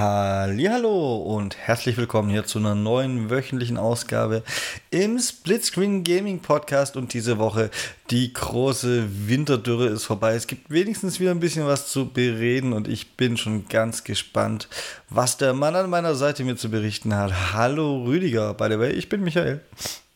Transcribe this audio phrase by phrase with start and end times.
[0.00, 4.42] Hallo und herzlich willkommen hier zu einer neuen wöchentlichen Ausgabe
[4.90, 7.68] im Splitscreen Gaming Podcast und diese Woche
[8.10, 10.36] die große Winterdürre ist vorbei.
[10.36, 14.68] Es gibt wenigstens wieder ein bisschen was zu bereden und ich bin schon ganz gespannt,
[15.10, 17.52] was der Mann an meiner Seite mir zu berichten hat.
[17.52, 19.60] Hallo Rüdiger, by the way, ich bin Michael.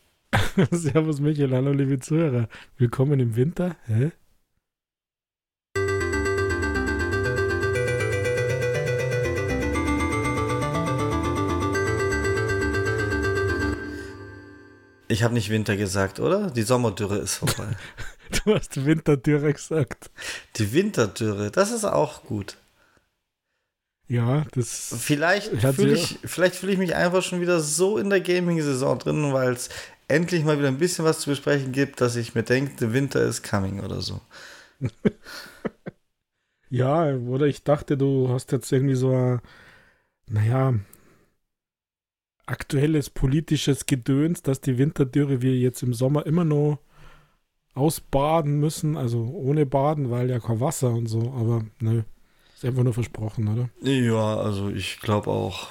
[0.71, 2.49] Servus Michael, hallo liebe Zuhörer.
[2.79, 3.75] Willkommen im Winter.
[3.85, 4.09] Hä?
[15.15, 16.51] Ich habe nicht Winter gesagt, oder?
[16.51, 17.69] Die Sommerdürre ist vorbei.
[18.43, 20.11] du hast Winterdürre gesagt.
[20.57, 22.57] Die Winterdürre, das ist auch gut.
[24.09, 24.93] Ja, das.
[24.99, 29.31] Vielleicht fühle ich, vielleicht fühl ich mich einfach schon wieder so in der Gaming-Saison drin,
[29.31, 29.69] weil es
[30.09, 33.21] endlich mal wieder ein bisschen was zu besprechen gibt, dass ich mir denke, der Winter
[33.21, 34.19] ist coming oder so.
[36.69, 39.39] ja, oder ich dachte, du hast jetzt irgendwie so ein,
[40.27, 40.73] naja,
[42.45, 46.79] aktuelles politisches Gedöns, dass die Winterdürre wir jetzt im Sommer immer noch
[47.73, 52.05] ausbaden müssen, also ohne Baden, weil ja kein Wasser und so, aber ne,
[52.55, 53.69] ist einfach nur versprochen, oder?
[53.81, 55.67] Ja, also ich glaube auch,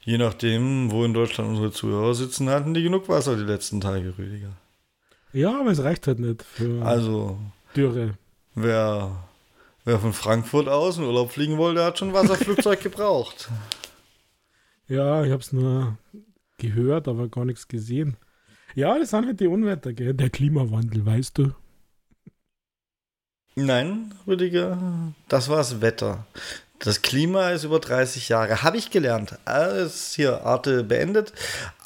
[0.00, 4.14] je nachdem, wo in Deutschland unsere Zuhörer sitzen, hatten die genug Wasser die letzten Tage,
[4.16, 4.52] Rüdiger.
[5.34, 7.38] Ja, aber es reicht halt nicht für also,
[7.76, 8.14] Dürre.
[8.54, 9.10] Wer,
[9.84, 13.50] wer von Frankfurt aus in Urlaub fliegen wollte, hat schon Wasserflugzeug gebraucht.
[14.92, 15.96] Ja, ich habe es nur
[16.58, 18.18] gehört, aber gar nichts gesehen.
[18.74, 20.12] Ja, das sind halt die Unwetter, gell?
[20.12, 21.54] Der Klimawandel, weißt du?
[23.54, 26.26] Nein, Rüdiger, das war das Wetter.
[26.78, 28.62] Das Klima ist über 30 Jahre.
[28.62, 29.38] Habe ich gelernt.
[29.46, 31.32] Alles hier, Arte beendet.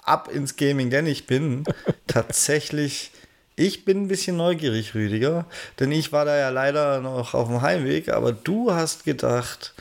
[0.03, 1.63] Ab ins Gaming, denn ich bin
[2.09, 3.13] tatsächlich.
[3.55, 5.47] Ich bin ein bisschen neugierig, Rüdiger,
[5.79, 9.75] denn ich war da ja leider noch auf dem Heimweg, aber du hast gedacht,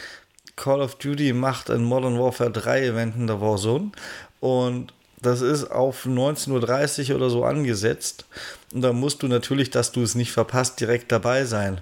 [0.55, 3.91] Call of Duty macht ein Modern Warfare 3 Event in der Warzone
[4.39, 8.25] und das ist auf 19.30 Uhr oder so angesetzt.
[8.73, 11.81] Und da musst du natürlich, dass du es nicht verpasst, direkt dabei sein.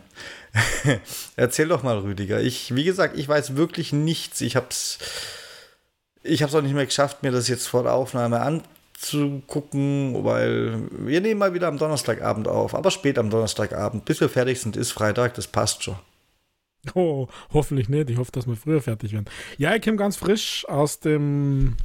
[1.36, 2.40] Erzähl doch mal, Rüdiger.
[2.40, 4.40] Ich, wie gesagt, ich weiß wirklich nichts.
[4.40, 5.00] Ich hab's,
[6.24, 11.20] ich hab's auch nicht mehr geschafft, mir das jetzt vor der Aufnahme anzugucken, weil wir
[11.20, 14.06] nehmen mal wieder am Donnerstagabend auf, aber spät am Donnerstagabend.
[14.06, 15.98] Bis wir fertig sind, ist Freitag, das passt schon.
[16.96, 18.10] Oh, hoffentlich nicht.
[18.10, 19.26] Ich hoffe, dass wir früher fertig werden.
[19.58, 21.76] Ja, ich komme ganz frisch aus dem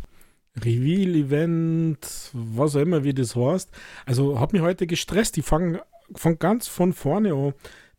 [0.56, 3.70] Reveal-Event, was auch immer, wie das heißt.
[4.06, 5.38] Also hat mich heute gestresst.
[5.38, 5.82] Ich fange
[6.14, 7.54] fang ganz von vorne an.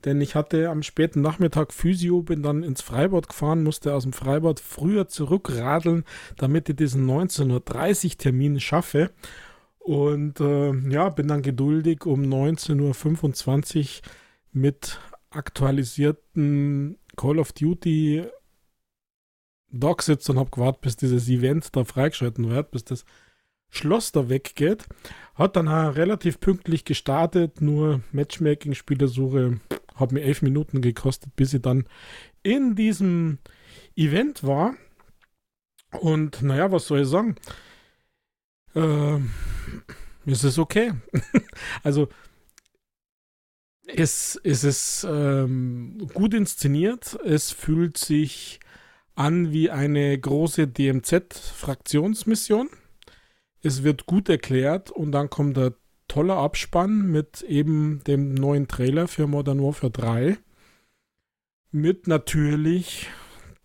[0.06, 4.14] Denn ich hatte am späten Nachmittag Physio, bin dann ins Freibad gefahren, musste aus dem
[4.14, 6.06] Freibad früher zurückradeln,
[6.38, 9.12] damit ich diesen 19.30 Uhr Termin schaffe.
[9.80, 13.86] Und äh, ja, bin dann geduldig um 19.25 Uhr
[14.54, 15.00] mit
[15.30, 18.26] aktualisierten Call of Duty
[19.72, 23.06] da gesetzt und habe gewartet, bis dieses Event da freigeschalten wird, bis das
[23.70, 24.88] Schloss da weggeht.
[25.36, 29.60] Hat dann relativ pünktlich gestartet, nur Matchmaking-Spielersuche
[29.96, 31.86] hat mir elf Minuten gekostet, bis ich dann
[32.42, 33.40] in diesem
[33.96, 34.76] Event war.
[36.00, 37.36] Und naja, was soll ich sagen?
[38.76, 39.20] Äh,
[40.26, 40.94] es ist okay.
[41.84, 42.10] also
[43.96, 47.18] es, es ist ähm, gut inszeniert.
[47.26, 48.60] Es fühlt sich
[49.16, 52.70] an wie eine große DMZ-Fraktionsmission.
[53.62, 55.74] Es wird gut erklärt und dann kommt der
[56.08, 60.38] toller Abspann mit eben dem neuen Trailer für Modern Warfare 3.
[61.72, 63.08] Mit natürlich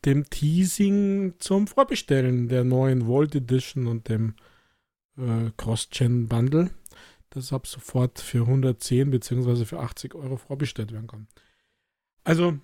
[0.04, 4.34] dem Teasing zum Vorbestellen der neuen Vault Edition und dem
[5.16, 6.70] äh, Cross-Gen Bundle
[7.34, 9.64] das ab sofort für 110 bzw.
[9.64, 11.26] für 80 Euro vorbestellt werden kann.
[12.24, 12.58] Also,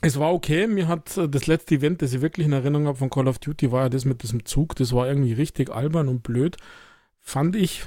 [0.00, 0.66] es war okay.
[0.66, 3.38] Mir hat äh, das letzte Event, das ich wirklich in Erinnerung habe von Call of
[3.38, 4.76] Duty, war ja das mit diesem Zug.
[4.76, 6.56] Das war irgendwie richtig albern und blöd,
[7.20, 7.86] fand ich.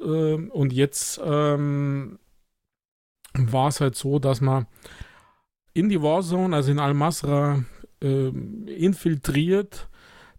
[0.00, 2.18] Ähm, und jetzt ähm,
[3.34, 4.66] war es halt so, dass man
[5.72, 7.64] in die Warzone, also in Al-Masra,
[8.02, 9.88] äh, infiltriert,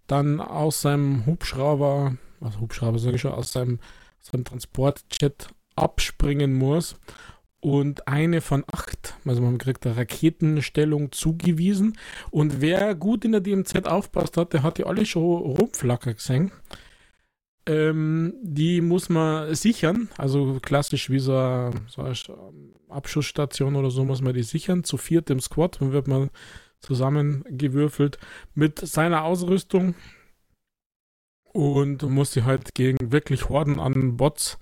[0.08, 3.80] dann aus seinem Hubschrauber, also Hubschrauber sage ich schon, aus seinem
[4.28, 6.96] so ein Transportjet abspringen muss.
[7.60, 11.98] Und eine von acht, also man kriegt eine Raketenstellung zugewiesen.
[12.30, 16.52] Und wer gut in der DMZ aufpasst hat, der hat die alle schon rumflacker gesehen.
[17.66, 22.16] Ähm, die muss man sichern, also klassisch wie so eine, so eine
[22.90, 24.84] Abschussstation oder so muss man die sichern.
[24.84, 26.30] Zu viert im Squad, dann wird man
[26.80, 28.20] zusammengewürfelt
[28.54, 29.96] mit seiner Ausrüstung,
[31.58, 34.60] und muss sie halt gegen wirklich Horden an Bots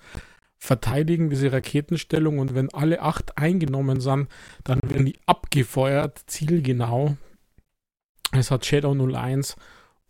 [0.56, 2.38] verteidigen, diese Raketenstellung.
[2.38, 4.28] Und wenn alle acht eingenommen sind,
[4.64, 7.18] dann werden die abgefeuert, zielgenau.
[8.32, 9.56] Es hat Shadow 01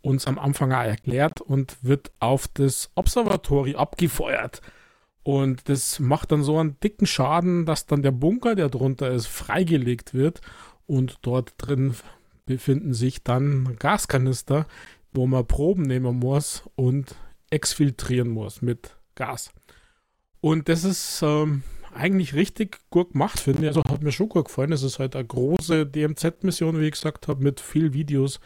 [0.01, 4.61] uns am Anfang auch erklärt und wird auf das Observatory abgefeuert.
[5.23, 9.27] Und das macht dann so einen dicken Schaden, dass dann der Bunker, der drunter ist,
[9.27, 10.39] freigelegt wird.
[10.85, 11.95] Und dort drin
[12.45, 14.67] befinden sich dann Gaskanister,
[15.13, 17.15] wo man Proben nehmen muss und
[17.49, 19.51] exfiltrieren muss mit Gas.
[20.41, 21.63] Und das ist ähm,
[21.93, 23.69] eigentlich richtig gut gemacht, finde ich.
[23.69, 24.71] Also hat mir schon gut gefallen.
[24.71, 28.39] Es ist halt eine große DMZ-Mission, wie ich gesagt habe, mit viel Videos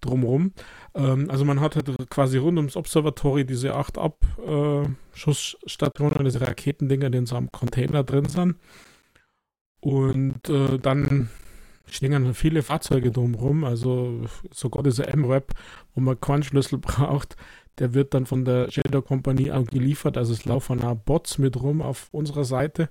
[0.00, 0.52] drumherum.
[0.94, 7.18] Ähm, also man hat halt quasi rund ums Observatory diese acht Abschussstationen, diese Raketendinger, die
[7.18, 8.56] in so einem Container drin sind.
[9.80, 11.28] Und äh, dann
[11.94, 14.22] stehen viele Fahrzeuge drumherum, also
[14.52, 15.52] sogar dieser M-Web,
[15.94, 17.36] wo man keinen Schlüssel braucht,
[17.78, 20.16] der wird dann von der Shadow Kompanie auch geliefert.
[20.16, 22.88] Also es laufen auch Bots mit rum auf unserer Seite.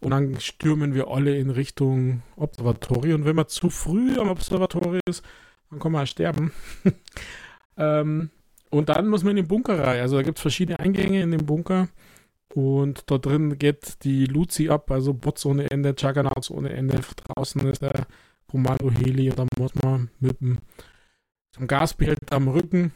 [0.00, 3.20] Und dann stürmen wir alle in Richtung Observatorium.
[3.20, 5.24] Und wenn man zu früh am Observatorium ist,
[5.70, 6.52] dann kann man auch sterben.
[7.76, 8.30] ähm,
[8.70, 10.00] und dann muss man in den Bunker rein.
[10.00, 11.88] Also da gibt es verschiedene Eingänge in den Bunker.
[12.56, 17.02] Und da drin geht die Luzi ab, also Bots ohne Ende, Juggernauts ohne Ende.
[17.26, 18.06] Draußen ist der
[18.48, 20.60] Kommando-Heli und dann muss man mit dem,
[21.58, 22.92] dem Gasbehälter am Rücken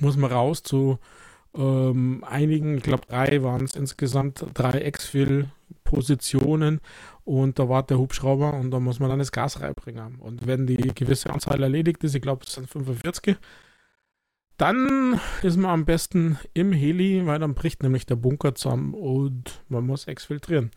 [0.00, 0.98] muss man raus zu
[1.54, 6.80] ähm, einigen, ich glaube drei waren es insgesamt, drei Exfil-Positionen
[7.22, 10.16] und da war der Hubschrauber und da muss man dann das Gas reinbringen.
[10.16, 13.36] Und wenn die gewisse Anzahl erledigt ist, ich glaube es sind 45,
[14.56, 19.62] dann ist man am besten im Heli, weil dann bricht nämlich der Bunker zusammen und
[19.68, 20.70] man muss exfiltrieren.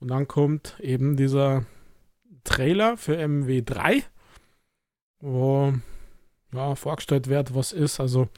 [0.00, 1.64] Und dann kommt eben dieser
[2.44, 4.02] Trailer für MW3,
[5.20, 5.72] wo
[6.52, 8.00] ja, vorgestellt wird, was ist.
[8.00, 8.28] Also,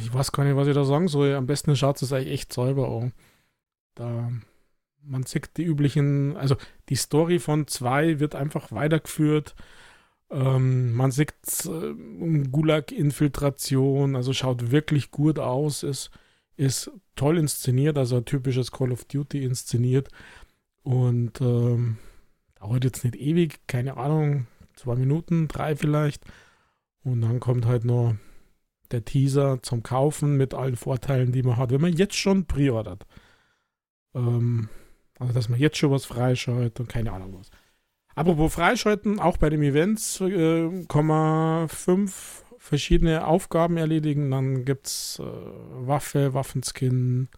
[0.00, 1.34] ich weiß gar nicht, was ich da sagen soll.
[1.34, 3.12] Am besten schaut es eigentlich echt selber an.
[3.94, 4.30] Da,
[5.02, 6.56] man sieht die üblichen, also
[6.88, 9.54] die Story von zwei wird einfach weitergeführt.
[10.30, 11.34] Ähm, man sieht
[11.66, 11.94] äh,
[12.50, 16.10] Gulag-Infiltration, also schaut wirklich gut aus, ist,
[16.56, 20.08] ist toll inszeniert, also ein typisches Call of Duty inszeniert.
[20.82, 21.98] Und ähm,
[22.58, 26.24] dauert jetzt nicht ewig, keine Ahnung, zwei Minuten, drei vielleicht.
[27.02, 28.14] Und dann kommt halt noch
[28.90, 33.06] der Teaser zum Kaufen mit allen Vorteilen, die man hat, wenn man jetzt schon preordert.
[34.14, 34.68] Ähm,
[35.18, 37.50] also, dass man jetzt schon was freischaltet und keine Ahnung was.
[38.20, 44.30] Apropos freischalten, auch bei den Events äh, man fünf verschiedene Aufgaben erledigen.
[44.30, 47.30] Dann gibt es äh, Waffe, Waffenskin,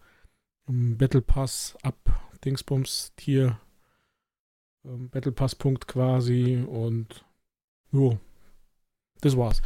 [0.67, 1.95] Battle Pass ab,
[2.43, 3.57] Dingsbums, Tier,
[4.83, 7.23] ähm, Battle Pass Punkt quasi und
[7.93, 8.17] jo,
[9.21, 9.61] das war's.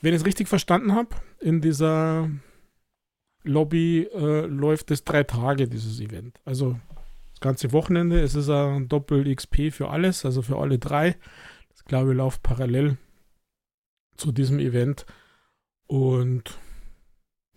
[0.00, 2.30] Wenn ich es richtig verstanden habe, in dieser
[3.42, 6.40] Lobby äh, läuft es drei Tage, dieses Event.
[6.46, 6.80] Also
[7.42, 8.20] ganze Wochenende.
[8.20, 11.16] Es ist ein Doppel-XP für alles, also für alle drei.
[11.70, 12.96] Das glaube ich läuft parallel
[14.16, 15.04] zu diesem Event.
[15.86, 16.58] Und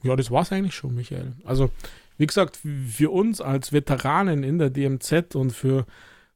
[0.03, 1.33] ja, das war es eigentlich schon, Michael.
[1.45, 1.71] Also,
[2.17, 5.85] wie gesagt, für uns als Veteranen in der DMZ und für,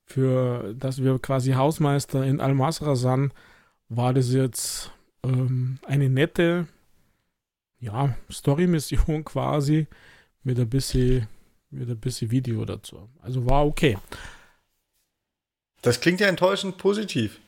[0.06, 3.34] für dass wir quasi Hausmeister in Al-Masra sind,
[3.90, 4.92] war das jetzt
[5.24, 6.68] ähm, eine nette
[7.80, 9.88] ja, Story-Mission quasi
[10.44, 11.28] mit ein bisschen
[11.70, 13.10] mit ein bisschen Video dazu.
[13.22, 13.98] Also war okay.
[15.82, 17.40] Das klingt ja enttäuschend positiv.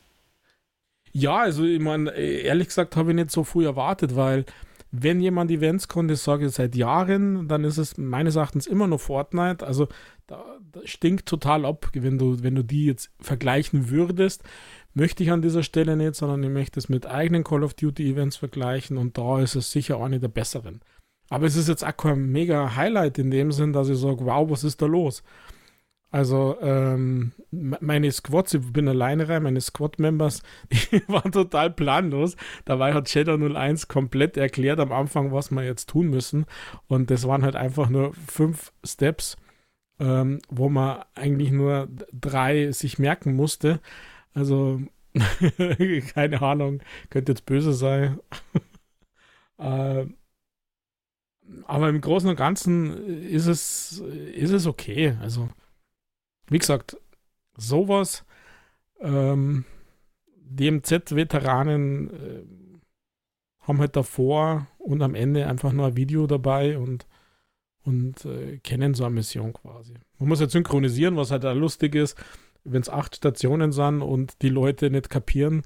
[1.12, 4.45] Ja, also ich meine, ehrlich gesagt habe ich nicht so früh erwartet, weil
[4.92, 8.99] wenn jemand Events konnte, sage ich seit Jahren, dann ist es meines Erachtens immer noch
[8.99, 9.66] Fortnite.
[9.66, 9.87] Also
[10.28, 14.44] da, da stinkt total ab, wenn du, wenn du die jetzt vergleichen würdest
[14.94, 18.11] möchte ich an dieser Stelle nicht, sondern ich möchte es mit eigenen Call of Duty
[18.11, 20.81] Events vergleichen und da ist es sicher auch nicht der besseren.
[21.31, 24.50] Aber es ist jetzt auch kein mega Highlight in dem Sinn, dass ich sage, wow,
[24.50, 25.23] was ist da los?
[26.09, 30.44] Also ähm, meine Squads, ich bin alleine rein, meine Squad-Members,
[30.92, 32.35] die waren total planlos.
[32.66, 36.45] Dabei hat Shadow 01 komplett erklärt am Anfang, was wir jetzt tun müssen.
[36.88, 39.38] Und das waren halt einfach nur fünf Steps,
[40.02, 43.80] ähm, wo man eigentlich nur drei sich merken musste.
[44.33, 44.81] Also,
[46.14, 48.19] keine Ahnung, könnte jetzt böse sein.
[49.59, 50.07] äh,
[51.65, 53.99] aber im Großen und Ganzen ist es,
[54.33, 55.15] ist es okay.
[55.21, 55.49] Also,
[56.47, 56.97] wie gesagt,
[57.55, 58.25] sowas,
[58.99, 59.65] ähm,
[60.37, 62.43] DMZ-Veteranen äh,
[63.61, 67.07] haben halt davor und am Ende einfach nur ein Video dabei und,
[67.83, 69.93] und äh, kennen so eine Mission quasi.
[70.19, 72.17] Man muss halt synchronisieren, was halt da lustig ist
[72.63, 75.63] wenn es acht Stationen sind und die Leute nicht kapieren,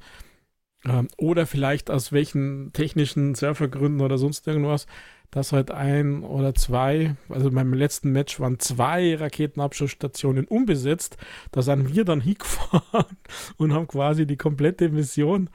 [0.85, 4.85] ähm, oder vielleicht aus welchen technischen Surfergründen oder sonst irgendwas,
[5.31, 11.17] dass halt ein oder zwei, also meinem letzten Match waren zwei Raketenabschussstationen unbesetzt.
[11.51, 13.17] Da sind wir dann hingefahren
[13.57, 15.49] und haben quasi die komplette Mission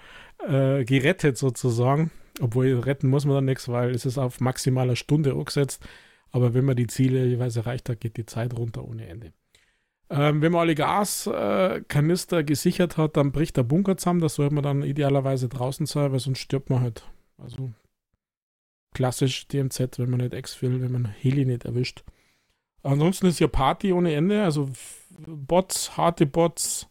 [0.46, 2.10] äh, gerettet sozusagen.
[2.40, 5.82] Obwohl retten muss man dann nichts, weil es ist auf maximaler Stunde angesetzt.
[6.30, 9.32] Aber wenn man die Ziele jeweils erreicht hat, geht die Zeit runter ohne Ende.
[10.10, 14.20] Ähm, wenn man alle Gaskanister äh, gesichert hat, dann bricht der Bunker zusammen.
[14.20, 17.04] Das sollte man dann idealerweise draußen sein, weil sonst stirbt man halt.
[17.38, 17.72] Also
[18.92, 22.04] klassisch DMZ, wenn man nicht will, wenn man Heli nicht erwischt.
[22.82, 24.70] Ansonsten ist ja Party ohne Ende, also
[25.18, 26.88] Bots, harte Bots,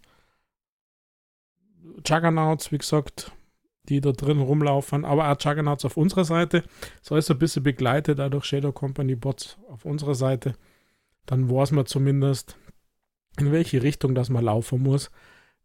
[2.05, 3.31] Juggernauts, wie gesagt,
[3.89, 6.63] die da drin rumlaufen, aber auch Juggernauts auf unserer Seite.
[7.01, 10.53] So ist ein bisschen begleitet, dadurch Shadow Company Bots auf unserer Seite.
[11.25, 12.55] Dann weiß man zumindest,
[13.39, 15.09] in welche Richtung das man laufen muss,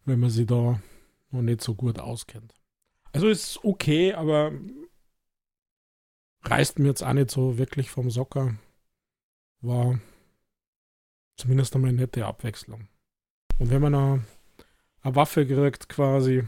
[0.05, 0.81] wenn man sich da
[1.31, 2.55] noch nicht so gut auskennt.
[3.13, 4.53] Also ist okay, aber
[6.45, 8.55] reißt mir jetzt auch nicht so wirklich vom Socker.
[9.61, 9.99] War
[11.37, 12.89] zumindest einmal eine nette Abwechslung.
[13.59, 14.25] Und wenn man eine,
[15.03, 16.45] eine Waffe kriegt quasi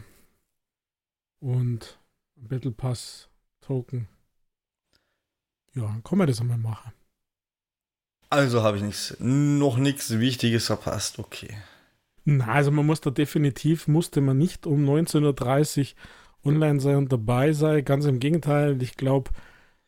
[1.39, 1.99] und
[2.37, 3.29] ein Battle Pass
[3.61, 4.07] Token,
[5.73, 6.93] ja, dann kann man das einmal machen.
[8.29, 11.57] Also habe ich nichts, noch nichts Wichtiges verpasst, okay.
[12.25, 17.11] Na, also man muss da definitiv, musste man nicht um 19.30 Uhr online sein und
[17.11, 17.85] dabei sein.
[17.85, 19.31] Ganz im Gegenteil, ich glaube,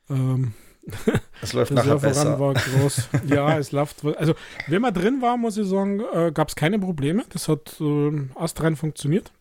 [0.09, 0.53] ähm,
[1.41, 2.39] es läuft nachher besser.
[2.39, 3.09] War groß.
[3.27, 4.03] ja, es läuft.
[4.05, 4.33] Also,
[4.67, 7.23] wenn man drin war, muss ich sagen, äh, gab es keine Probleme.
[7.29, 9.31] Das hat äh, astrein funktioniert.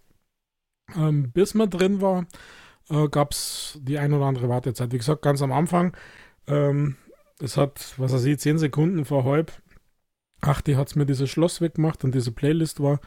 [0.96, 2.26] Ähm, bis man drin war,
[2.90, 4.92] äh, gab es die ein oder andere Wartezeit.
[4.92, 5.96] Wie gesagt, ganz am Anfang,
[6.46, 6.96] ähm,
[7.40, 9.52] es hat, was weiß ich, 10 Sekunden vor halb.
[10.40, 13.00] Ach, die hat es mir dieses Schloss weggemacht und diese Playlist war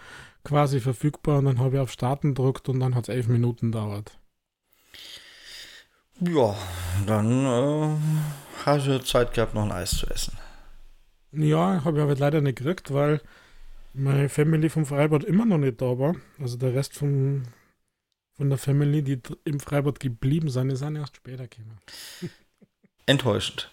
[0.43, 3.71] quasi verfügbar und dann habe ich auf Starten gedrückt und dann hat es elf Minuten
[3.71, 4.19] dauert.
[6.23, 6.55] Ja,
[7.07, 7.97] dann äh,
[8.63, 10.37] hast du Zeit gehabt, noch ein Eis zu essen.
[11.31, 13.21] Ja, habe ich aber leider nicht gekriegt, weil
[13.93, 16.15] meine Family vom Freibad immer noch nicht da war.
[16.39, 17.47] Also der Rest von,
[18.33, 21.79] von der Family, die im Freibad geblieben sind, ist auch erst später gekommen.
[23.07, 23.71] Enttäuschend.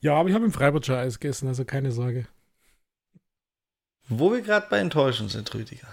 [0.00, 2.28] Ja, aber ich habe im Freibad schon Eis gegessen, also keine Sorge.
[4.08, 5.88] Wo wir gerade bei Enttäuschend sind, Rüdiger.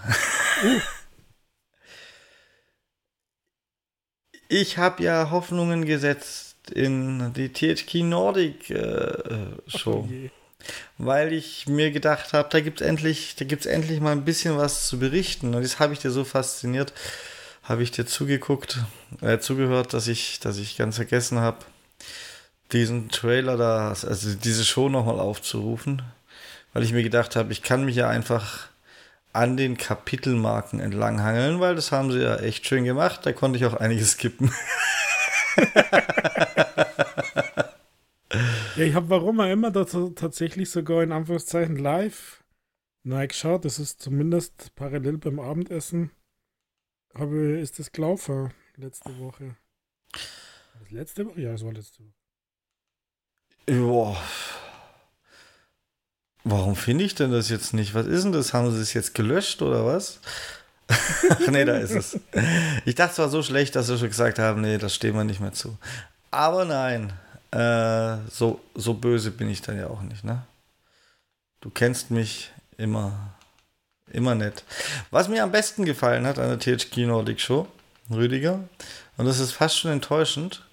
[0.63, 0.79] Uh.
[4.49, 9.13] Ich habe ja Hoffnungen gesetzt in die THQ Nordic äh,
[9.67, 10.07] Show.
[10.09, 10.29] Oh
[10.97, 14.57] weil ich mir gedacht habe, da gibt es endlich, da gibt's endlich mal ein bisschen
[14.57, 15.53] was zu berichten.
[15.53, 16.93] Und das habe ich dir so fasziniert,
[17.63, 18.79] habe ich dir zugeguckt,
[19.21, 21.59] äh, zugehört, dass ich, dass ich ganz vergessen habe,
[22.71, 26.01] diesen Trailer da, also diese Show nochmal aufzurufen,
[26.73, 28.67] weil ich mir gedacht habe, ich kann mich ja einfach
[29.37, 33.25] an den Kapitelmarken entlanghangeln, weil das haben sie ja echt schön gemacht.
[33.25, 34.51] Da konnte ich auch einiges skippen.
[38.75, 42.43] ja, ich habe warum auch immer dazu tatsächlich sogar in Anführungszeichen live
[43.03, 43.63] geschaut.
[43.63, 46.11] Das ist zumindest parallel beim Abendessen.
[47.13, 49.55] Aber ist das gelaufen letzte Woche?
[50.79, 51.41] Das letzte Woche?
[51.41, 52.13] Ja, es war letzte Woche.
[53.69, 54.15] Ja.
[56.49, 57.93] Warum finde ich denn das jetzt nicht?
[57.93, 58.53] Was ist denn das?
[58.53, 60.19] Haben sie es jetzt gelöscht oder was?
[60.87, 62.19] Ach nee, da ist es.
[62.85, 65.25] Ich dachte, es war so schlecht, dass sie schon gesagt haben, nee, das stehen wir
[65.25, 65.77] nicht mehr zu.
[66.31, 67.11] Aber nein,
[67.51, 70.43] äh, so, so böse bin ich dann ja auch nicht, ne?
[71.59, 73.33] Du kennst mich immer,
[74.09, 74.63] immer nett.
[75.11, 77.67] Was mir am besten gefallen hat an der THQ Nordic Show,
[78.09, 78.59] Rüdiger,
[79.17, 80.63] und das ist fast schon enttäuschend,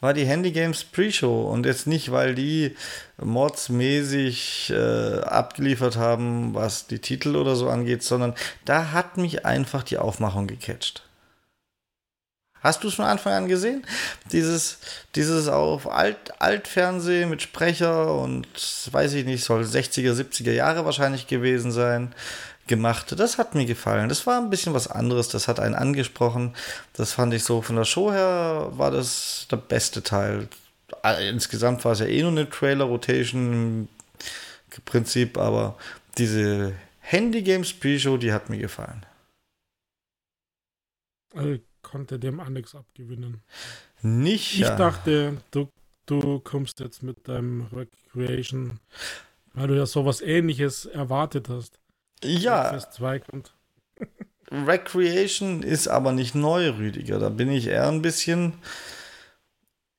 [0.00, 2.76] war die Handy Games Pre-Show und jetzt nicht, weil die
[3.18, 8.34] modsmäßig äh, abgeliefert haben, was die Titel oder so angeht, sondern
[8.64, 11.02] da hat mich einfach die Aufmachung gecatcht.
[12.60, 13.86] Hast du es von Anfang an gesehen?
[14.32, 14.78] Dieses,
[15.14, 18.48] dieses auf Alt, Altfernsehen mit Sprecher und
[18.90, 22.12] weiß ich nicht, soll 60er, 70er Jahre wahrscheinlich gewesen sein
[22.66, 23.18] gemacht.
[23.18, 24.08] Das hat mir gefallen.
[24.08, 25.28] Das war ein bisschen was anderes.
[25.28, 26.54] Das hat einen angesprochen.
[26.92, 30.48] Das fand ich so von der Show her war das der beste Teil.
[31.02, 33.88] Äh, insgesamt war es ja eh nur eine Trailer-Rotation
[34.70, 35.76] im Prinzip, aber
[36.18, 39.04] diese Handy Games Pre-Show, die hat mir gefallen.
[41.34, 43.42] Also ich konnte dem nichts abgewinnen.
[44.02, 44.54] Nicht.
[44.54, 44.76] Ich ja.
[44.76, 45.68] dachte, du,
[46.06, 48.80] du kommst jetzt mit deinem Recreation,
[49.54, 51.78] weil du ja sowas ähnliches erwartet hast.
[52.24, 52.78] Ja.
[54.50, 57.18] Recreation ist aber nicht neu, Rüdiger.
[57.18, 58.54] Da bin ich eher ein bisschen.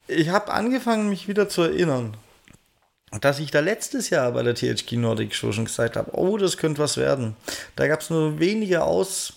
[0.08, 2.16] Ich habe angefangen, mich wieder zu erinnern,
[3.22, 6.58] dass ich da letztes Jahr bei der THQ Nordic Show schon gesagt habe: Oh, das
[6.58, 7.36] könnte was werden.
[7.76, 9.34] Da gab es nur wenige, Aus,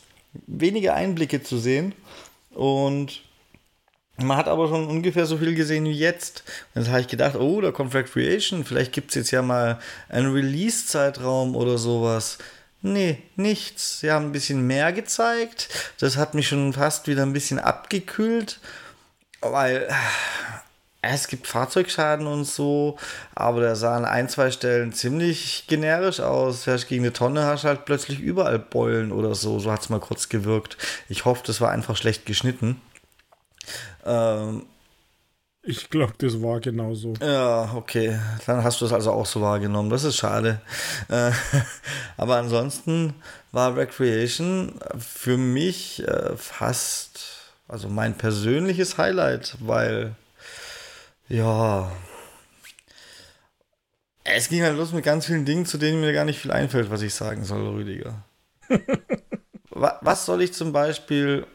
[0.47, 1.95] wenige Einblicke zu sehen.
[2.51, 3.23] Und
[4.23, 6.43] Man hat aber schon ungefähr so viel gesehen wie jetzt.
[6.75, 8.65] Und jetzt habe ich gedacht, oh, da kommt Recreation.
[8.65, 12.39] Vielleicht gibt es jetzt ja mal einen Release-Zeitraum oder sowas.
[12.83, 14.01] Nee, nichts.
[14.01, 15.69] Sie haben ein bisschen mehr gezeigt.
[15.99, 18.59] Das hat mich schon fast wieder ein bisschen abgekühlt,
[19.41, 19.95] weil äh,
[21.03, 22.99] es gibt Fahrzeugschaden und so,
[23.35, 26.65] aber da sahen ein, zwei Stellen ziemlich generisch aus.
[26.65, 29.59] Fährst gegen eine Tonne, hast halt plötzlich überall Beulen oder so.
[29.59, 30.77] So hat es mal kurz gewirkt.
[31.09, 32.81] Ich hoffe, das war einfach schlecht geschnitten.
[34.05, 34.65] Ähm,
[35.63, 37.15] ich glaube, das war genauso.
[37.21, 38.19] Ja, okay.
[38.47, 39.91] Dann hast du es also auch so wahrgenommen.
[39.91, 40.61] Das ist schade.
[41.09, 41.33] Äh,
[42.17, 43.15] aber ansonsten
[43.53, 50.15] war Recreation für mich äh, fast, also mein persönliches Highlight, weil,
[51.29, 51.91] ja,
[54.25, 56.91] es ging halt los mit ganz vielen Dingen, zu denen mir gar nicht viel einfällt,
[56.91, 58.23] was ich sagen soll, Rüdiger.
[59.71, 61.47] was soll ich zum Beispiel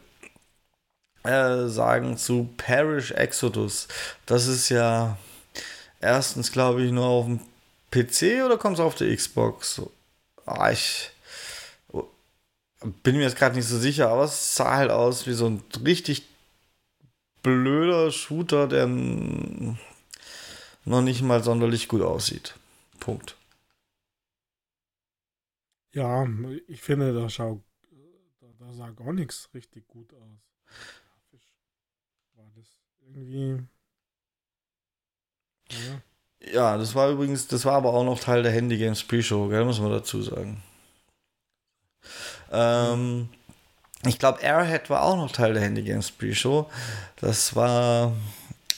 [1.25, 3.87] äh, sagen zu Parish Exodus.
[4.25, 5.17] Das ist ja
[5.99, 7.39] erstens, glaube ich, nur auf dem
[7.91, 9.81] PC oder kommt es auf der Xbox?
[10.45, 11.11] Ah, ich
[13.03, 15.63] bin mir jetzt gerade nicht so sicher, aber es sah halt aus wie so ein
[15.83, 16.27] richtig
[17.41, 19.77] blöder Shooter, der noch
[21.01, 22.55] nicht mal sonderlich gut aussieht.
[22.99, 23.35] Punkt.
[25.93, 26.27] Ja,
[26.67, 27.61] ich finde, da, schau,
[28.59, 30.45] da sah gar nichts richtig gut aus
[33.15, 33.63] irgendwie.
[35.69, 36.01] Ja.
[36.53, 39.65] ja, das war übrigens, das war aber auch noch Teil der Handy Games Pre-Show, gell,
[39.65, 40.61] muss man dazu sagen.
[42.51, 43.29] Ähm,
[44.05, 46.69] ich glaube, Airhead war auch noch Teil der Handy Games Pre-Show.
[47.17, 48.13] Das war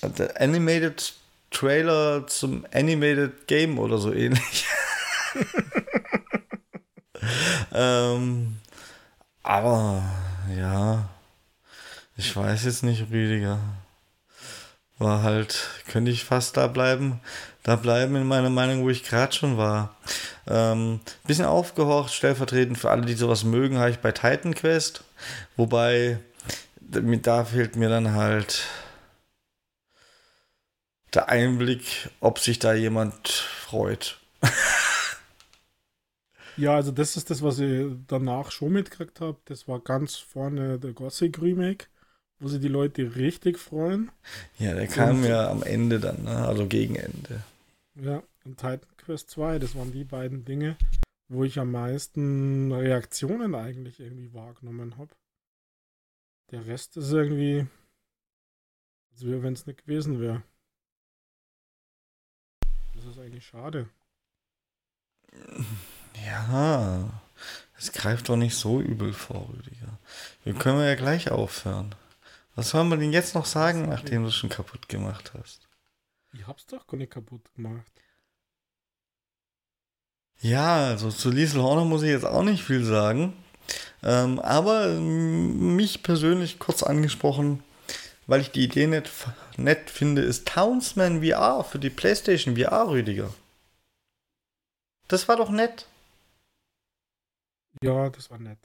[0.01, 1.13] der Animated
[1.51, 4.65] Trailer zum Animated Game oder so ähnlich.
[7.73, 8.57] ähm,
[9.43, 10.03] aber
[10.55, 11.09] ja,
[12.15, 13.59] ich weiß jetzt nicht, Rüdiger
[14.99, 17.19] war halt, könnte ich fast da bleiben,
[17.63, 19.95] da bleiben in meiner Meinung, wo ich gerade schon war.
[20.47, 25.03] Ähm, bisschen aufgehorcht, stellvertretend für alle, die sowas mögen, habe ich bei Titan Quest.
[25.55, 26.19] Wobei,
[26.79, 28.67] da fehlt mir dann halt
[31.13, 34.19] der Einblick, ob sich da jemand freut.
[36.57, 39.37] ja, also das ist das, was ich danach schon mitgekriegt habe.
[39.45, 41.87] Das war ganz vorne der Gothic Remake
[42.39, 44.11] wo sie die Leute richtig freuen.
[44.59, 46.47] Ja, der kam und, ja am Ende dann, ne?
[46.47, 47.43] also gegen Ende.
[47.95, 50.77] Ja, und Titan Quest 2, das waren die beiden Dinge,
[51.29, 55.09] wo ich am meisten Reaktionen eigentlich irgendwie wahrgenommen habe.
[56.51, 57.65] Der Rest ist irgendwie,
[59.11, 60.43] als wäre, wenn es nicht gewesen wäre.
[62.95, 63.89] Das ist eigentlich schade.
[66.25, 67.21] Ja,
[67.77, 69.99] es greift doch nicht so übel vor, Rüdiger.
[70.43, 71.93] Wir können ja gleich aufhören.
[72.57, 75.69] Was soll man denn jetzt noch sagen, nachdem du es schon kaputt gemacht hast?
[76.33, 77.91] Ich hab's doch gar nicht kaputt gemacht.
[80.39, 83.33] Ja, also zu Liesel Horner muss ich jetzt auch nicht viel sagen.
[84.01, 87.63] Ähm, aber mich persönlich kurz angesprochen,
[88.25, 89.11] weil ich die Idee nett,
[89.57, 93.31] nett finde, ist Townsman VR für die PlayStation VR, Rüdiger.
[95.07, 95.85] Das war doch nett.
[97.83, 98.57] Ja, das war nett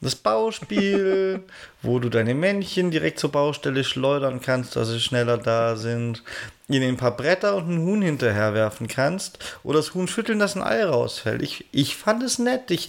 [0.00, 1.42] das Bauspiel,
[1.82, 6.22] wo du deine Männchen direkt zur Baustelle schleudern kannst, dass sie schneller da sind,
[6.68, 10.62] ihnen ein paar Bretter und einen Huhn hinterherwerfen kannst oder das Huhn schütteln, dass ein
[10.62, 11.42] Ei rausfällt.
[11.42, 12.70] Ich, ich fand es nett.
[12.70, 12.88] Ich,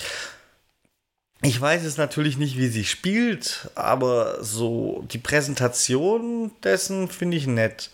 [1.41, 7.47] ich weiß es natürlich nicht, wie sie spielt, aber so die Präsentation dessen finde ich
[7.47, 7.91] nett.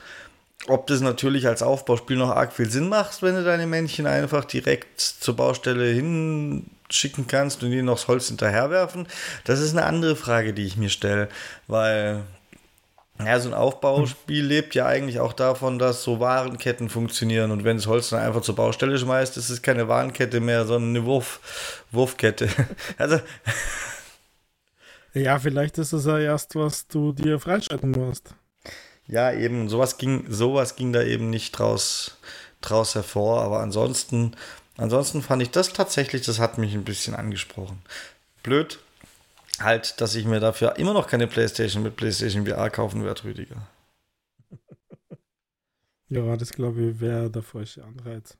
[0.67, 4.45] Ob das natürlich als Aufbauspiel noch arg viel Sinn macht, wenn du deine Männchen einfach
[4.45, 9.07] direkt zur Baustelle hin schicken kannst und ihnen noch das Holz hinterherwerfen,
[9.45, 11.29] das ist eine andere Frage, die ich mir stelle,
[11.67, 12.23] weil
[13.19, 17.77] ja, so ein Aufbauspiel lebt ja eigentlich auch davon, dass so Warenketten funktionieren und wenn
[17.77, 21.83] das Holz dann einfach zur Baustelle schmeißt, ist es keine Warenkette mehr, sondern eine Wurf,
[21.91, 22.49] Wurfkette.
[22.97, 23.19] Also
[25.13, 28.33] ja, vielleicht ist es ja erst, was du dir freischalten musst.
[29.07, 32.17] Ja, eben, sowas ging, sowas ging da eben nicht draus,
[32.61, 34.35] draus hervor, aber ansonsten
[34.83, 37.81] Ansonsten fand ich das tatsächlich, das hat mich ein bisschen angesprochen.
[38.43, 38.79] Blöd,
[39.61, 43.65] halt, dass ich mir dafür immer noch keine PlayStation mit PlayStation VR kaufen werde, Rüdiger.
[46.09, 48.35] Ja, das glaube ich wäre der falsche Anreiz.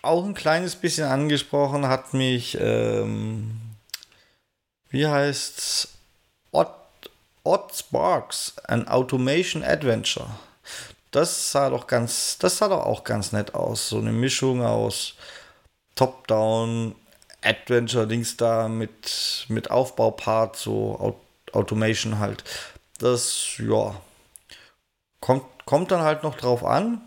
[0.00, 3.60] Auch ein kleines bisschen angesprochen hat mich, ähm,
[4.88, 5.88] wie heißt's?
[6.50, 6.70] Odd,
[7.44, 10.30] Odd Sparks, ein Automation Adventure.
[11.12, 13.90] Das sah doch ganz, das sah doch auch ganz nett aus.
[13.90, 15.14] So eine Mischung aus
[15.94, 16.94] Top-Down,
[17.42, 21.16] Adventure-Dings da mit, mit Aufbaupart, so
[21.52, 22.44] Automation halt.
[22.98, 23.94] das, ja,
[25.20, 27.02] kommt, kommt dann halt noch drauf an,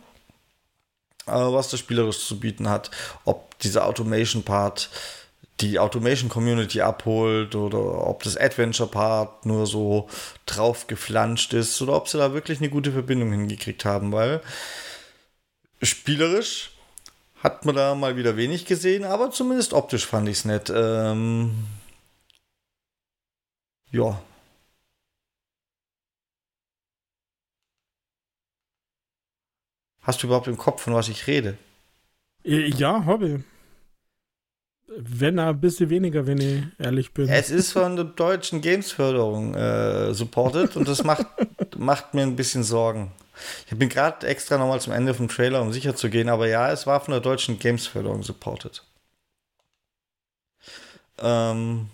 [1.25, 2.91] äh, was das spielerisch zu bieten hat.
[3.25, 4.89] Ob dieser Automation-Part
[5.65, 10.07] die Automation-Community abholt oder ob das Adventure-Part nur so
[10.45, 14.41] drauf geflanscht ist oder ob sie da wirklich eine gute Verbindung hingekriegt haben, weil
[15.81, 16.71] spielerisch
[17.43, 20.71] hat man da mal wieder wenig gesehen, aber zumindest optisch fand ich es nett.
[20.73, 21.65] Ähm
[23.91, 24.21] ja.
[30.01, 31.57] Hast du überhaupt im Kopf, von was ich rede?
[32.43, 33.43] Äh, ja, habe
[34.87, 37.27] Wenn ein bisschen weniger, wenn ich ehrlich bin.
[37.27, 41.25] Es ist von der deutschen Gamesförderung äh, supported und das macht,
[41.77, 43.11] macht mir ein bisschen Sorgen.
[43.67, 46.71] Ich bin gerade extra nochmal zum Ende vom Trailer, um sicher zu gehen, aber ja,
[46.71, 48.83] es war von der deutschen Gamesförderung supported.
[51.17, 51.89] Ähm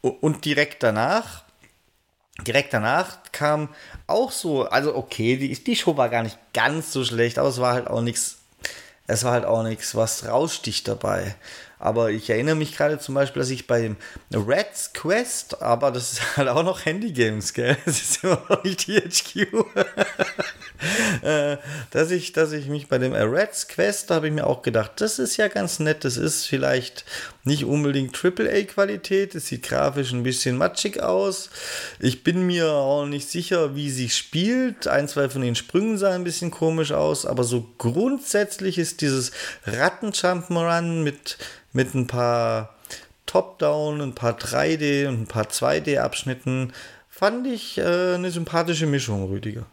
[0.00, 1.44] und direkt danach,
[2.46, 3.68] direkt danach kam
[4.06, 7.60] auch so, also okay, die, die Show war gar nicht ganz so schlecht, aber es
[7.60, 8.39] war halt auch nichts
[9.10, 11.34] es war halt auch nichts, was raussticht dabei.
[11.78, 13.96] Aber ich erinnere mich gerade zum Beispiel, dass ich bei
[14.32, 17.76] Reds Quest, aber das ist halt auch noch Handy-Games, gell?
[17.86, 19.46] Das ist immer noch nicht THQ.
[21.20, 21.58] Äh,
[21.90, 24.92] dass, ich, dass ich mich bei dem Reds Quest, da habe ich mir auch gedacht,
[24.96, 26.04] das ist ja ganz nett.
[26.04, 27.04] Das ist vielleicht
[27.44, 29.34] nicht unbedingt AAA-Qualität.
[29.34, 31.50] Es sieht grafisch ein bisschen matschig aus.
[31.98, 34.86] Ich bin mir auch nicht sicher, wie sie spielt.
[34.86, 39.32] Ein, zwei von den Sprüngen sahen ein bisschen komisch aus, aber so grundsätzlich ist dieses
[39.66, 41.38] Ratten-Jump'n'Run mit
[41.72, 42.74] mit ein paar
[43.26, 46.72] Top-Down, ein paar 3D und ein paar 2D-Abschnitten
[47.08, 49.66] fand ich äh, eine sympathische Mischung, Rüdiger.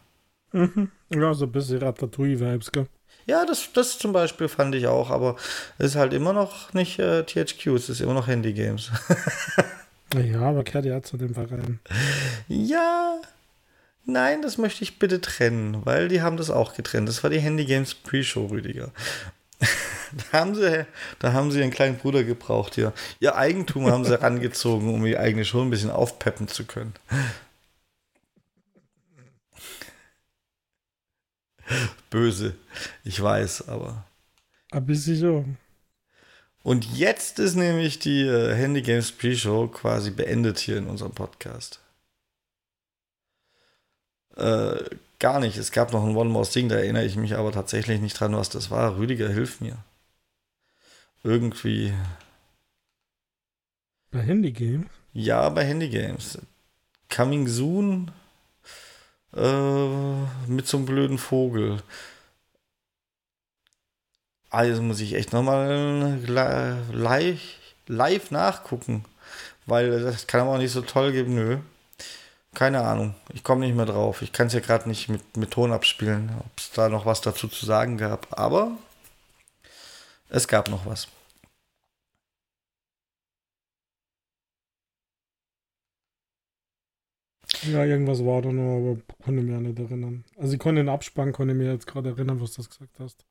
[0.52, 0.90] Mhm.
[1.10, 2.86] Ja, so ein bisschen Ratatouille-Vibes, gell?
[3.28, 5.36] Ja, das, das zum Beispiel fand ich auch, aber
[5.76, 8.90] es ist halt immer noch nicht äh, THQ, es ist immer noch Handy-Games.
[10.14, 11.78] ja, aber kehrt ja zu dem Verein.
[12.48, 13.20] Ja,
[14.06, 17.06] nein, das möchte ich bitte trennen, weil die haben das auch getrennt.
[17.06, 18.92] Das war die Handy Games Pre-Show, Rüdiger.
[20.32, 20.86] da, haben sie,
[21.18, 22.94] da haben sie einen kleinen Bruder gebraucht hier.
[23.20, 26.94] Ihr Eigentum haben sie herangezogen, um die eigene Show ein bisschen aufpeppen zu können.
[32.10, 32.54] Böse,
[33.04, 34.04] ich weiß, aber.
[34.70, 35.44] Ein bisschen so.
[36.62, 41.80] Und jetzt ist nämlich die äh, Handy Games Pre-Show quasi beendet hier in unserem Podcast.
[44.36, 44.84] Äh,
[45.18, 45.56] gar nicht.
[45.56, 48.36] Es gab noch ein One More Thing, da erinnere ich mich aber tatsächlich nicht dran,
[48.36, 48.98] was das war.
[48.98, 49.78] Rüdiger, hilf mir
[51.22, 51.92] irgendwie.
[54.10, 54.86] Bei Handy Games?
[55.12, 56.38] Ja, bei Handy Games.
[57.14, 58.10] Coming Soon
[59.36, 61.82] äh, mit so einem blöden Vogel.
[64.50, 66.18] Also muss ich echt nochmal
[66.92, 67.40] live,
[67.86, 69.04] live nachgucken.
[69.66, 71.34] Weil das kann aber auch nicht so toll geben.
[71.34, 71.58] Nö.
[72.54, 73.14] Keine Ahnung.
[73.34, 74.22] Ich komme nicht mehr drauf.
[74.22, 77.20] Ich kann es ja gerade nicht mit, mit Ton abspielen, ob es da noch was
[77.20, 78.26] dazu zu sagen gab.
[78.38, 78.72] Aber
[80.30, 81.08] es gab noch was.
[87.62, 90.24] Ja, irgendwas war da noch, aber konnte mich ja nicht erinnern.
[90.36, 93.24] Also ich konnte den Abspann, konnte mir jetzt gerade erinnern, was du das gesagt hast.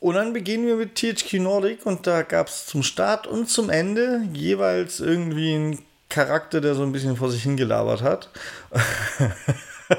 [0.00, 3.68] Und dann beginnen wir mit THQ Nordic und da gab es zum Start und zum
[3.68, 5.78] Ende jeweils irgendwie einen
[6.08, 8.30] Charakter, der so ein bisschen vor sich hingelabert hat.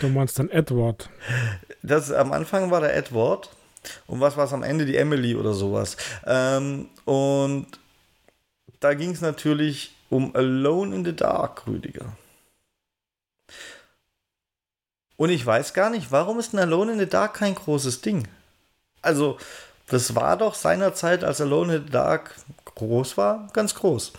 [0.00, 1.08] du meinst dann Edward?
[1.82, 3.50] Das, am Anfang war der Edward
[4.06, 4.84] und was war es am Ende?
[4.84, 5.96] Die Emily oder sowas.
[6.26, 7.66] Ähm, und
[8.80, 12.14] da ging es natürlich um Alone in the Dark, Rüdiger.
[15.16, 18.28] Und ich weiß gar nicht, warum ist ein Alone in the Dark kein großes Ding?
[19.00, 19.38] Also,
[19.86, 22.34] das war doch seinerzeit, als Alone in the Dark
[22.66, 24.12] groß war, ganz groß.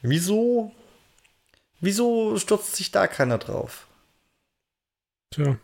[0.00, 0.72] Wieso,
[1.80, 3.86] wieso stürzt sich da keiner drauf?
[5.30, 5.58] Tja.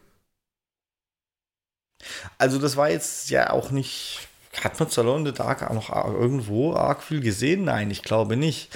[2.37, 5.91] Also, das war jetzt ja auch nicht hat man Alone in the Dark auch noch
[6.13, 7.65] irgendwo arg viel gesehen?
[7.65, 8.71] Nein, ich glaube nicht.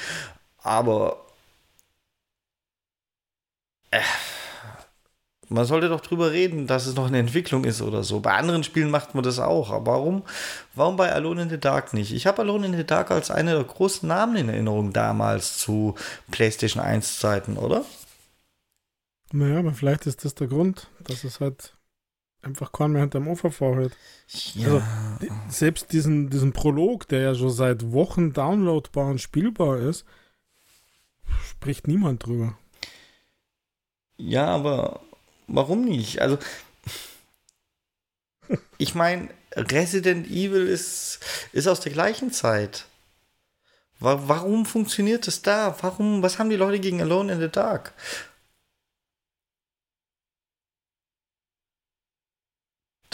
[0.59, 1.25] Aber
[3.91, 4.01] äh,
[5.49, 8.21] man sollte doch drüber reden, dass es noch eine Entwicklung ist oder so.
[8.21, 9.71] Bei anderen Spielen macht man das auch.
[9.71, 10.23] Aber warum,
[10.75, 12.13] warum bei Alone in the Dark nicht?
[12.13, 15.97] Ich habe Alone in the Dark als einer der großen Namen in Erinnerung damals zu
[16.31, 17.85] PlayStation 1 Zeiten, oder?
[19.33, 21.74] Naja, aber vielleicht ist das der Grund, dass es halt
[22.45, 23.93] einfach kaum mehr hinterm Ufer vorhört.
[24.55, 24.67] Ja.
[24.67, 24.83] Also,
[25.49, 30.05] selbst diesen, diesen Prolog, der ja schon seit Wochen downloadbar und spielbar ist,
[31.49, 32.57] spricht niemand drüber.
[34.17, 35.01] Ja, aber
[35.47, 36.21] warum nicht?
[36.21, 36.39] Also,
[38.79, 41.21] ich meine, Resident Evil ist,
[41.53, 42.87] ist aus der gleichen Zeit.
[44.01, 45.77] Warum funktioniert das da?
[45.81, 47.95] Warum, was haben die Leute gegen Alone in the Dark?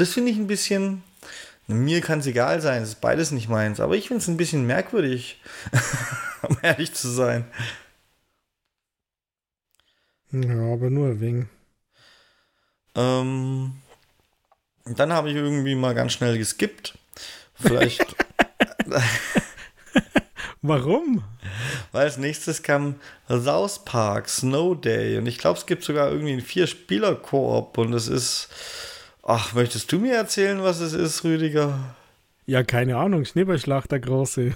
[0.01, 1.03] Das finde ich ein bisschen.
[1.67, 4.39] Mir kann es egal sein, es ist beides nicht meins, aber ich finde es ein
[4.39, 5.43] bisschen merkwürdig,
[6.43, 7.45] um ehrlich zu sein.
[10.33, 11.51] Ja, aber nur wegen.
[12.95, 13.75] Ähm,
[14.87, 16.97] dann habe ich irgendwie mal ganz schnell geskippt.
[17.55, 18.17] Vielleicht.
[20.63, 21.25] Warum?
[21.93, 22.95] Weil als nächstes kam
[23.29, 25.19] South Park, Snow Day.
[25.19, 27.77] Und ich glaube, es gibt sogar irgendwie einen Vier-Spieler-Koop.
[27.77, 28.49] Und es ist.
[29.23, 31.95] Ach, möchtest du mir erzählen, was es ist, Rüdiger?
[32.47, 33.25] Ja, keine Ahnung.
[33.25, 34.55] Schneeballschlacht, der Große.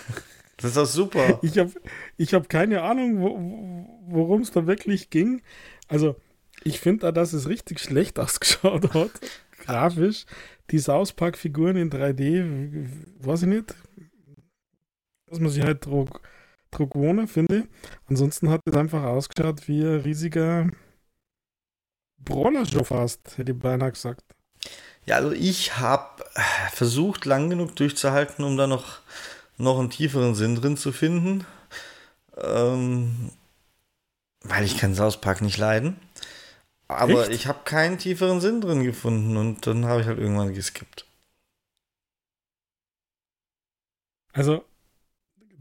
[0.56, 1.40] das ist doch super.
[1.42, 1.72] Ich habe
[2.16, 5.42] ich hab keine Ahnung, wo, worum es da wirklich ging.
[5.88, 6.16] Also,
[6.62, 9.10] ich finde da, dass es richtig schlecht ausgeschaut hat.
[9.58, 10.26] Grafisch.
[10.70, 12.88] Die South Park-Figuren in 3D,
[13.20, 13.74] weiß ich nicht.
[15.26, 16.08] Dass man sich halt drauf,
[16.70, 17.66] drauf gewohnt, finde.
[18.06, 20.70] Ansonsten hat es einfach ausgeschaut wie ein riesiger
[22.24, 24.22] Brawler schon fast, hätte ich beinahe gesagt.
[25.06, 26.24] Ja, also ich habe
[26.72, 29.00] versucht, lang genug durchzuhalten, um da noch,
[29.58, 31.46] noch einen tieferen Sinn drin zu finden.
[32.36, 33.30] Ähm,
[34.42, 35.96] weil ich kann South Park nicht leiden.
[36.88, 37.32] Aber Echt?
[37.32, 41.06] ich habe keinen tieferen Sinn drin gefunden und dann habe ich halt irgendwann geskippt.
[44.32, 44.64] Also,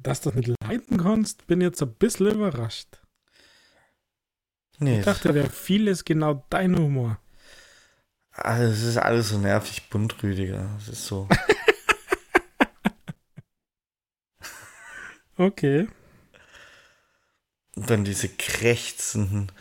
[0.02, 3.03] dass du das nicht leiden kannst, bin jetzt ein bisschen überrascht.
[4.84, 5.00] Nee.
[5.00, 7.20] Ich dachte, wäre vieles genau dein Humor.
[8.32, 10.70] Also, es ist alles so nervig bunt, Rüdiger.
[10.80, 11.30] Es ist so.
[15.38, 15.88] okay.
[17.76, 19.52] Und dann diese krächzenden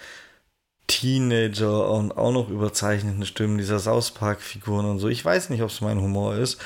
[0.87, 5.09] Teenager und auch noch überzeichneten Stimmen dieser South Park-Figuren und so.
[5.09, 6.61] Ich weiß nicht, ob es mein Humor ist,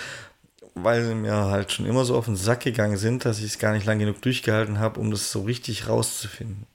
[0.74, 3.58] weil sie mir halt schon immer so auf den Sack gegangen sind, dass ich es
[3.58, 6.66] gar nicht lang genug durchgehalten habe, um das so richtig rauszufinden.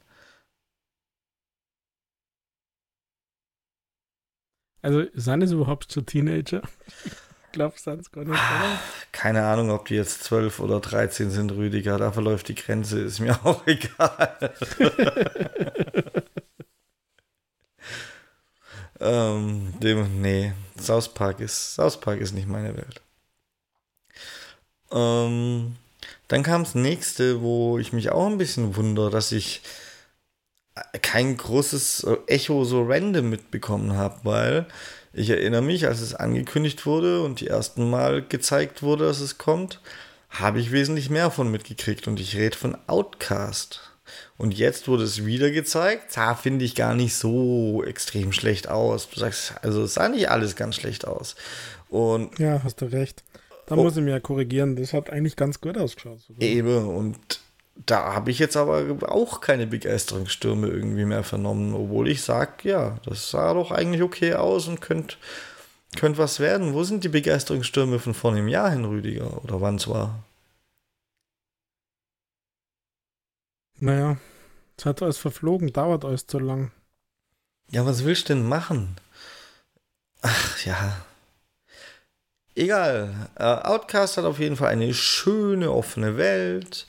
[4.81, 6.61] Also, sind es überhaupt schon Teenager?
[7.53, 8.29] Ich glaube, es gar nicht.
[8.29, 8.79] Oder?
[9.11, 11.97] Keine Ahnung, ob die jetzt 12 oder 13 sind, Rüdiger.
[11.97, 14.53] Da verläuft die Grenze, ist mir auch egal.
[19.01, 23.01] Ähm, dem, nee, South Park ist, South Park ist nicht meine Welt.
[24.91, 25.75] Ähm,
[26.27, 29.61] dann kam das nächste, wo ich mich auch ein bisschen wundere, dass ich
[31.01, 34.65] kein großes Echo so random mitbekommen habe, weil
[35.13, 39.37] ich erinnere mich, als es angekündigt wurde und die ersten Mal gezeigt wurde, dass es
[39.37, 39.81] kommt,
[40.29, 43.91] habe ich wesentlich mehr von mitgekriegt und ich rede von Outcast.
[44.37, 46.15] Und jetzt wurde es wieder gezeigt.
[46.15, 49.09] Da finde ich gar nicht so extrem schlecht aus.
[49.09, 51.35] Du sagst, also es sah nicht alles ganz schlecht aus.
[51.89, 53.23] Und ja, hast du recht.
[53.67, 54.75] Da oh, muss ich mir ja korrigieren.
[54.75, 56.21] Das hat eigentlich ganz gut ausgeschaut.
[56.21, 56.41] Sogar.
[56.41, 56.87] Eben.
[56.87, 57.40] Und
[57.75, 62.97] da habe ich jetzt aber auch keine Begeisterungsstürme irgendwie mehr vernommen, obwohl ich sage, ja,
[63.05, 65.15] das sah doch eigentlich okay aus und könnte
[65.97, 66.73] könnt was werden.
[66.73, 69.43] Wo sind die Begeisterungsstürme von vor einem Jahr hin, Rüdiger?
[69.43, 70.23] Oder wann es war?
[73.79, 74.17] Naja,
[74.77, 76.71] es hat alles verflogen, dauert alles zu lang.
[77.71, 78.95] Ja, was willst du denn machen?
[80.21, 81.05] Ach ja.
[82.53, 83.29] Egal.
[83.39, 86.85] Uh, Outcast hat auf jeden Fall eine schöne offene Welt.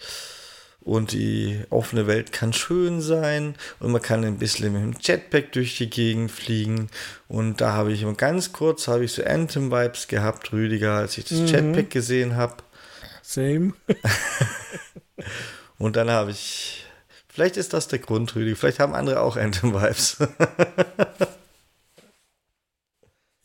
[0.84, 3.54] Und die offene Welt kann schön sein.
[3.78, 6.88] Und man kann ein bisschen mit dem Jetpack durch die Gegend fliegen.
[7.28, 11.24] Und da habe ich immer ganz kurz, habe ich so Anthem-Vibes gehabt, Rüdiger, als ich
[11.24, 11.46] das mhm.
[11.46, 12.56] Jetpack gesehen habe.
[13.22, 13.74] Same.
[15.78, 16.82] Und dann habe ich
[17.32, 18.54] Vielleicht ist das der Grund, Rüdi.
[18.54, 20.18] Vielleicht haben andere auch Anthem-Vibes.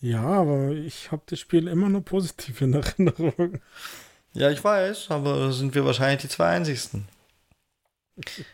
[0.02, 3.62] ja, aber ich habe das Spiel immer nur positiv in Erinnerung.
[4.34, 7.08] Ja, ich weiß, aber sind wir wahrscheinlich die zwei einzigsten.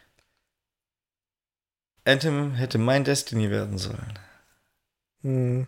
[2.06, 4.20] Anthem hätte mein Destiny werden sollen.
[5.22, 5.68] Hm.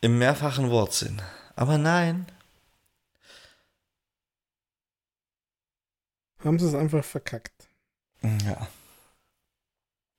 [0.00, 1.22] Im mehrfachen Wortsinn.
[1.54, 2.26] Aber nein.
[6.44, 7.68] Haben sie es einfach verkackt.
[8.22, 8.68] Ja.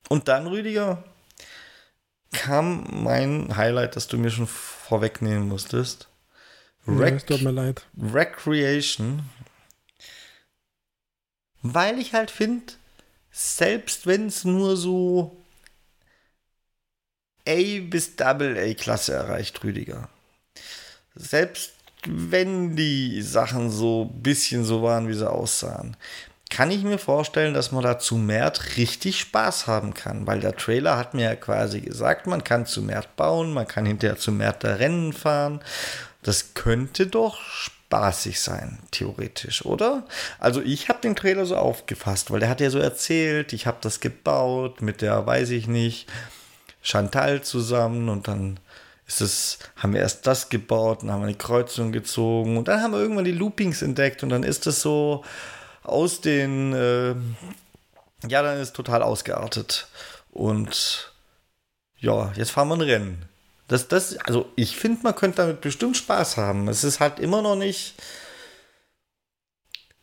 [0.10, 1.04] Und dann, Rüdiger,
[2.32, 6.10] kam mein Highlight, das du mir schon vorwegnehmen musstest.
[6.88, 7.86] Rec ja, tut mir leid.
[7.98, 9.24] Recreation.
[11.62, 12.74] Weil ich halt finde,
[13.32, 15.36] selbst wenn es nur so
[17.48, 20.10] A bis Double A Klasse erreicht, Rüdiger.
[21.15, 21.74] Selbst
[22.06, 25.98] wenn die Sachen so ein bisschen so waren, wie sie aussahen,
[26.50, 30.56] kann ich mir vorstellen, dass man da zu Mert richtig Spaß haben kann, weil der
[30.56, 34.32] Trailer hat mir ja quasi gesagt, man kann zu Mert bauen, man kann hinterher zu
[34.32, 35.62] Mert da Rennen fahren.
[36.24, 37.39] Das könnte doch
[37.89, 40.06] spaßig sein, theoretisch, oder?
[40.38, 43.80] Also ich habe den Trailer so aufgefasst, weil der hat ja so erzählt, ich habe
[43.82, 46.08] das gebaut mit der, weiß ich nicht,
[46.84, 48.60] Chantal zusammen und dann
[49.08, 52.84] ist es, haben wir erst das gebaut, dann haben wir eine Kreuzung gezogen und dann
[52.84, 55.25] haben wir irgendwann die Loopings entdeckt und dann ist es so
[55.82, 57.15] aus den, äh,
[58.28, 59.88] ja, dann ist total ausgeartet
[60.32, 61.12] und
[61.97, 63.29] ja, jetzt fahren wir ein Rennen.
[63.69, 66.67] Das, das, also ich finde, man könnte damit bestimmt Spaß haben.
[66.67, 67.93] Es ist halt immer noch nicht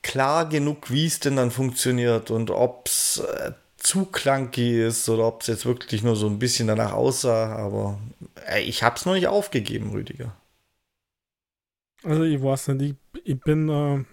[0.02, 5.26] klar genug, wie es denn dann funktioniert und ob es äh, zu clunky ist oder
[5.26, 7.56] ob es jetzt wirklich nur so ein bisschen danach aussah.
[7.56, 7.98] Aber
[8.46, 10.34] äh, ich habe es noch nicht aufgegeben, Rüdiger.
[12.04, 14.04] Also ich weiß nicht, ich, ich bin äh,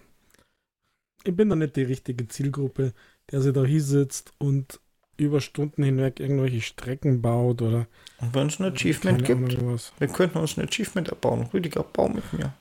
[1.22, 2.92] ich bin da nicht die richtige Zielgruppe,
[3.30, 4.80] der sich da hinsetzt und
[5.16, 7.86] über Stunden hinweg irgendwelche Strecken baut oder.
[8.20, 9.58] Und wenn es ein Achievement gibt,
[9.98, 11.48] wir könnten uns ein Achievement erbauen.
[11.52, 12.52] Rüdiger, bau mit mir.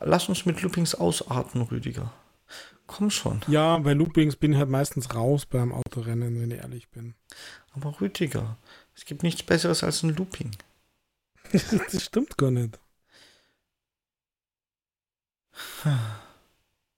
[0.00, 2.12] Lass uns mit Loopings ausarten, Rüdiger.
[2.86, 3.40] Komm schon.
[3.46, 7.14] Ja, bei Loopings bin ich halt meistens raus beim Autorennen, wenn ich ehrlich bin.
[7.72, 8.58] Aber Rüdiger,
[8.94, 10.50] es gibt nichts Besseres als ein Looping.
[11.52, 12.78] das stimmt gar nicht.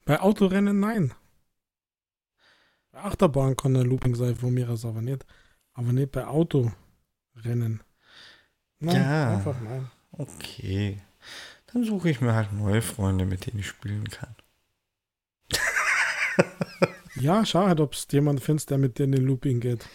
[0.05, 1.14] bei Autorennen nein.
[2.94, 5.24] Achterbahn kann ein Looping sein, von mir aus aber nicht.
[5.72, 7.83] Aber nicht bei Autorennen.
[8.78, 9.90] Nein, ja, einfach nein.
[10.12, 11.00] Okay.
[11.66, 14.37] Dann suche ich mir halt neue Freunde, mit denen ich spielen kann.
[17.16, 19.88] ja, schau halt, ob es jemand findest, der mit dir in den Looping geht.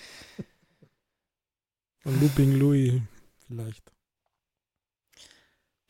[2.03, 3.01] Ein Looping Louis
[3.47, 3.91] vielleicht.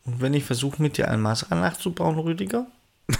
[0.03, 2.67] Und wenn ich versuche, mit dir ein Maß nachzubauen, Rüdiger?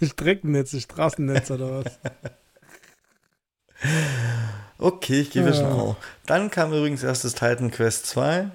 [0.02, 1.98] Streckennetze, Straßennetze oder was?
[4.78, 5.54] Okay, ich gebe ja.
[5.54, 5.96] schon auf.
[6.26, 8.50] Dann kam übrigens erst das Titan Quest 2,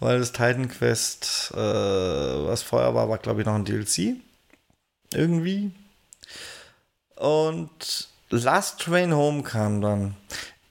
[0.00, 4.16] weil das Titan Quest, äh, was vorher war, war glaube ich noch ein DLC.
[5.12, 5.72] Irgendwie.
[7.16, 10.14] Und Last Train Home kam dann.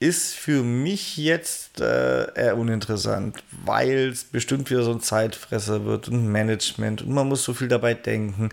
[0.00, 6.08] Ist für mich jetzt äh, eher uninteressant, weil es bestimmt wieder so ein Zeitfresser wird
[6.08, 8.48] und Management und man muss so viel dabei denken.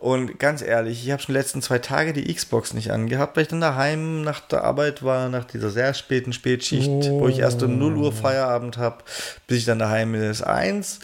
[0.00, 3.42] Und ganz ehrlich, ich habe schon die letzten zwei Tage die Xbox nicht angehabt, weil
[3.42, 7.20] ich dann daheim nach der Arbeit war, nach dieser sehr späten Spätschicht, oh.
[7.20, 9.04] wo ich erst um 0 Uhr Feierabend habe,
[9.46, 11.00] bis ich dann daheim bin, ist eins.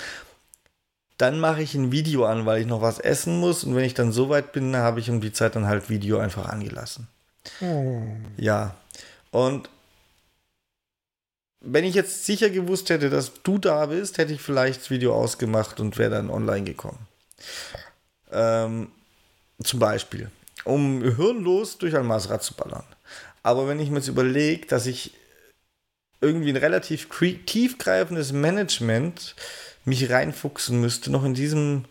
[1.18, 3.64] Dann mache ich ein Video an, weil ich noch was essen muss.
[3.64, 6.16] Und wenn ich dann so weit bin, habe ich um die Zeit dann halt Video
[6.16, 7.06] einfach angelassen.
[7.60, 8.00] Oh.
[8.38, 8.76] Ja.
[9.30, 9.68] Und
[11.60, 15.14] wenn ich jetzt sicher gewusst hätte, dass du da bist, hätte ich vielleicht das Video
[15.14, 17.06] ausgemacht und wäre dann online gekommen.
[18.32, 18.88] Ähm,
[19.62, 20.30] zum Beispiel,
[20.64, 22.84] um hirnlos durch ein Masrad zu ballern.
[23.42, 25.12] Aber wenn ich mir jetzt überlege, dass ich
[26.20, 27.08] irgendwie ein relativ
[27.46, 29.36] tiefgreifendes Management
[29.84, 31.84] mich reinfuchsen müsste, noch in diesem,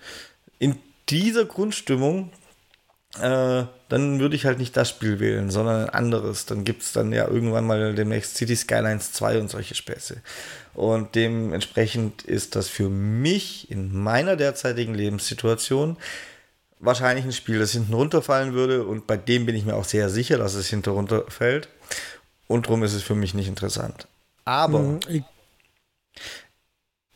[0.59, 0.77] in
[1.09, 2.31] dieser Grundstimmung,
[3.21, 6.45] äh, dann würde ich halt nicht das Spiel wählen, sondern ein anderes.
[6.45, 10.17] Dann gibt es dann ja irgendwann mal demnächst City Skylines 2 und solche Späße.
[10.73, 15.97] Und dementsprechend ist das für mich in meiner derzeitigen Lebenssituation
[16.79, 18.85] wahrscheinlich ein Spiel, das hinten runterfallen würde.
[18.85, 21.69] Und bei dem bin ich mir auch sehr sicher, dass es hinter runterfällt.
[22.47, 24.07] Und darum ist es für mich nicht interessant.
[24.43, 24.99] Aber mhm,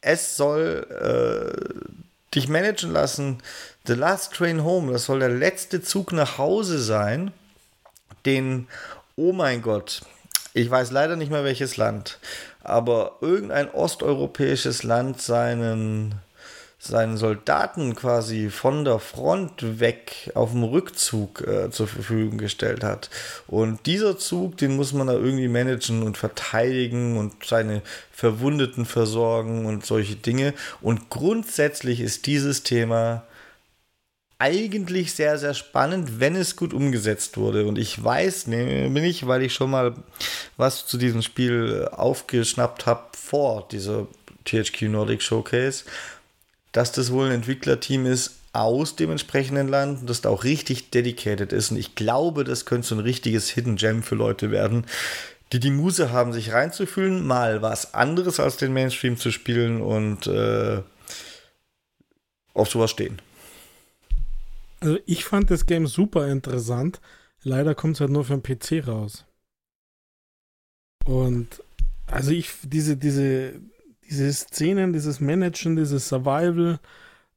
[0.02, 3.42] es soll äh, dich managen lassen.
[3.86, 7.32] The Last Train Home, das soll der letzte Zug nach Hause sein,
[8.26, 8.68] den,
[9.16, 10.02] oh mein Gott,
[10.54, 12.20] ich weiß leider nicht mehr welches Land,
[12.64, 16.16] aber irgendein osteuropäisches Land seinen,
[16.82, 23.10] seinen Soldaten quasi von der Front weg auf dem Rückzug äh, zur Verfügung gestellt hat.
[23.48, 29.66] Und dieser Zug, den muss man da irgendwie managen und verteidigen und seine Verwundeten versorgen
[29.66, 30.54] und solche Dinge.
[30.80, 33.24] Und grundsätzlich ist dieses Thema
[34.42, 37.68] eigentlich sehr, sehr spannend, wenn es gut umgesetzt wurde.
[37.68, 39.96] Und ich weiß nämlich, weil ich schon mal
[40.56, 44.08] was zu diesem Spiel aufgeschnappt habe vor dieser
[44.46, 45.84] THQ Nordic Showcase,
[46.72, 50.90] dass das wohl ein Entwicklerteam ist aus dem entsprechenden Land und das da auch richtig
[50.90, 51.72] dedicated ist.
[51.72, 54.86] Und ich glaube, das könnte so ein richtiges Hidden Gem für Leute werden,
[55.52, 60.28] die die Muse haben, sich reinzufühlen, mal was anderes als den Mainstream zu spielen und
[60.28, 60.82] äh,
[62.54, 63.22] auf sowas stehen.
[64.80, 67.00] Also ich fand das Game super interessant.
[67.42, 69.26] Leider kommt es halt nur für den PC raus.
[71.06, 71.64] Und
[72.08, 73.54] also ich, diese, diese,
[74.10, 76.80] diese Szenen, dieses Managen, dieses Survival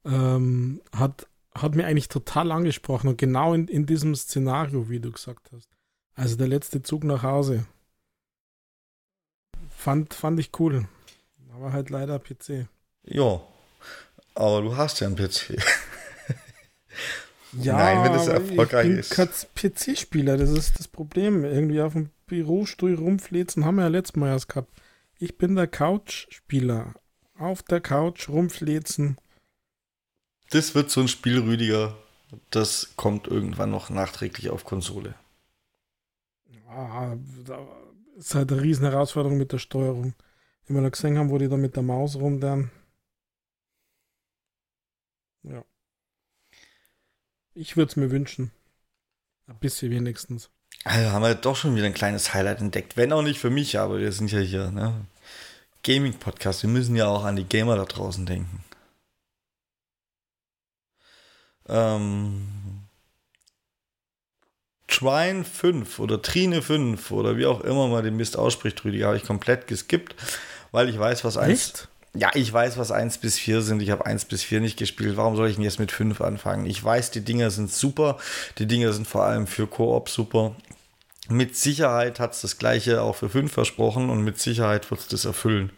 [0.04, 5.10] ähm, hat, hat mir eigentlich total angesprochen und genau in, in diesem Szenario, wie du
[5.12, 5.68] gesagt hast.
[6.14, 7.66] Also der letzte Zug nach Hause.
[9.70, 10.86] Fand, fand ich cool.
[11.54, 12.66] Aber halt leider PC.
[13.04, 13.40] Ja,
[14.34, 15.56] aber du hast ja einen PC.
[17.60, 19.54] Ja, Nein, wenn es erfolgreich ich bin ist.
[19.54, 21.44] PC-Spieler, das ist das Problem.
[21.44, 24.70] Irgendwie auf dem Bürostuhl rumflitzen, haben wir ja letztes Mal erst gehabt.
[25.22, 26.94] Ich bin der Couch-Spieler.
[27.38, 29.18] Auf der Couch rumflitzen.
[30.50, 31.96] Das wird so ein Spiel, Rüdiger.
[32.50, 35.14] Das kommt irgendwann noch nachträglich auf Konsole.
[36.66, 37.14] Ah,
[38.16, 40.14] ist halt eine riesen Herausforderung mit der Steuerung.
[40.66, 42.72] Wie wir da gesehen haben, wo die da mit der Maus rum dann.
[45.44, 45.64] Ja.
[47.54, 48.50] Ich würde es mir wünschen.
[49.46, 50.50] Ein bisschen wenigstens.
[50.82, 52.96] Also haben wir doch schon wieder ein kleines Highlight entdeckt.
[52.96, 55.06] Wenn auch nicht für mich, aber wir sind ja hier, ne?
[55.82, 56.62] Gaming-Podcast.
[56.62, 58.64] Wir müssen ja auch an die Gamer da draußen denken.
[61.68, 62.48] Ähm,
[64.86, 69.16] Trine 5 oder Trine 5 oder wie auch immer man den Mist ausspricht, Rüdiger, habe
[69.16, 70.14] ich komplett geskippt,
[70.70, 71.88] weil ich weiß, was eins.
[72.14, 73.80] Ja, ich weiß, was 1 bis 4 sind.
[73.80, 75.16] Ich habe 1 bis 4 nicht gespielt.
[75.16, 76.66] Warum soll ich denn jetzt mit 5 anfangen?
[76.66, 78.18] Ich weiß, die Dinger sind super.
[78.58, 80.54] Die Dinger sind vor allem für Koop super.
[81.32, 85.08] Mit Sicherheit hat es das gleiche auch für 5 versprochen und mit Sicherheit wird es
[85.08, 85.72] das erfüllen.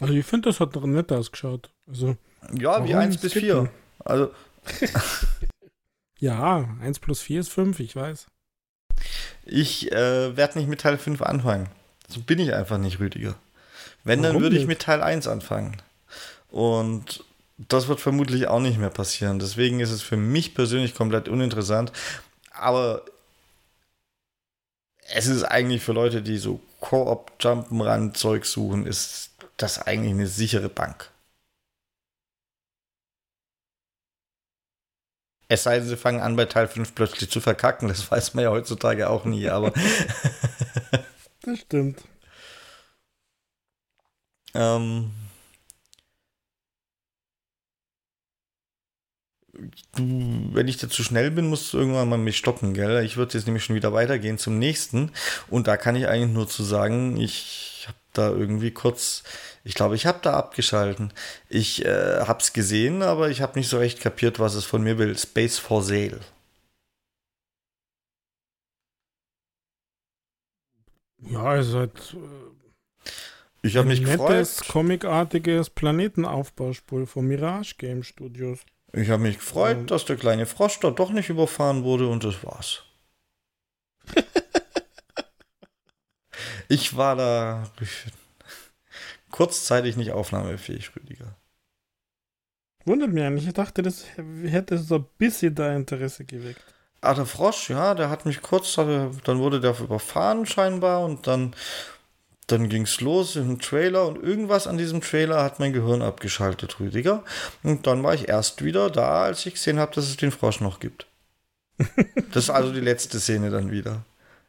[0.00, 1.70] Also ich finde, das hat doch nett ausgeschaut.
[1.86, 2.16] Also,
[2.52, 3.70] ja, wie 1 bis 4.
[4.04, 4.32] Also.
[6.18, 8.26] ja, 1 plus 4 ist 5, ich weiß.
[9.44, 11.68] Ich äh, werde nicht mit Teil 5 anfangen.
[12.08, 13.36] So bin ich einfach nicht, Rüdiger.
[14.02, 15.76] Wenn, Warum dann würde ich mit Teil 1 anfangen.
[16.48, 17.24] Und
[17.56, 19.38] das wird vermutlich auch nicht mehr passieren.
[19.38, 21.92] Deswegen ist es für mich persönlich komplett uninteressant.
[22.54, 23.04] Aber
[25.12, 31.10] es ist eigentlich für Leute, die so Koop-Jumpenrand-Zeug suchen, ist das eigentlich eine sichere Bank.
[35.48, 37.88] Es sei denn, sie fangen an, bei Teil 5 plötzlich zu verkacken.
[37.88, 39.72] Das weiß man ja heutzutage auch nie, aber.
[41.42, 42.02] das stimmt.
[44.54, 45.10] Ähm,
[49.96, 53.04] du, wenn ich da zu schnell bin, musst du irgendwann mal mich stoppen, gell?
[53.04, 55.10] Ich würde jetzt nämlich schon wieder weitergehen zum nächsten.
[55.48, 59.22] Und da kann ich eigentlich nur zu sagen, ich habe da irgendwie kurz,
[59.64, 61.12] ich glaube, ich habe da abgeschalten.
[61.48, 64.82] Ich äh, habe es gesehen, aber ich habe nicht so recht kapiert, was es von
[64.82, 65.16] mir will.
[65.18, 66.20] Space for Sale.
[71.18, 72.54] Ja, es ist halt äh,
[73.64, 74.28] ich habe mich gefreut.
[74.28, 78.60] Nettes, comicartiges Planetenaufbauspiel von Mirage Game Studios.
[78.96, 79.86] Ich habe mich gefreut, ähm.
[79.86, 82.84] dass der kleine Frosch da doch nicht überfahren wurde und das war's.
[86.68, 87.64] ich war da
[89.30, 91.36] kurzzeitig nicht aufnahmefähig, Rüdiger.
[92.84, 93.48] Wundert mich eigentlich.
[93.48, 94.04] Ich dachte, das
[94.44, 96.62] hätte so ein bisschen da Interesse geweckt.
[97.00, 101.54] Ah, der Frosch, ja, der hat mich kurz, dann wurde der überfahren scheinbar und dann
[102.46, 106.78] dann ging es los im Trailer und irgendwas an diesem Trailer hat mein Gehirn abgeschaltet,
[106.78, 107.24] Rüdiger.
[107.62, 110.60] Und dann war ich erst wieder da, als ich gesehen habe, dass es den Frosch
[110.60, 111.06] noch gibt.
[112.32, 114.04] das ist also die letzte Szene dann wieder.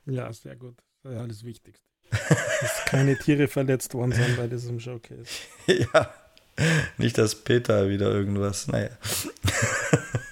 [0.05, 0.75] Ja, sehr gut.
[1.03, 1.85] Das ist alles Wichtigste.
[2.11, 5.25] dass keine Tiere verletzt worden sind bei diesem Showcase.
[5.67, 6.13] ja.
[6.97, 8.89] Nicht, dass Peter wieder irgendwas, naja.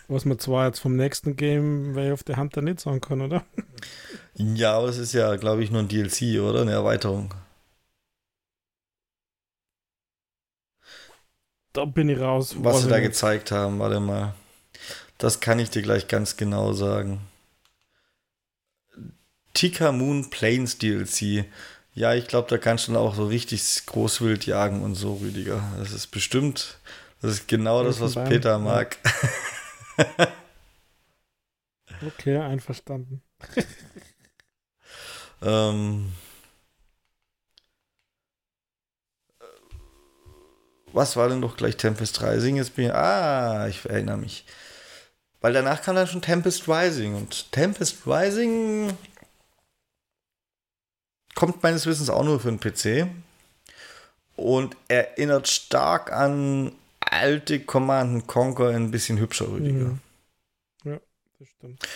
[0.07, 3.43] Was man zwar jetzt vom nächsten Game Way of the Hunter nicht sagen kann, oder?
[4.35, 6.61] Ja, aber es ist ja, glaube ich, nur ein DLC, oder?
[6.61, 7.33] Eine Erweiterung.
[11.73, 12.55] Da bin ich raus.
[12.59, 14.35] Was sie da gezeigt haben, warte mal.
[15.17, 17.21] Das kann ich dir gleich ganz genau sagen.
[19.53, 21.45] Tika Moon Plains DLC.
[21.95, 25.63] Ja, ich glaube, da kannst du dann auch so richtig Großwild jagen und so, Rüdiger.
[25.77, 26.77] Das ist bestimmt,
[27.21, 28.97] das ist genau das, was Peter mag.
[32.05, 33.21] okay, einverstanden.
[35.43, 36.13] ähm,
[40.93, 42.55] was war denn doch gleich Tempest Rising?
[42.55, 44.45] Jetzt bin ich, ah, ich erinnere mich.
[45.41, 48.95] Weil danach kam dann schon Tempest Rising und Tempest Rising
[51.35, 53.09] kommt meines Wissens auch nur für den PC
[54.35, 59.85] und erinnert stark an alte Command Conquer ein bisschen hübscher, Rüdiger.
[59.85, 59.99] Mhm.
[60.85, 60.99] Ja,
[61.39, 61.87] das stimmt.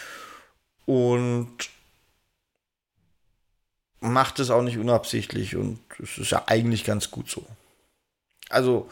[0.86, 1.70] Und
[4.00, 7.46] macht es auch nicht unabsichtlich und es ist ja eigentlich ganz gut so
[8.50, 8.90] also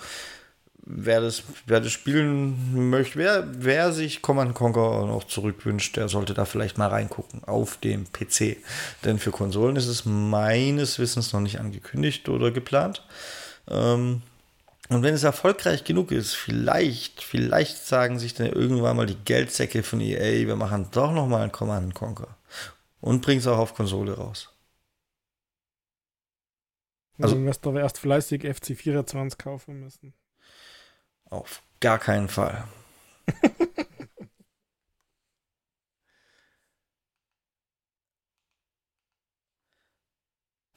[0.86, 6.34] wer das, wer das spielen möchte, wer, wer sich Command Conquer noch zurückwünscht, der sollte
[6.34, 8.58] da vielleicht mal reingucken auf dem PC.
[9.03, 13.03] Denn für Konsolen ist es meines Wissens noch nicht angekündigt oder geplant.
[13.68, 14.22] Ähm,
[14.89, 19.82] und wenn es erfolgreich genug ist, vielleicht, vielleicht sagen sich dann irgendwann mal die Geldsäcke
[19.82, 22.38] von EA, wir machen doch noch mal ein Command Conquer
[23.01, 24.49] und bringen es auch auf Konsole raus.
[27.20, 30.13] Also, dann wirst du aber erst fleißig FC 24 kaufen müssen.
[31.30, 32.68] Auf gar keinen Fall.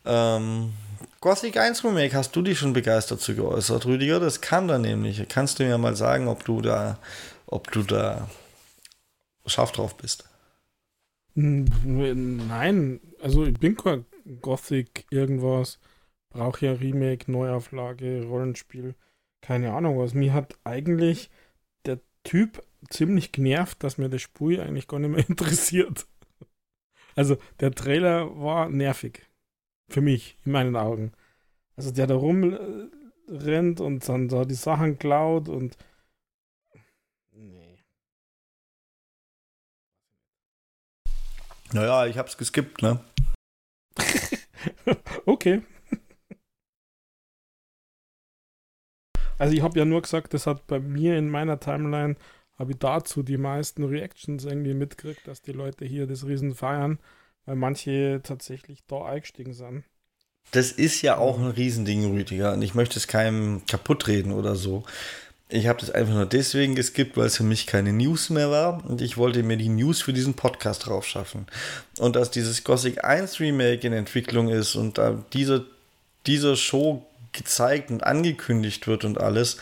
[0.04, 0.72] ähm,
[1.20, 4.20] Gothic 1 Remake, hast du dich schon begeistert zu geäußert, Rüdiger?
[4.20, 5.28] Das kann da nämlich.
[5.28, 6.98] Kannst du mir mal sagen, ob du da,
[7.46, 8.30] ob du da
[9.46, 10.28] scharf drauf bist?
[11.34, 14.06] Nein, also ich bin kein
[14.40, 15.78] Gothic irgendwas.
[16.30, 18.94] Brauche ja Remake, Neuauflage, Rollenspiel,
[19.40, 20.14] keine Ahnung was.
[20.14, 21.30] Mir hat eigentlich
[21.86, 26.06] der Typ ziemlich genervt, dass mir das Spiel eigentlich gar nicht mehr interessiert.
[27.16, 29.26] Also der Trailer war nervig.
[29.88, 31.12] Für mich, in meinen Augen.
[31.76, 35.76] Also der da rumrennt und dann da die Sachen klaut und.
[37.32, 37.78] Nee.
[41.72, 43.02] Naja, ich hab's geskippt, ne?
[45.26, 45.62] okay.
[49.38, 52.16] Also ich habe ja nur gesagt, das hat bei mir in meiner Timeline,
[52.58, 56.98] habe ich dazu die meisten Reactions irgendwie mitgekriegt, dass die Leute hier das Riesen feiern
[57.48, 59.82] weil manche tatsächlich da eingestiegen sind.
[60.50, 62.52] Das ist ja auch ein Riesending, Rüdiger.
[62.52, 64.84] Und ich möchte es keinem kaputt reden oder so.
[65.48, 68.84] Ich habe das einfach nur deswegen geskippt, weil es für mich keine News mehr war
[68.84, 71.46] und ich wollte mir die News für diesen Podcast drauf schaffen.
[71.98, 75.64] Und dass dieses Gothic 1 Remake in Entwicklung ist und da diese,
[76.26, 77.06] diese Show
[77.38, 79.56] gezeigt und angekündigt wird und alles,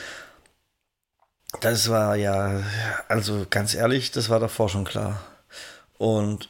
[1.60, 2.62] das war ja,
[3.08, 5.24] also ganz ehrlich, das war davor schon klar.
[5.98, 6.48] Und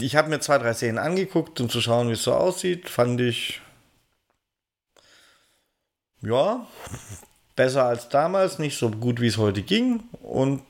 [0.00, 2.88] ich habe mir zwei, drei Szenen angeguckt, um zu schauen, wie es so aussieht.
[2.88, 3.60] Fand ich,
[6.20, 6.66] ja,
[7.56, 10.04] besser als damals, nicht so gut, wie es heute ging.
[10.22, 10.64] Und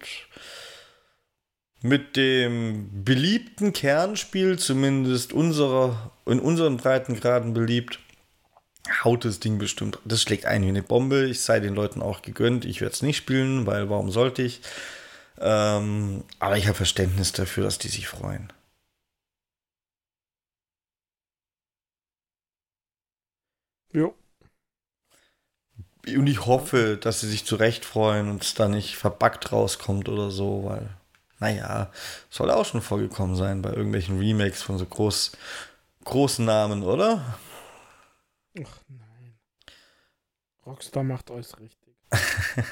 [1.80, 7.98] mit dem beliebten Kernspiel, zumindest unserer, in unseren Breitengraden beliebt,
[9.04, 9.98] haut das Ding bestimmt.
[10.04, 11.26] Das schlägt ein wie eine Bombe.
[11.26, 12.64] Ich sei den Leuten auch gegönnt.
[12.64, 14.60] Ich werde es nicht spielen, weil warum sollte ich?
[15.40, 18.52] Ähm, aber ich habe Verständnis dafür, dass die sich freuen.
[23.92, 24.10] Ja.
[26.06, 30.30] Und ich hoffe, dass sie sich zurecht freuen und es da nicht verbuggt rauskommt oder
[30.30, 30.88] so, weil,
[31.38, 31.90] naja,
[32.30, 35.32] soll auch schon vorgekommen sein bei irgendwelchen Remakes von so groß,
[36.04, 37.38] großen Namen, oder?
[38.66, 39.38] Ach nein.
[40.66, 41.94] Rockstar macht alles richtig.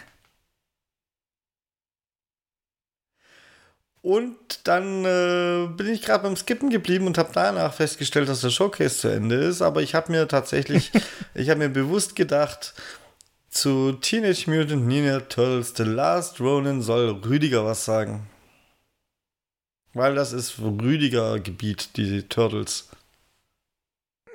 [4.07, 8.51] Und dann äh, bin ich gerade beim Skippen geblieben und habe danach festgestellt, dass der
[8.51, 9.63] Showcase zu Ende ist.
[9.63, 10.93] Aber ich habe mir tatsächlich,
[11.35, 12.75] ich habe mir bewusst gedacht,
[13.51, 18.29] zu Teenage Mutant Ninja Turtles The Last Ronin soll Rüdiger was sagen.
[19.93, 22.89] Weil das ist Rüdiger Gebiet, die Turtles.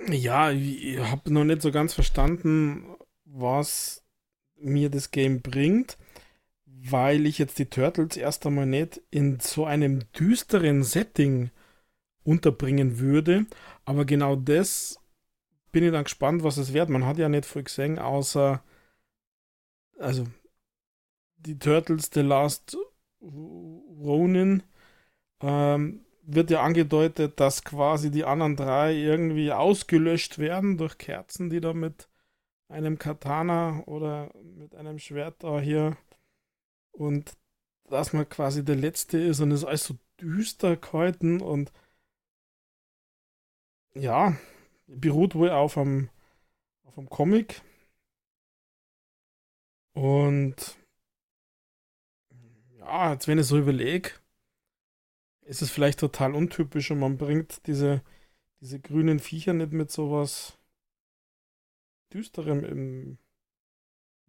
[0.10, 2.95] Ja, ich habe noch nicht so ganz verstanden,
[3.26, 4.04] was
[4.56, 5.97] mir das Game bringt
[6.89, 11.52] weil ich jetzt die Turtles erst einmal nicht in so einem düsteren Setting
[12.24, 13.45] unterbringen würde.
[13.86, 14.99] Aber genau das
[15.72, 16.89] bin ich dann gespannt, was es wird.
[16.89, 18.64] Man hat ja nicht viel gesehen, außer
[19.99, 20.26] also
[21.38, 22.78] die Turtles The Last
[23.22, 24.64] Ronin
[25.41, 31.61] ähm, wird ja angedeutet, dass quasi die anderen drei irgendwie ausgelöscht werden durch Kerzen, die
[31.61, 32.09] da mit
[32.69, 35.97] einem Katana oder mit einem Schwert da hier
[36.91, 37.34] und
[37.89, 41.72] dass man quasi der Letzte ist und es ist alles so düster gehalten und
[43.93, 44.38] ja,
[44.88, 46.09] beruht wohl auf einem,
[46.84, 47.61] auf einem Comic.
[49.93, 50.78] Und
[52.80, 54.11] ja, jetzt wenn ich so überlege,
[55.52, 58.02] ist es vielleicht total untypisch und man bringt diese,
[58.62, 60.58] diese grünen Viecher nicht mit sowas
[62.14, 63.18] Düsterem im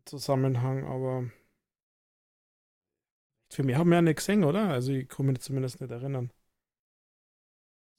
[0.05, 1.31] Zusammenhang, aber
[3.53, 4.71] für mich haben wir ja nicht gesehen, oder?
[4.71, 6.33] Also ich kann mich zumindest nicht erinnern.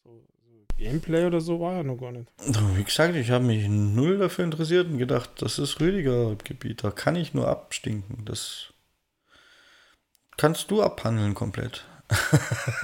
[0.03, 2.29] So, so Gameplay oder so war ja noch gar nicht.
[2.75, 6.91] Wie gesagt, ich habe mich null dafür interessiert und gedacht, das ist Rüdiger Gebiet, da
[6.91, 8.25] kann ich nur abstinken.
[8.25, 8.73] Das
[10.35, 11.85] kannst du abhandeln komplett.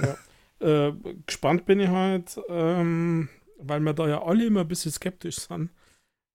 [0.00, 0.16] ja.
[0.60, 0.92] Äh,
[1.26, 5.70] gespannt bin ich halt, ähm, weil wir da ja alle immer ein bisschen skeptisch sind,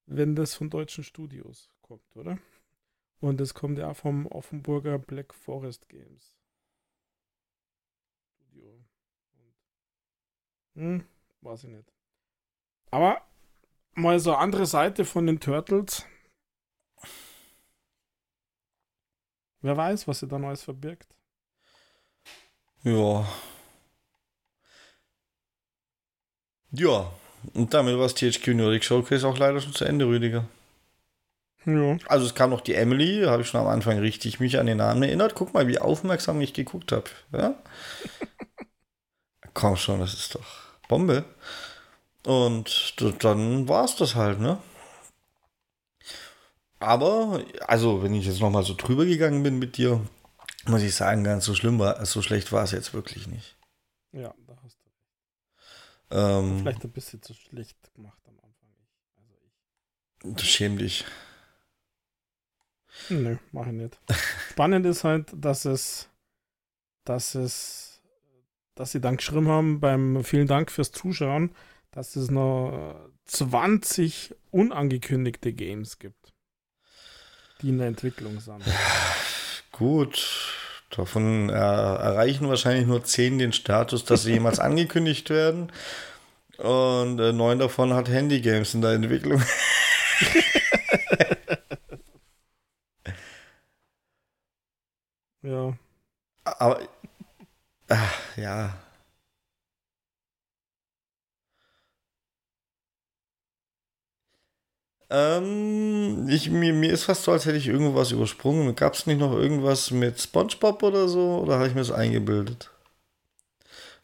[0.07, 2.39] wenn das von deutschen Studios kommt, oder?
[3.19, 6.35] Und es kommt ja vom Offenburger Black Forest Games.
[8.35, 8.85] Studio.
[10.75, 11.05] Hm,
[11.41, 11.93] weiß ich nicht.
[12.91, 13.21] Aber
[13.93, 16.05] mal so eine andere Seite von den Turtles.
[19.61, 21.15] Wer weiß, was sie da Neues verbirgt.
[22.83, 23.25] Ja.
[26.77, 27.11] Ja.
[27.53, 30.45] Und damit war es THQ Nordic Showcase auch leider schon zu Ende, Rüdiger.
[31.65, 31.97] Ja.
[32.07, 34.77] Also es kam noch die Emily, habe ich schon am Anfang richtig mich an den
[34.77, 35.35] Namen erinnert.
[35.35, 37.09] Guck mal, wie aufmerksam ich geguckt habe.
[37.33, 37.55] Ja?
[39.53, 40.45] Komm schon, das ist doch
[40.87, 41.25] Bombe.
[42.25, 44.57] Und dann war es das halt, ne?
[46.79, 50.01] Aber, also, wenn ich jetzt nochmal so drüber gegangen bin mit dir,
[50.67, 53.55] muss ich sagen, ganz so schlimm war, so schlecht war es jetzt wirklich nicht.
[54.11, 54.33] Ja.
[56.15, 58.69] Ähm, Vielleicht ein bisschen zu schlecht gemacht am Anfang.
[60.23, 60.49] Also ich.
[60.49, 61.03] Schäm dich.
[63.09, 63.99] Nö, mach ich nicht.
[64.51, 66.09] Spannend ist halt, dass es,
[67.03, 68.01] dass es,
[68.75, 71.53] dass sie dann geschrieben haben beim vielen Dank fürs Zuschauen,
[71.91, 76.33] dass es noch 20 unangekündigte Games gibt,
[77.61, 78.63] die in der Entwicklung sind.
[79.73, 80.64] Gut,
[80.95, 85.71] davon äh, erreichen wahrscheinlich nur 10 den Status, dass sie jemals angekündigt werden.
[86.57, 89.41] Und äh, neun davon hat Handygames in der Entwicklung.
[95.45, 95.77] Ja.
[96.43, 96.79] Aber,
[97.89, 98.73] ach, ja.
[105.15, 108.75] Ähm, ich, mir, mir ist fast so, als hätte ich irgendwo was übersprungen.
[108.75, 111.39] Gab es nicht noch irgendwas mit SpongeBob oder so?
[111.39, 112.69] Oder habe ich mir das eingebildet?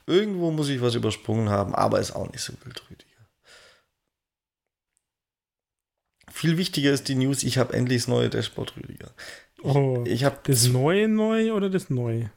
[0.07, 3.09] Irgendwo muss ich was übersprungen haben, aber ist auch nicht so wild, Rüdiger.
[6.31, 9.11] Viel wichtiger ist die News, ich habe endlich das neue Dashboard, Rüdiger.
[9.63, 12.31] Oh, ich habe das neue neu oder das neue?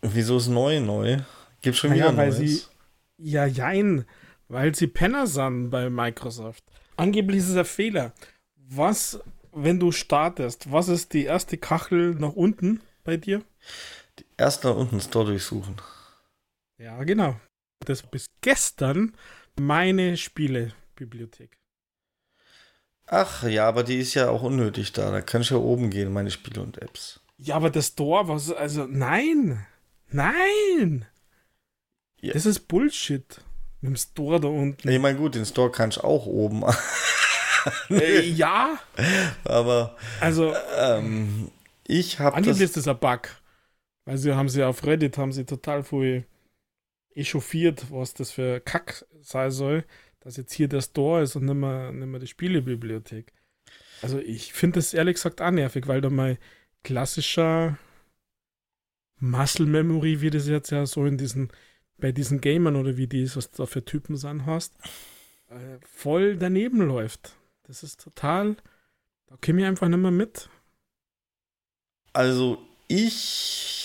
[0.00, 1.18] Wieso ist neu neu?
[1.60, 2.62] Gibt schon wieder ja, weil sie
[3.18, 4.06] ja jein,
[4.48, 6.64] weil sie Penner sind bei Microsoft.
[6.96, 8.12] Angeblich ist es ein Fehler.
[8.56, 9.20] Was,
[9.52, 13.42] wenn du startest, was ist die erste Kachel nach unten bei dir?
[14.18, 15.76] Die erste nach unten Store durchsuchen.
[16.78, 17.38] Ja, genau.
[17.80, 19.16] Das bis gestern
[19.58, 21.58] meine Spielebibliothek.
[23.06, 25.10] Ach ja, aber die ist ja auch unnötig da.
[25.10, 27.20] Da kann ich ja oben gehen, meine Spiele und Apps.
[27.36, 29.66] Ja, aber das Store, was, also nein,
[30.08, 31.06] nein.
[32.20, 32.32] Ja.
[32.32, 33.43] Das ist Bullshit.
[33.84, 34.88] Mit dem Store da unten.
[34.88, 36.64] Ich meine, gut, den Store kann ich auch oben.
[37.90, 38.78] äh, ja.
[39.44, 41.50] Aber also ähm,
[41.86, 43.28] ich habe Angeblich ist das ein Bug.
[44.06, 46.26] Weil sie haben sie auf Reddit haben sie total viel
[47.14, 49.84] echauffiert, was das für Kack sein soll
[50.24, 53.32] dass jetzt hier der Store ist und nicht mehr, nicht mehr die Spielebibliothek.
[54.02, 56.38] Also ich finde das ehrlich gesagt auch nervig, weil da mal
[56.82, 57.78] klassischer
[59.20, 61.52] Muscle Memory, wie das jetzt ja so in diesen,
[61.98, 64.74] bei diesen Gamern oder wie die es, was da für Typen sein hast,
[65.48, 67.36] äh, voll daneben läuft.
[67.64, 68.56] Das ist total,
[69.26, 70.48] da komme ich einfach nicht mehr mit.
[72.12, 73.84] Also ich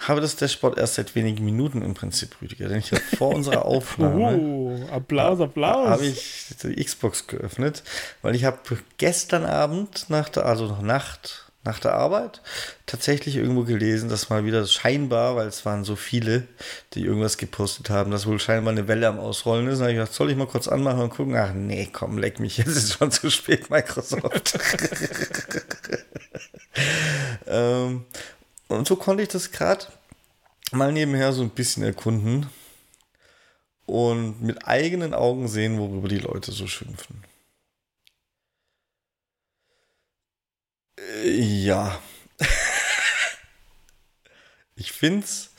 [0.00, 2.68] habe das Dashboard erst seit wenigen Minuten im Prinzip, Rüdiger.
[2.68, 4.38] Denn ich habe vor unserer Aufnahme.
[4.38, 5.88] Oh, Applaus, Applaus.
[5.88, 7.82] Habe ich die Xbox geöffnet,
[8.22, 8.58] weil ich habe
[8.96, 12.40] gestern Abend, nach der, also noch Nacht, nach der Arbeit,
[12.86, 16.46] tatsächlich irgendwo gelesen, dass mal wieder scheinbar, weil es waren so viele,
[16.94, 19.78] die irgendwas gepostet haben, dass wohl scheinbar eine Welle am Ausrollen ist.
[19.78, 21.36] Und habe ich gedacht, soll ich mal kurz anmachen und gucken?
[21.36, 24.58] Ach nee, komm, leck mich, jetzt ist schon zu spät, Microsoft.
[27.46, 28.06] ähm,
[28.68, 29.86] und so konnte ich das gerade
[30.72, 32.46] mal nebenher so ein bisschen erkunden
[33.84, 37.24] und mit eigenen Augen sehen, worüber die Leute so schimpfen.
[41.24, 41.98] Ja.
[44.76, 45.50] ich finde es,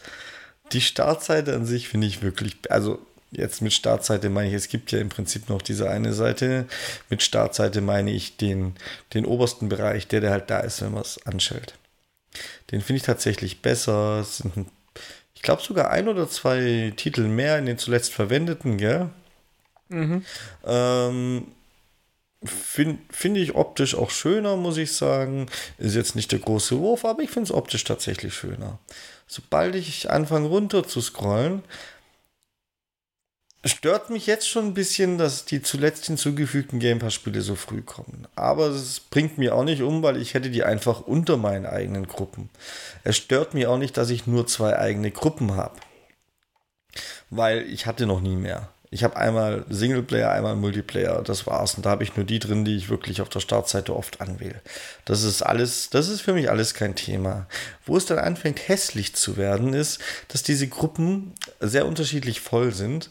[0.71, 4.91] die Startseite an sich finde ich wirklich, also jetzt mit Startseite meine ich, es gibt
[4.91, 6.65] ja im Prinzip noch diese eine Seite.
[7.09, 8.75] Mit Startseite meine ich den,
[9.13, 11.75] den obersten Bereich, der, der halt da ist, wenn man es anstellt.
[12.71, 14.19] Den finde ich tatsächlich besser.
[14.21, 14.67] Es sind,
[15.33, 19.09] ich glaube, sogar ein oder zwei Titel mehr in den zuletzt verwendeten, gell?
[19.89, 20.25] Mhm.
[20.65, 21.47] Ähm,
[22.43, 25.47] Finde find ich optisch auch schöner, muss ich sagen.
[25.77, 28.79] Ist jetzt nicht der große Wurf, aber ich finde es optisch tatsächlich schöner.
[29.27, 31.63] Sobald ich anfange runter zu scrollen,
[33.63, 38.27] Stört mich jetzt schon ein bisschen, dass die zuletzt hinzugefügten Game Pass-Spiele so früh kommen.
[38.35, 42.07] Aber es bringt mir auch nicht um, weil ich hätte die einfach unter meinen eigenen
[42.07, 42.49] Gruppen.
[43.03, 45.75] Es stört mich auch nicht, dass ich nur zwei eigene Gruppen habe.
[47.29, 48.69] Weil ich hatte noch nie mehr.
[48.93, 51.75] Ich habe einmal Singleplayer, einmal Multiplayer, das war's.
[51.75, 54.61] Und da habe ich nur die drin, die ich wirklich auf der Startseite oft anwähle.
[55.05, 57.47] Das ist alles, das ist für mich alles kein Thema.
[57.85, 61.31] Wo es dann anfängt hässlich zu werden, ist, dass diese Gruppen
[61.61, 63.09] sehr unterschiedlich voll sind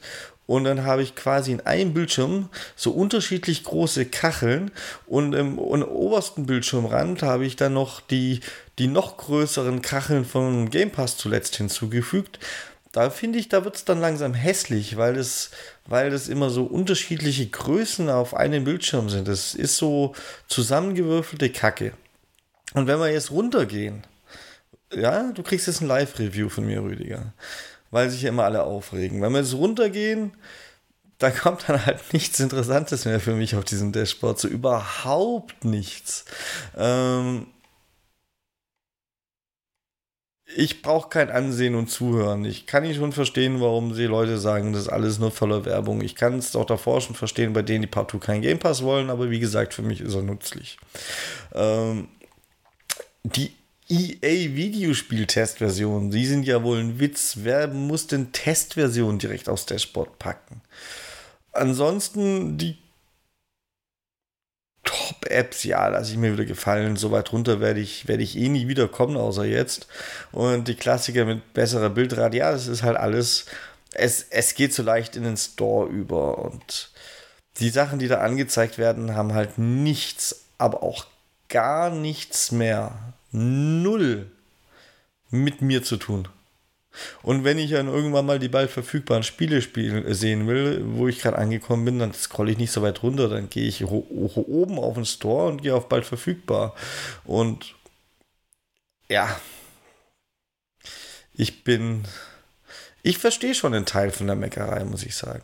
[0.50, 4.72] und dann habe ich quasi in einem Bildschirm so unterschiedlich große Kacheln
[5.06, 8.40] und im, im obersten Bildschirmrand habe ich dann noch die,
[8.80, 12.40] die noch größeren Kacheln von Game Pass zuletzt hinzugefügt.
[12.92, 15.50] Da finde ich, da wird es dann langsam hässlich, weil es,
[15.86, 19.28] weil es immer so unterschiedliche Größen auf einem Bildschirm sind.
[19.28, 20.14] Das ist so
[20.48, 21.92] zusammengewürfelte Kacke.
[22.74, 24.04] Und wenn wir jetzt runtergehen,
[24.92, 27.32] ja, du kriegst jetzt ein Live-Review von mir, Rüdiger,
[27.92, 29.22] weil sich ja immer alle aufregen.
[29.22, 30.32] Wenn wir jetzt runtergehen,
[31.18, 36.24] da kommt dann halt nichts Interessantes mehr für mich auf diesem Dashboard, so überhaupt nichts.
[36.76, 37.46] Ähm,
[40.56, 42.44] ich brauche kein Ansehen und Zuhören.
[42.44, 46.00] Ich kann nicht schon verstehen, warum sie Leute sagen, das ist alles nur voller Werbung.
[46.00, 49.10] Ich kann es auch davor schon verstehen, bei denen die partout kein Game Pass wollen,
[49.10, 50.78] aber wie gesagt, für mich ist er nützlich.
[51.54, 52.08] Ähm,
[53.22, 53.52] die
[53.88, 57.38] EA-Videospiel-Testversion, die sind ja wohl ein Witz.
[57.42, 60.62] Wer muss denn Testversion direkt aufs Dashboard packen?
[61.52, 62.78] Ansonsten die
[64.90, 66.96] Top-Apps, ja, lasse ich mir wieder gefallen.
[66.96, 69.86] So weit runter werde ich, werde ich eh nie wieder kommen, außer jetzt.
[70.32, 73.46] Und die Klassiker mit besserer Bildrate, ja, das ist halt alles.
[73.92, 76.38] Es, es geht so leicht in den Store über.
[76.38, 76.90] Und
[77.60, 81.06] die Sachen, die da angezeigt werden, haben halt nichts, aber auch
[81.48, 83.14] gar nichts mehr.
[83.30, 84.28] Null
[85.30, 86.26] mit mir zu tun.
[87.22, 91.20] Und wenn ich dann irgendwann mal die bald verfügbaren Spiele spielen, sehen will, wo ich
[91.20, 94.94] gerade angekommen bin, dann scrolle ich nicht so weit runter, dann gehe ich oben auf
[94.94, 96.74] den Store und gehe auf bald verfügbar.
[97.24, 97.74] Und
[99.08, 99.40] ja,
[101.34, 102.04] ich bin,
[103.02, 105.42] ich verstehe schon einen Teil von der Meckerei, muss ich sagen.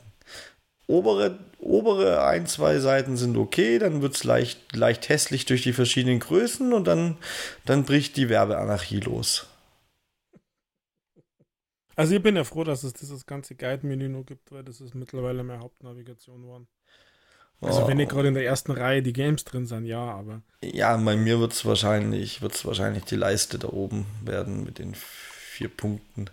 [0.88, 5.72] Obere, obere ein, zwei Seiten sind okay, dann wird es leicht, leicht hässlich durch die
[5.72, 7.16] verschiedenen Größen und dann,
[7.64, 9.46] dann bricht die Werbeanarchie los.
[11.96, 14.94] Also ich bin ja froh, dass es dieses ganze Guide-Menü nur gibt, weil das ist
[14.94, 16.68] mittlerweile meine Hauptnavigation geworden.
[17.62, 17.88] Also oh.
[17.88, 20.42] wenn nicht gerade in der ersten Reihe die Games drin sind, ja, aber.
[20.62, 24.94] Ja, bei mir wird es wahrscheinlich, wird's wahrscheinlich die Leiste da oben werden mit den
[24.94, 26.26] vier Punkten.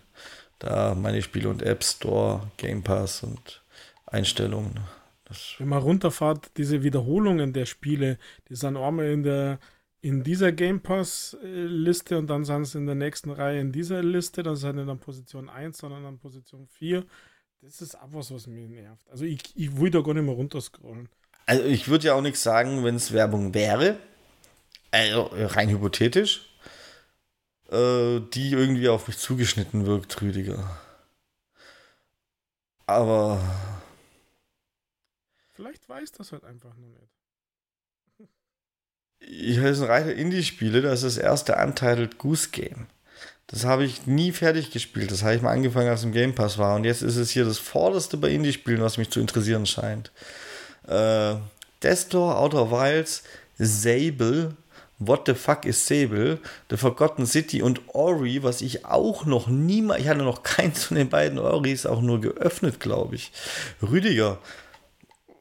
[0.58, 3.62] Da meine Spiele und App Store, Game Pass und
[4.06, 4.80] Einstellungen.
[5.24, 8.18] Das wenn man runterfahrt, diese Wiederholungen der Spiele,
[8.50, 9.58] die sind einmal in der
[10.04, 14.42] in dieser Game Pass-Liste und dann sind sie in der nächsten Reihe in dieser Liste,
[14.42, 17.06] dann sind sie dann Position 1, sondern dann Position 4.
[17.62, 19.08] Das ist auch was, was mich nervt.
[19.08, 21.08] Also ich, ich will da gar nicht mehr runterscrollen.
[21.46, 23.96] Also ich würde ja auch nichts sagen, wenn es Werbung wäre.
[24.90, 26.54] Also rein hypothetisch.
[27.70, 30.78] Äh, die irgendwie auf mich zugeschnitten wirkt, Rüdiger.
[32.84, 33.40] Aber.
[35.52, 37.23] Vielleicht weiß das halt einfach nur nicht
[39.20, 42.86] ich habe ein Reiter Indie-Spiele, das ist das erste Untitled Goose Game.
[43.46, 45.10] Das habe ich nie fertig gespielt.
[45.10, 46.76] Das habe ich mal angefangen, als es im Game Pass war.
[46.76, 50.10] Und jetzt ist es hier das vorderste bei Indie-Spielen, was mich zu interessieren scheint.
[50.88, 51.34] Äh,
[51.82, 53.22] Destor, Outer Wilds,
[53.58, 54.56] Sable,
[54.98, 56.38] What the fuck is Sable,
[56.70, 60.96] The Forgotten City und Ori, was ich auch noch niemals, ich hatte noch keins von
[60.96, 63.32] den beiden Oris auch nur geöffnet, glaube ich.
[63.82, 64.38] Rüdiger,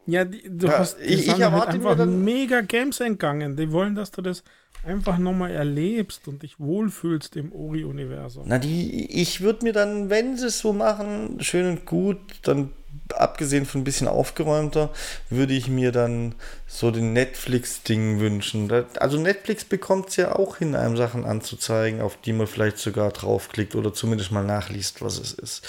[0.06, 3.56] ja, die, du ja, hast die ich, ich halt einfach mega Games entgangen.
[3.56, 4.43] Die wollen, dass du das
[4.86, 8.43] einfach nochmal erlebst und dich wohlfühlst im Ori-Universum.
[8.47, 12.72] Na, die, ich würde mir dann, wenn sie es so machen, schön und gut, dann
[13.16, 14.91] abgesehen von ein bisschen aufgeräumter,
[15.30, 16.36] würde ich mir dann
[16.68, 18.72] so den Netflix-Ding wünschen.
[18.99, 23.12] Also Netflix bekommt es ja auch hin, einem Sachen anzuzeigen, auf die man vielleicht sogar
[23.12, 25.68] draufklickt oder zumindest mal nachliest, was es ist.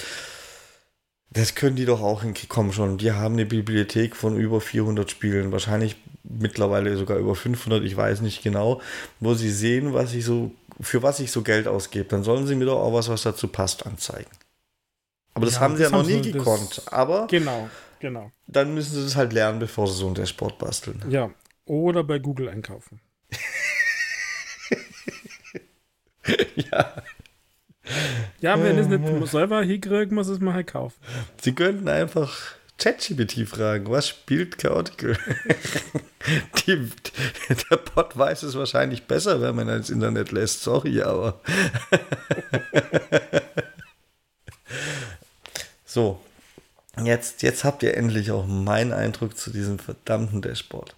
[1.35, 2.97] Das können die doch auch hinkommen schon.
[2.97, 8.21] Die haben eine Bibliothek von über 400 Spielen, wahrscheinlich mittlerweile sogar über 500, ich weiß
[8.21, 8.81] nicht genau,
[9.19, 12.05] wo sie sehen, was ich so, für was ich so Geld ausgebe.
[12.05, 14.31] Dann sollen sie mir doch auch was, was dazu passt, anzeigen.
[15.35, 16.83] Aber das ja, haben sie das ja noch nie gekonnt.
[16.87, 17.69] Aber genau,
[17.99, 18.31] genau.
[18.47, 21.03] Dann müssen sie das halt lernen, bevor sie so ein Dashboard basteln.
[21.09, 21.31] Ja,
[21.65, 23.01] oder bei Google einkaufen.
[26.55, 27.03] ja.
[28.41, 30.97] Ja, wenn es nicht selber hinkriegt, muss es mal halt kaufen.
[31.41, 35.17] Sie könnten einfach ChatGPT fragen, was spielt Chaotical?
[36.67, 36.91] Die,
[37.71, 40.63] der Bot weiß es wahrscheinlich besser, wenn man ins Internet lässt.
[40.63, 41.41] Sorry, aber.
[45.85, 46.19] so,
[47.03, 50.95] jetzt, jetzt habt ihr endlich auch meinen Eindruck zu diesem verdammten Dashboard.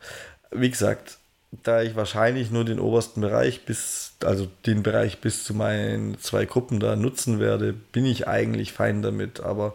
[0.53, 1.18] Wie gesagt,
[1.63, 6.45] da ich wahrscheinlich nur den obersten Bereich bis, also den Bereich bis zu meinen zwei
[6.45, 9.41] Gruppen da nutzen werde, bin ich eigentlich fein damit.
[9.41, 9.75] Aber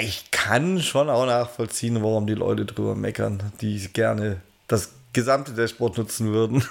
[0.00, 5.98] ich kann schon auch nachvollziehen, warum die Leute drüber meckern, die gerne das gesamte Dashboard
[5.98, 6.62] nutzen würden.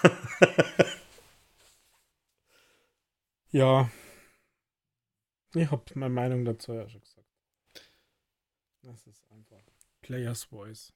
[3.52, 3.90] ja.
[5.54, 7.28] Ich habe meine Meinung dazu ja schon gesagt.
[8.84, 9.62] Das ist einfach
[10.02, 10.94] Players Voice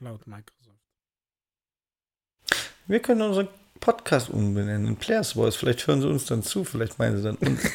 [0.00, 0.80] laut Microsoft.
[2.86, 3.48] Wir können unseren
[3.78, 5.56] Podcast umbenennen in Players Voice.
[5.56, 7.62] Vielleicht hören sie uns dann zu, vielleicht meinen sie dann uns.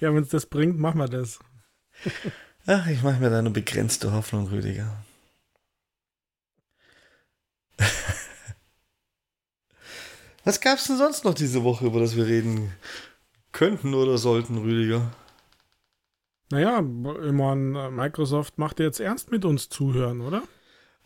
[0.00, 1.38] ja, wenn es das bringt, machen wir das.
[2.66, 5.04] Ach, ich mache mir da eine begrenzte Hoffnung, Rüdiger.
[10.44, 12.72] Was gab es denn sonst noch diese Woche, über das wir reden
[13.52, 15.12] könnten oder sollten, Rüdiger?
[16.50, 20.42] Naja, meine, Microsoft macht jetzt ernst mit uns zuhören, oder?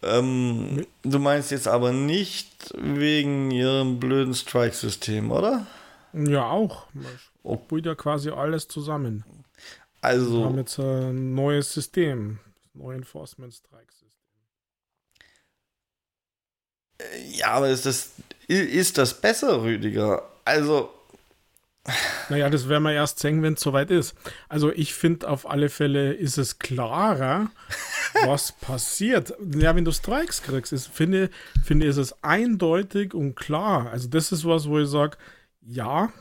[0.03, 5.66] Ähm, du meinst jetzt aber nicht wegen ihrem blöden Strike-System, oder?
[6.12, 6.86] Ja, auch.
[7.64, 9.24] Spielt ja quasi alles zusammen.
[10.01, 10.41] Also.
[10.41, 12.39] Wir haben jetzt ein neues System.
[12.74, 14.09] Neue Enforcement Strike System.
[17.32, 18.12] Ja, aber ist das,
[18.47, 20.22] ist das besser, Rüdiger?
[20.45, 20.91] Also.
[22.28, 24.14] Naja, das werden wir erst sehen, wenn es soweit ist.
[24.49, 27.51] Also ich finde auf alle Fälle ist es klarer,
[28.24, 29.34] was passiert.
[29.55, 31.30] Ja, wenn du Strikes kriegst, ist, finde,
[31.64, 33.91] finde ist es eindeutig und klar.
[33.91, 35.16] Also das ist was, wo ich sage,
[35.61, 36.12] ja,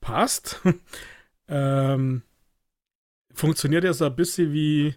[0.00, 0.60] passt.
[1.48, 2.22] ähm,
[3.32, 4.94] funktioniert ja so ein bisschen wie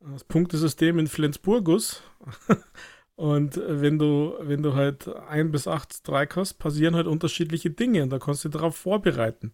[0.00, 2.02] das Punktesystem in Flensburgus.
[3.20, 8.02] Und wenn du, wenn du halt ein bis acht Strike hast, passieren halt unterschiedliche Dinge
[8.02, 9.52] und da kannst du dich darauf vorbereiten.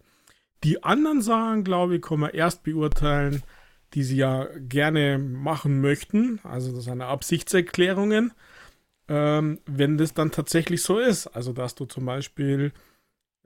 [0.63, 3.43] Die anderen Sachen, glaube ich, kann man erst beurteilen,
[3.93, 6.39] die sie ja gerne machen möchten.
[6.43, 8.31] Also das sind Absichtserklärungen.
[9.09, 11.27] Ähm, wenn das dann tatsächlich so ist.
[11.27, 12.71] Also dass du zum Beispiel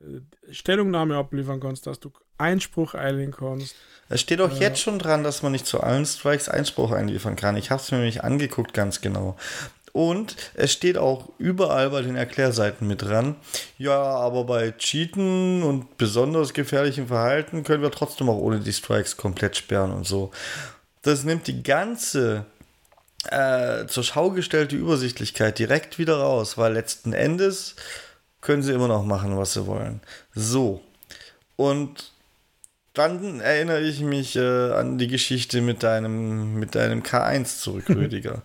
[0.01, 3.75] äh, Stellungnahme abliefern kannst, dass du Einspruch einlegen kannst.
[4.07, 7.35] Es steht auch äh, jetzt schon dran, dass man nicht zu allen Strikes Einspruch einliefern
[7.35, 7.57] kann.
[7.57, 9.35] Ich habe es mir nämlich angeguckt, ganz genau.
[9.93, 13.35] Und es steht auch überall bei den Erklärseiten mit dran.
[13.77, 19.17] Ja, aber bei Cheaten und besonders gefährlichem Verhalten können wir trotzdem auch ohne die Strikes
[19.17, 20.31] komplett sperren und so.
[21.01, 22.45] Das nimmt die ganze
[23.29, 27.75] äh, zur Schau gestellte Übersichtlichkeit direkt wieder raus, weil letzten Endes
[28.39, 30.01] können sie immer noch machen, was sie wollen.
[30.33, 30.81] So.
[31.55, 32.11] Und
[32.93, 38.41] dann erinnere ich mich äh, an die Geschichte mit deinem, mit deinem K1 zurück, Rüdiger.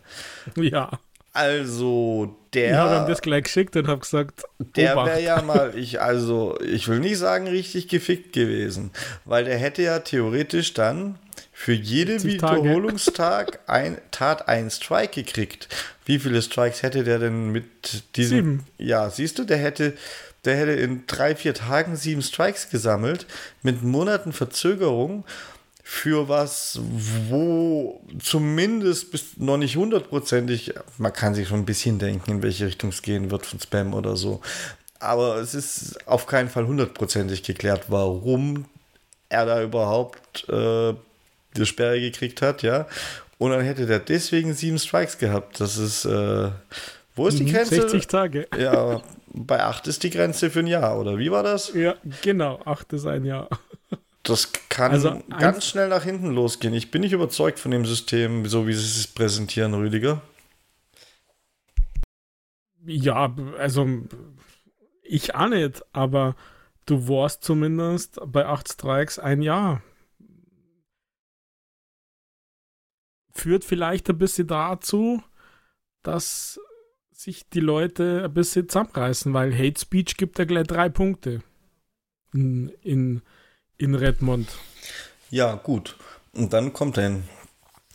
[0.57, 0.91] ja.
[1.37, 2.71] Also, der.
[2.71, 6.59] Ich habe ihm das gleich geschickt und habe gesagt, der wäre ja mal, ich, also,
[6.61, 8.91] ich will nicht sagen, richtig gefickt gewesen,
[9.27, 11.19] weil der hätte ja theoretisch dann
[11.53, 15.69] für jede Wiederholungstag ein, Tat einen Strike gekriegt.
[16.07, 18.37] Wie viele Strikes hätte der denn mit diesem?
[18.37, 18.67] Sieben.
[18.79, 19.93] Ja, siehst du, der hätte,
[20.47, 23.27] der hätte in drei, vier Tagen sieben Strikes gesammelt
[23.63, 25.25] mit Monaten Verzögerung
[25.89, 26.81] für was,
[27.29, 32.67] wo zumindest bis noch nicht hundertprozentig, man kann sich schon ein bisschen denken, in welche
[32.67, 34.41] Richtung es gehen wird von Spam oder so.
[34.99, 38.65] Aber es ist auf keinen Fall hundertprozentig geklärt, warum
[39.29, 40.93] er da überhaupt äh,
[41.57, 42.89] die Sperre gekriegt hat, ja.
[43.39, 45.61] Und dann hätte der deswegen sieben Strikes gehabt.
[45.61, 46.51] Das ist, äh,
[47.15, 47.83] wo ist die mhm, Grenze?
[47.83, 48.49] 60 Tage.
[48.59, 51.73] Ja, bei acht ist die Grenze für ein Jahr, oder wie war das?
[51.75, 53.49] Ja, genau, acht ist ein Jahr.
[54.27, 56.75] Das kann also ganz schnell nach hinten losgehen.
[56.75, 60.21] Ich bin nicht überzeugt von dem System, so wie sie es präsentieren, Rüdiger.
[62.85, 63.89] Ja, also
[65.03, 66.35] ich auch nicht, aber
[66.87, 69.81] du warst zumindest bei acht Strikes ein Jahr.
[73.33, 75.23] Führt vielleicht ein bisschen dazu,
[76.03, 76.59] dass
[77.13, 81.43] sich die Leute ein bisschen zusammenreißen, weil Hate Speech gibt ja gleich drei Punkte
[82.33, 83.23] in, in
[83.79, 84.49] in Redmond.
[85.31, 85.97] Ja, gut.
[86.33, 87.29] Und dann kommt ein,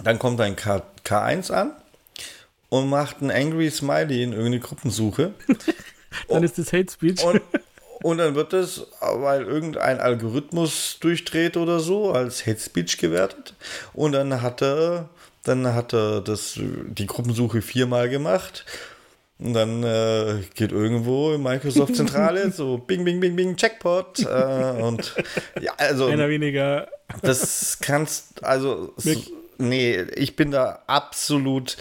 [0.04, 1.74] dann kommt ein K, K1 an
[2.70, 5.34] und macht ein Angry Smiley in irgendeine Gruppensuche.
[6.28, 7.24] dann und, ist das Hate Speech.
[7.24, 7.42] Und,
[8.04, 13.54] und dann wird es, weil irgendein Algorithmus durchdreht oder so, als Hate Speech gewertet.
[13.94, 15.10] Und dann hat er,
[15.44, 18.66] dann hat er das, die Gruppensuche viermal gemacht
[19.42, 24.20] und dann äh, geht irgendwo in Microsoft Zentrale so Bing, Bing, Bing, Bing, Checkpot.
[24.20, 25.16] Äh, und
[25.60, 26.08] ja, also.
[26.08, 26.88] Einer weniger.
[27.24, 28.94] Das kannst, also.
[28.98, 29.20] So,
[29.58, 31.78] nee, ich bin da absolut.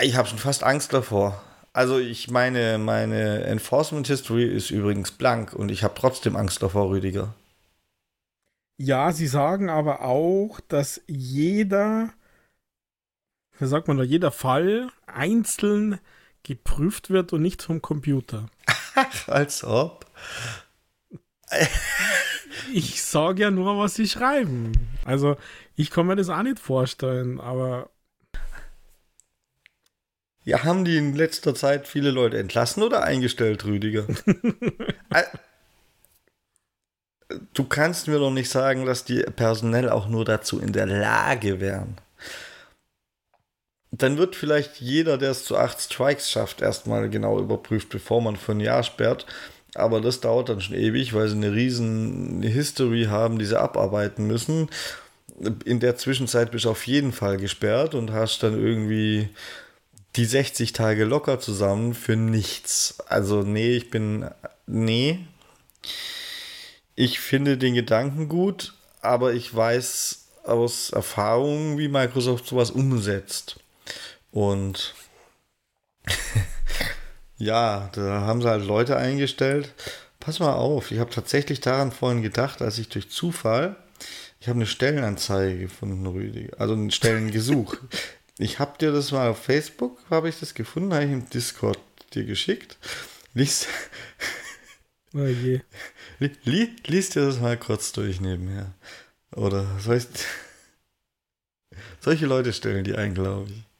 [0.00, 1.42] Ich habe schon fast Angst davor.
[1.72, 6.90] Also ich meine, meine Enforcement History ist übrigens blank und ich habe trotzdem Angst davor,
[6.90, 7.34] Rüdiger.
[8.76, 12.10] Ja, sie sagen aber auch, dass jeder,
[13.58, 15.98] wie sagt man da, jeder Fall einzeln
[16.42, 18.48] geprüft wird und nicht vom Computer.
[18.94, 18.94] Ach,
[19.28, 20.06] als ob.
[22.72, 24.72] ich sage ja nur, was sie schreiben.
[25.04, 25.36] Also,
[25.76, 27.90] ich kann mir das auch nicht vorstellen, aber.
[30.44, 34.06] Ja, haben die in letzter Zeit viele Leute entlassen oder eingestellt, Rüdiger?
[37.54, 41.60] du kannst mir doch nicht sagen, dass die personell auch nur dazu in der Lage
[41.60, 41.96] wären.
[43.92, 48.36] Dann wird vielleicht jeder, der es zu acht Strikes schafft, erstmal genau überprüft, bevor man
[48.36, 49.26] für ein Jahr sperrt.
[49.74, 54.26] Aber das dauert dann schon ewig, weil sie eine riesen History haben, die sie abarbeiten
[54.26, 54.70] müssen.
[55.64, 59.28] In der Zwischenzeit bist du auf jeden Fall gesperrt und hast dann irgendwie
[60.16, 62.98] die 60 Tage locker zusammen für nichts.
[63.08, 64.26] Also nee, ich bin
[64.66, 65.20] nee.
[66.94, 73.61] Ich finde den Gedanken gut, aber ich weiß aus Erfahrung, wie Microsoft sowas umsetzt.
[74.32, 74.94] Und
[77.38, 79.72] ja, da haben sie halt Leute eingestellt.
[80.18, 83.76] Pass mal auf, ich habe tatsächlich daran vorhin gedacht, als ich durch Zufall,
[84.40, 87.76] ich habe eine Stellenanzeige gefunden, Rüdiger, also ein Stellengesuch.
[88.38, 91.78] ich habe dir das mal auf Facebook, habe ich das gefunden, habe ich im Discord
[92.14, 92.78] dir geschickt.
[93.34, 93.66] Lies,
[95.14, 95.60] oh je.
[96.18, 98.72] Li, lies dir das mal kurz durch nebenher.
[99.34, 100.06] Oder soll ich,
[102.00, 103.71] solche Leute stellen die ein, glaube ich.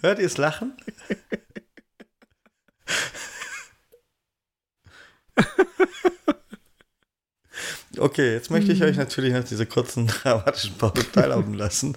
[0.00, 0.74] Hört ihr es lachen?
[7.98, 11.96] Okay, jetzt möchte ich euch natürlich nach dieser kurzen dramatischen Pause teilhaben lassen.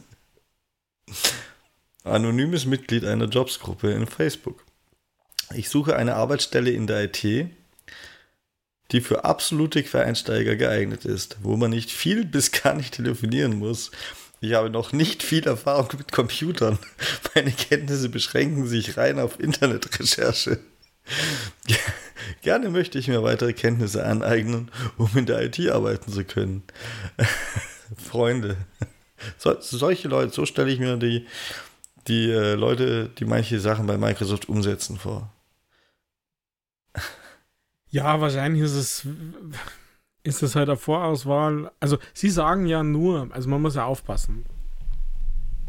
[2.03, 4.63] Anonymes Mitglied einer Jobsgruppe in Facebook.
[5.53, 7.23] Ich suche eine Arbeitsstelle in der IT,
[8.91, 13.91] die für absolute Quereinsteiger geeignet ist, wo man nicht viel bis gar nicht telefonieren muss,
[14.41, 16.79] ich habe noch nicht viel Erfahrung mit Computern.
[17.35, 20.59] Meine Kenntnisse beschränken sich rein auf Internetrecherche.
[22.41, 26.63] Gerne möchte ich mir weitere Kenntnisse aneignen, um in der IT arbeiten zu können.
[27.97, 28.57] Freunde.
[29.37, 31.25] So, solche Leute, so stelle ich mir die,
[32.07, 35.33] die äh, Leute, die manche Sachen bei Microsoft umsetzen, vor.
[37.89, 39.07] Ja, wahrscheinlich ist es
[40.23, 41.71] ist das halt eine Vorauswahl.
[41.79, 44.45] Also, sie sagen ja nur, also man muss ja aufpassen.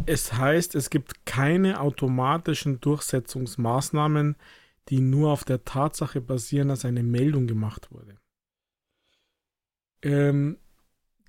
[0.07, 4.37] Es heißt, es gibt keine automatischen Durchsetzungsmaßnahmen,
[4.89, 8.17] die nur auf der Tatsache basieren, dass eine Meldung gemacht wurde.
[10.03, 10.57] Ähm,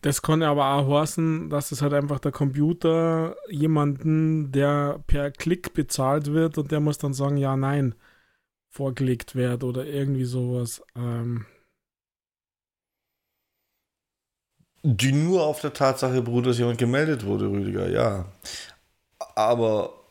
[0.02, 5.74] das kann aber auch heißen, dass es halt einfach der Computer jemanden, der per Klick
[5.74, 7.94] bezahlt wird und der muss dann sagen, ja, nein,
[8.70, 10.82] vorgelegt wird oder irgendwie sowas.
[10.96, 11.46] Ähm,
[14.84, 18.26] Die nur auf der Tatsache beruht, dass jemand gemeldet wurde, Rüdiger, ja.
[19.36, 20.02] Aber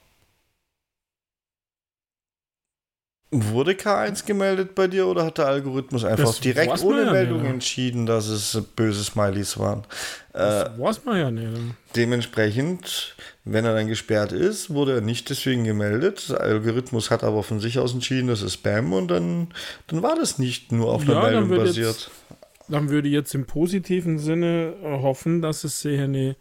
[3.32, 7.42] Wurde K1 gemeldet bei dir oder hat der Algorithmus einfach das direkt ohne ja Meldung
[7.42, 9.84] nicht, entschieden, dass es böse Smileys waren?
[10.32, 11.48] Das äh, weiß man ja nicht.
[11.94, 13.14] Dementsprechend,
[13.44, 16.28] wenn er dann gesperrt ist, wurde er nicht deswegen gemeldet.
[16.28, 19.54] Der Algorithmus hat aber von sich aus entschieden, das ist Spam und dann,
[19.86, 22.10] dann war das nicht nur auf ja, Meldung basiert.
[22.10, 22.10] Jetzt,
[22.70, 26.36] dann würde ich jetzt im positiven Sinne äh, hoffen, dass es hier eine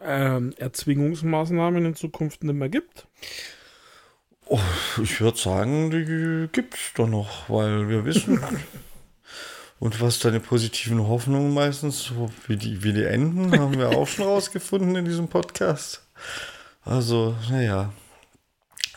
[0.00, 3.06] äh, Erzwingungsmaßnahmen in Zukunft nicht mehr gibt.
[4.46, 4.60] Oh,
[5.02, 8.40] ich würde sagen, die gibt es doch noch, weil wir wissen.
[9.80, 12.12] Und was deine positiven Hoffnungen meistens,
[12.46, 16.06] wie die, wie die enden, haben wir auch schon rausgefunden in diesem Podcast.
[16.82, 17.92] Also, naja.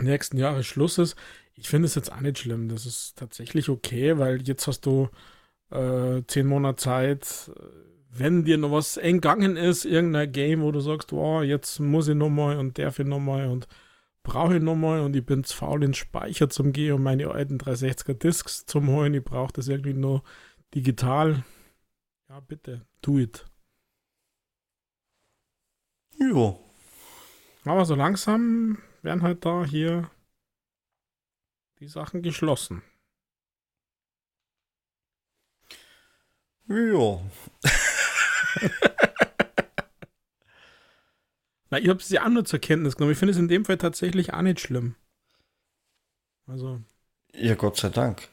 [0.00, 1.16] nächsten Jahres Schluss ist.
[1.54, 2.68] Ich finde es jetzt auch nicht schlimm.
[2.68, 5.08] Das ist tatsächlich okay, weil jetzt hast du
[5.70, 7.50] äh, zehn Monate Zeit.
[8.10, 12.14] Wenn dir noch was entgangen ist, irgendein Game, wo du sagst, wow, jetzt muss ich
[12.14, 13.68] nochmal und darf ich nochmal und
[14.22, 17.58] brauche ich nochmal und ich bin zu faul, in Speicher zum gehen und meine alten
[17.58, 19.14] 360er Discs zum holen.
[19.14, 20.22] Ich brauche das irgendwie nur
[20.74, 21.44] digital.
[22.28, 23.46] Ja, bitte, do it.
[26.18, 26.58] Jo.
[27.64, 30.10] Aber so langsam werden halt da hier
[31.78, 32.82] die Sachen geschlossen.
[36.68, 37.20] Ja.
[41.70, 43.12] Na, ich habe sie auch nur zur Kenntnis genommen.
[43.12, 44.94] Ich finde es in dem Fall tatsächlich auch nicht schlimm.
[46.46, 46.80] Also.
[47.34, 48.28] Ja, Gott sei Dank.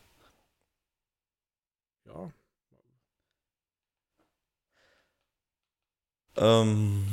[2.05, 2.31] Ja.
[6.37, 7.05] Ähm.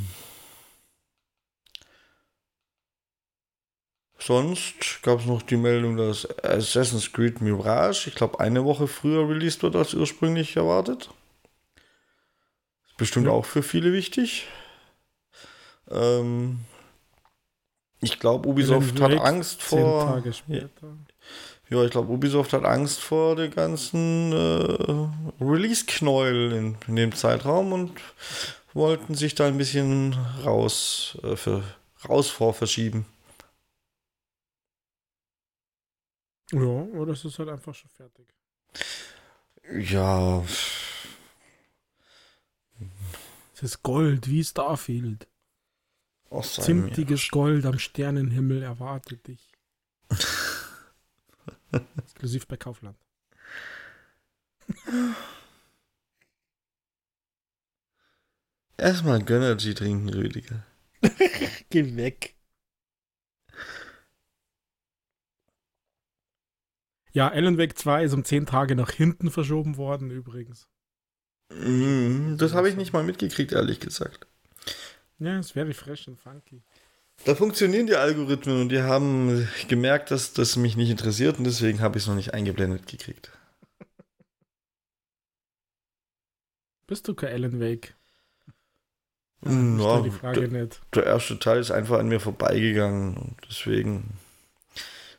[4.18, 9.28] Sonst gab es noch die Meldung, dass Assassin's Creed Mirage, ich glaube, eine Woche früher
[9.28, 11.10] released wird als ursprünglich erwartet.
[13.02, 13.32] Ist bestimmt ja.
[13.32, 14.46] auch für viele wichtig.
[15.90, 16.60] Ähm,
[18.00, 20.22] ich glaube, Ubisoft hat Angst vor.
[21.68, 27.72] Ja, ich glaube, Ubisoft hat Angst vor den ganzen äh, Release-Knäuel in, in, dem Zeitraum
[27.72, 27.90] und
[28.72, 31.64] wollten sich da ein bisschen raus, äh, für,
[32.08, 33.04] raus vor verschieben.
[36.52, 38.28] Ja, oder ist es halt einfach schon fertig?
[39.90, 40.44] Ja.
[43.62, 45.28] Ist Gold, wie Starfield.
[46.42, 49.52] Zimtiges Gold am Sternenhimmel erwartet dich.
[51.96, 52.98] Exklusiv bei Kaufland.
[58.76, 60.66] Erstmal Gönnergy trinken, Rüdiger.
[61.70, 62.34] Geh weg.
[67.12, 70.68] Ja, Alan Wake 2 ist um 10 Tage nach hinten verschoben worden, übrigens.
[71.50, 74.26] Mm, das habe ich nicht mal mitgekriegt, ehrlich gesagt.
[75.18, 76.62] Ja, es wäre fresh und funky.
[77.24, 81.80] Da funktionieren die Algorithmen und die haben gemerkt, dass das mich nicht interessiert und deswegen
[81.80, 83.30] habe ich es noch nicht eingeblendet gekriegt.
[86.86, 87.94] Bist du kein Alan Wake?
[89.44, 90.80] Ja, die Frage der, nicht.
[90.94, 94.14] der erste Teil ist einfach an mir vorbeigegangen und deswegen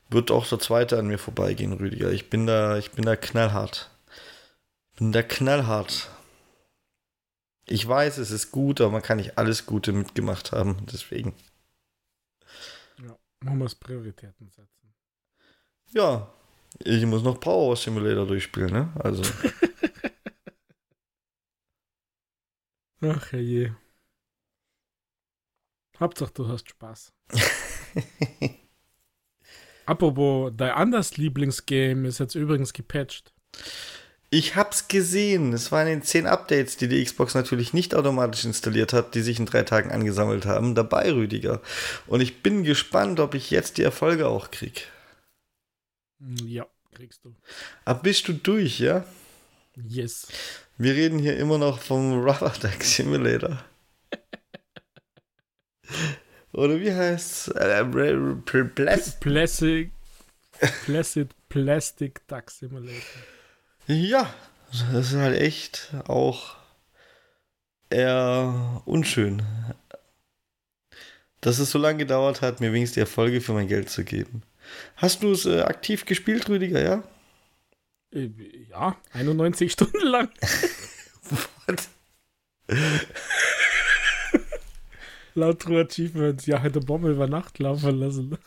[0.09, 2.11] wird auch der zweite an mir vorbeigehen, Rüdiger.
[2.11, 3.89] Ich bin da, ich bin da knallhart.
[5.12, 6.10] Da knallhart.
[7.66, 11.36] Ich weiß, es ist gut, aber man kann nicht alles Gute mitgemacht haben, deswegen.
[13.01, 14.93] Ja, man muss Prioritäten setzen.
[15.91, 16.34] Ja,
[16.80, 18.93] ich muss noch Power Simulator durchspielen, ne?
[18.95, 19.24] Also.
[23.01, 23.72] Ach je.
[25.99, 27.12] Hauptsache, du hast Spaß.
[29.86, 33.34] Apropos, dein anderes Lieblingsgame ist jetzt übrigens gepatcht.
[34.34, 35.54] Ich hab's gesehen.
[35.54, 39.38] Es waren in zehn Updates, die die Xbox natürlich nicht automatisch installiert hat, die sich
[39.38, 41.62] in drei Tagen angesammelt haben, dabei, Rüdiger.
[42.08, 44.88] Und ich bin gespannt, ob ich jetzt die Erfolge auch krieg.
[46.18, 46.66] Hm, ja,
[46.96, 47.36] kriegst du.
[47.86, 49.06] Aber bist du durch, ja?
[49.76, 50.26] Yes.
[50.80, 53.64] Wir reden hier immer noch vom Rubber Duck Simulator.
[56.54, 57.86] Oder wie heißt äh,
[59.20, 59.92] Plastic,
[60.86, 63.00] Plastic Plastic Duck Simulator.
[63.88, 64.34] Ja,
[64.72, 66.55] das ist halt echt auch
[67.89, 69.43] eher unschön.
[71.42, 74.43] Dass es so lange gedauert hat, mir wenigstens die Erfolge für mein Geld zu geben.
[74.96, 77.04] Hast du es äh, aktiv gespielt, Rüdiger, ja?
[78.14, 78.30] Äh,
[78.70, 80.30] ja, 91 Stunden lang.
[85.36, 88.38] Laut True Achievements, ja, hätte Bombe über Nacht laufen lassen.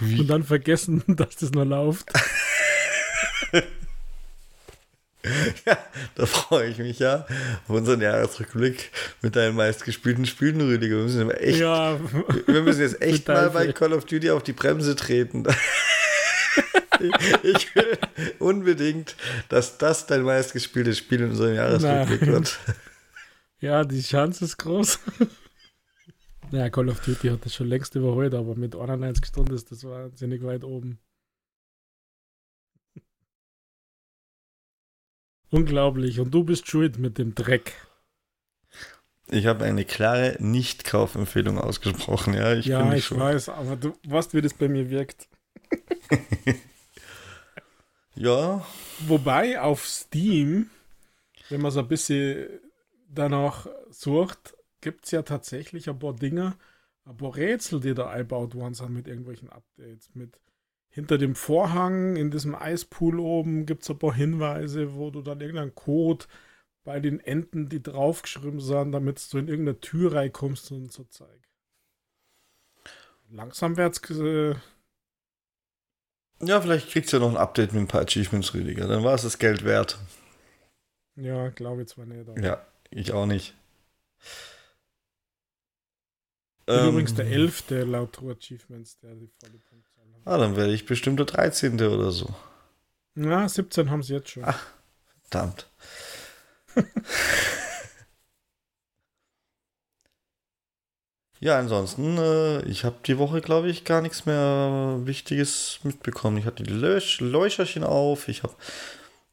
[0.00, 0.20] Wie?
[0.20, 2.10] Und dann vergessen, dass das nur läuft.
[5.66, 5.78] ja,
[6.14, 7.26] da freue ich mich ja
[7.66, 8.90] auf unseren Jahresrückblick
[9.20, 10.96] mit deinen meistgespielten Spielen, Rüdiger.
[10.96, 11.98] Wir müssen, echt, ja,
[12.46, 15.44] wir müssen jetzt echt mal bei Call of Duty auf die Bremse treten.
[17.42, 17.98] ich will
[18.38, 19.16] unbedingt,
[19.48, 22.32] dass das dein meistgespieltes Spiel in unserem Jahresrückblick Nein.
[22.32, 22.58] wird.
[23.60, 25.00] Ja, die Chance ist groß.
[26.52, 29.82] Naja, Call of Duty hat das schon längst überholt, aber mit 91 Stunden ist das
[29.82, 31.00] wahnsinnig weit oben.
[35.50, 36.20] Unglaublich.
[36.20, 37.74] Und du bist schuld mit dem Dreck.
[39.30, 42.54] Ich habe eine klare Nicht-Kaufempfehlung ausgesprochen, ja.
[42.54, 45.28] Ich ja, ich weiß, aber du weißt, wie das bei mir wirkt.
[48.14, 48.66] ja.
[49.00, 50.70] Wobei auf Steam,
[51.50, 52.48] wenn man so ein bisschen
[53.08, 56.56] danach sucht, gibt es ja tatsächlich ein paar Dinge,
[57.04, 60.08] ein paar Rätsel, die da eingebaut worden sind mit irgendwelchen Updates.
[60.14, 60.40] Mit
[60.98, 65.40] hinter dem Vorhang in diesem Eispool oben gibt es ein paar Hinweise, wo du dann
[65.40, 66.24] irgendeinen Code
[66.82, 71.40] bei den Enden, die draufgeschrieben sind, damit du in irgendeine Tür reinkommst und so Zeug.
[73.30, 74.00] Langsam wird's.
[74.10, 74.56] Äh
[76.40, 78.88] ja, vielleicht kriegst du ja noch ein Update mit ein paar Achievements, Rüdiger.
[78.88, 80.00] Dann war es das Geld wert.
[81.14, 82.28] Ja, glaube ich zwar nicht.
[82.28, 82.40] Aber.
[82.40, 83.54] Ja, ich auch nicht.
[86.66, 87.70] Ähm, übrigens der 11.
[87.86, 89.87] laut True Achievements, der die volle hat.
[90.28, 91.80] Ah, dann werde ich bestimmt der 13.
[91.80, 92.28] oder so.
[93.14, 94.42] Ja, 17 haben sie jetzt schon.
[94.44, 94.62] Ach,
[95.22, 95.70] verdammt.
[101.40, 106.36] ja, ansonsten, äh, ich habe die Woche, glaube ich, gar nichts mehr Wichtiges mitbekommen.
[106.36, 108.54] Ich hatte die Lösch Leucherchen auf, ich habe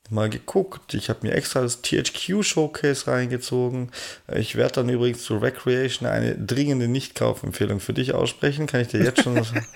[0.09, 3.91] mal geguckt, ich habe mir extra das THQ Showcase reingezogen.
[4.33, 9.03] Ich werde dann übrigens zu Recreation eine dringende Nicht-Kaufempfehlung für dich aussprechen, kann ich dir
[9.03, 9.67] jetzt schon sagen.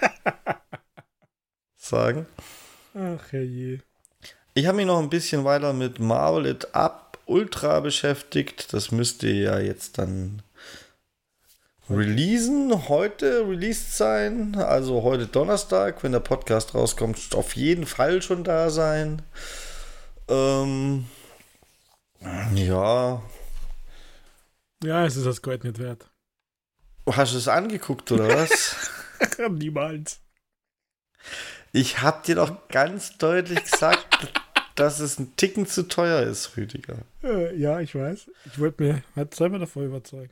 [2.94, 3.80] Ach herrje.
[4.54, 8.74] Ich habe mich noch ein bisschen weiter mit Marvel It Up Ultra beschäftigt.
[8.74, 10.42] Das müsste ja jetzt dann
[11.90, 14.56] releasen, heute released sein.
[14.56, 19.22] Also heute Donnerstag, wenn der Podcast rauskommt, auf jeden Fall schon da sein.
[20.28, 21.06] Ähm,
[22.54, 23.22] ja.
[24.84, 26.10] Ja, es ist das Gold nicht wert.
[27.08, 28.76] Hast du es angeguckt oder was?
[29.50, 30.20] Niemals.
[31.72, 34.34] Ich hab dir doch ganz deutlich gesagt,
[34.76, 36.98] dass es ein Ticken zu teuer ist, Rüdiger.
[37.24, 38.30] Äh, ja, ich weiß.
[38.46, 40.32] Ich wollte mir halt selber davor überzeugen.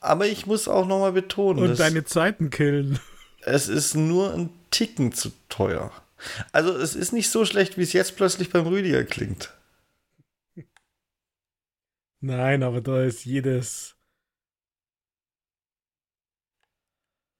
[0.00, 1.62] Aber ich muss auch nochmal betonen.
[1.62, 3.00] Und deine Zeiten killen.
[3.40, 5.92] Es ist nur ein Ticken zu teuer.
[6.52, 9.52] Also es ist nicht so schlecht, wie es jetzt plötzlich beim Rüdiger klingt.
[12.20, 13.96] Nein, aber da ist jedes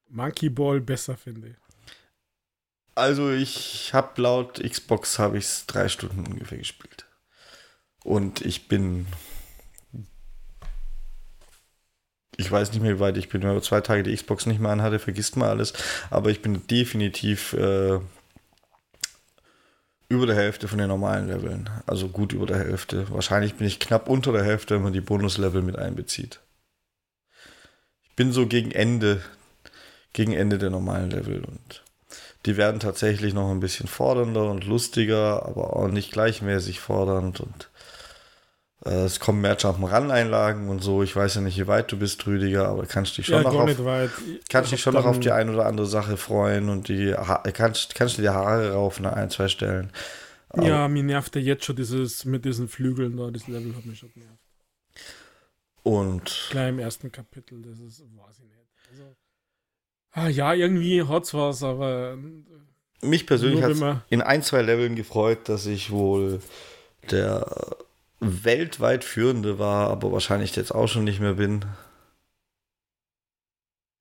[0.09, 1.66] Monkey Ball besser, finde ich.
[2.97, 7.07] Also ich habe laut Xbox habe ich es drei Stunden ungefähr gespielt.
[8.03, 9.07] Und ich bin.
[12.39, 13.43] Ich weiß nicht mehr, wie weit ich bin.
[13.43, 15.75] Man zwei Tage die Xbox nicht mehr anhatte, vergisst man alles.
[16.09, 18.01] Aber ich bin definitiv äh,
[20.09, 21.69] über der Hälfte von den normalen Leveln.
[21.87, 23.11] Also gut über der Hälfte.
[23.11, 26.41] Wahrscheinlich bin ich knapp unter der Hälfte, wenn man die Bonuslevel mit einbezieht.
[28.05, 29.23] Ich bin so gegen Ende,
[30.15, 31.83] gegen Ende der normalen Level und
[32.47, 37.71] die werden tatsächlich noch ein bisschen fordernder und lustiger, aber auch nicht gleichmäßig fordernd und
[38.85, 41.03] äh, es kommen mehr Jump'n'Run-Einlagen und so.
[41.03, 43.55] Ich weiß ja nicht, wie weit du bist, Rüdiger, aber kannst dich schon ja, noch
[43.55, 44.11] auf,
[44.49, 47.15] kannst dich schon noch auf die ein oder andere Sache freuen und die
[47.53, 49.91] kannst, kannst du die Haare raufen an ein, zwei Stellen.
[50.49, 53.85] Aber ja, mir nervt ja jetzt schon dieses mit diesen Flügeln da, das Level hat
[53.85, 54.41] mich schon genervt.
[55.83, 56.49] Und.
[56.51, 58.57] Gleich im ersten Kapitel, das ist, weiß ich nicht.
[58.91, 59.17] Also,
[60.17, 62.17] Ah, ja, irgendwie hat's was, aber.
[63.03, 66.41] Mich persönlich hat in ein, zwei Leveln gefreut, dass ich wohl
[67.11, 67.77] der
[68.19, 71.67] weltweit führende war, aber wahrscheinlich jetzt auch schon nicht mehr bin.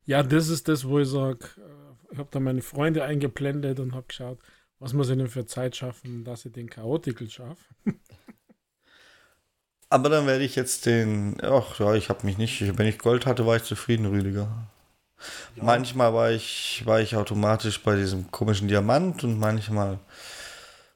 [0.06, 3.94] Ja, das ist das, wo ich sage, äh, ich habe da meine Freunde eingeblendet und
[3.94, 4.40] habe geschaut,
[4.80, 7.66] was muss ich denn für Zeit schaffen, dass ich den Chaotikel schaffe.
[9.90, 13.26] aber dann werde ich jetzt den, ach ja, ich habe mich nicht, wenn ich Gold
[13.26, 14.70] hatte, war ich zufrieden, Rüdiger.
[15.56, 15.64] Ja.
[15.64, 20.00] Manchmal war ich, war ich automatisch bei diesem komischen Diamant und manchmal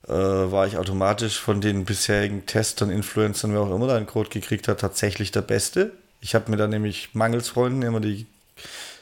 [0.07, 4.29] äh, war ich automatisch von den bisherigen Testern, Influencern, wer auch immer da einen Code
[4.29, 5.91] gekriegt hat, tatsächlich der Beste.
[6.21, 8.25] Ich habe mir da nämlich mangels Freunden immer die,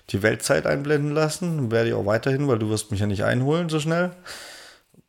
[0.09, 1.71] die Weltzeit einblenden lassen.
[1.71, 4.11] Werde ich auch weiterhin, weil du wirst mich ja nicht einholen so schnell,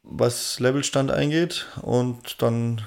[0.03, 1.67] was Levelstand eingeht.
[1.83, 2.83] Und dann,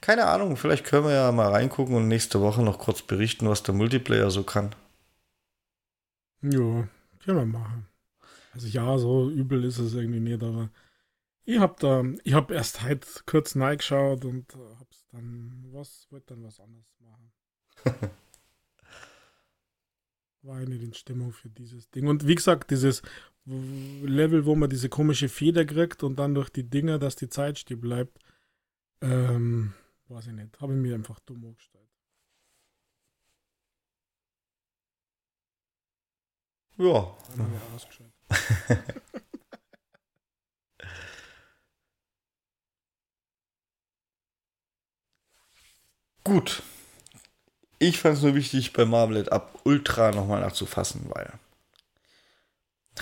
[0.00, 3.62] keine Ahnung, vielleicht können wir ja mal reingucken und nächste Woche noch kurz berichten, was
[3.62, 4.74] der Multiplayer so kann.
[6.52, 6.88] Ja,
[7.24, 7.86] können wir machen.
[8.52, 10.70] Also ja, so übel ist es irgendwie nicht, aber
[11.44, 16.34] ich hab da, ich hab erst heute kurz reingeschaut und äh, hab's dann, was, wollte
[16.34, 17.32] dann was anderes machen.
[20.42, 22.06] War ich nicht in Stimmung für dieses Ding.
[22.06, 23.02] Und wie gesagt, dieses
[23.44, 27.58] Level, wo man diese komische Feder kriegt und dann durch die Dinger, dass die Zeit
[27.58, 28.18] stehen bleibt,
[29.00, 29.72] ähm,
[30.08, 31.85] weiß ich nicht, habe ich mir einfach dumm angestellt.
[36.78, 37.14] Ja.
[46.24, 46.62] Gut.
[47.78, 51.32] Ich fand es nur wichtig, bei Marmalade Up Ultra nochmal nachzufassen, weil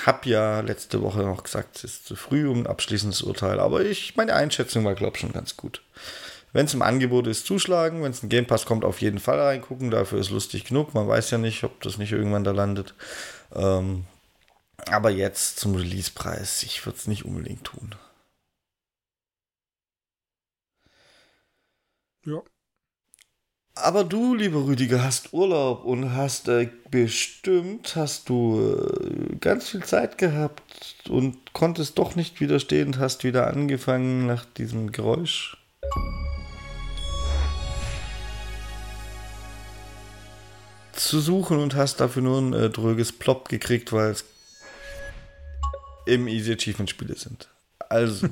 [0.05, 3.85] hab ja letzte Woche noch gesagt, es ist zu früh um ein abschließendes Urteil, aber
[3.85, 5.83] ich, meine Einschätzung war, glaube ich, schon ganz gut.
[6.55, 8.03] Wenn es im Angebot ist, zuschlagen.
[8.03, 9.91] Wenn es ein Game Pass kommt, auf jeden Fall reingucken.
[9.91, 10.95] Dafür ist lustig genug.
[10.95, 12.95] Man weiß ja nicht, ob das nicht irgendwann da landet.
[13.55, 14.05] Ähm,
[14.89, 16.63] aber jetzt zum Release-Preis.
[16.63, 17.95] Ich würde es nicht unbedingt tun.
[22.27, 22.43] Ja.
[23.77, 29.83] Aber du, lieber Rüdiger, hast Urlaub und hast äh, bestimmt, hast du äh, ganz viel
[29.83, 30.63] Zeit gehabt
[31.09, 35.57] und konntest doch nicht widerstehen und hast wieder angefangen nach diesem Geräusch.
[41.15, 44.25] Zu suchen und hast dafür nur ein äh, dröges Plop gekriegt, weil es
[46.07, 47.55] im Easy Achievement Spiele sind.
[47.89, 48.31] Also.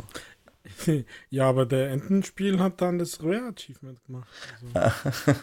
[1.30, 4.28] ja, aber der Entenspiel hat dann das Rare Achievement gemacht.
[4.74, 5.30] Also.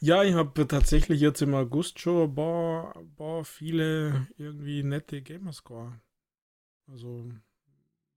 [0.00, 5.22] ja, ich habe tatsächlich jetzt im August schon ein paar, ein paar viele irgendwie nette
[5.22, 5.92] Gamerscore.
[6.88, 7.30] Also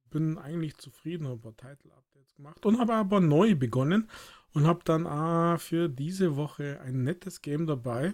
[0.09, 4.09] bin eigentlich zufrieden, habe ein paar Title-Updates gemacht und habe aber neu begonnen
[4.57, 8.13] und habe dann ah, für diese Woche ein nettes Game dabei,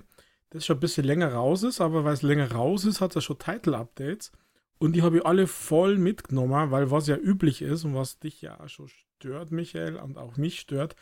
[0.49, 3.21] das schon ein bisschen länger raus ist, aber weil es länger raus ist, hat er
[3.21, 4.33] schon Title-Updates.
[4.77, 8.41] Und die habe ich alle voll mitgenommen, weil was ja üblich ist und was dich
[8.41, 10.97] ja schon stört, Michael, und auch mich stört,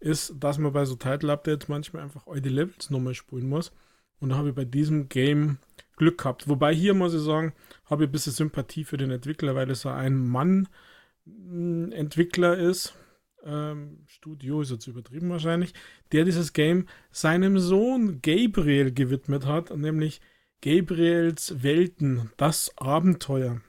[0.00, 3.70] ist, dass man bei so Title-Updates manchmal einfach all die Levels nochmal spielen muss.
[4.18, 5.58] Und da habe ich bei diesem Game
[5.98, 6.48] Glück gehabt.
[6.48, 7.52] Wobei hier muss ich sagen,
[7.84, 12.96] habe ich ein bisschen Sympathie für den Entwickler, weil es ein Mann-Entwickler ist
[13.44, 15.74] ähm, Studio ist jetzt übertrieben wahrscheinlich,
[16.12, 20.20] der dieses Game seinem Sohn Gabriel gewidmet hat, nämlich
[20.62, 23.60] Gabriels Welten, das Abenteuer.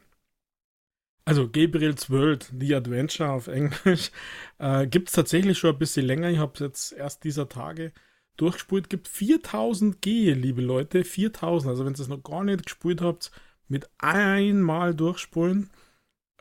[1.24, 4.12] Also Gabriel's World, The Adventure auf Englisch,
[4.58, 6.30] äh, gibt es tatsächlich schon ein bisschen länger.
[6.30, 7.94] Ich habe es jetzt erst dieser Tage
[8.38, 8.90] durchgespielt.
[8.90, 11.70] Gibt 4000 G, liebe Leute, 4000.
[11.70, 13.32] Also wenn ihr es noch gar nicht gespielt habt,
[13.68, 15.70] mit einmal durchspulen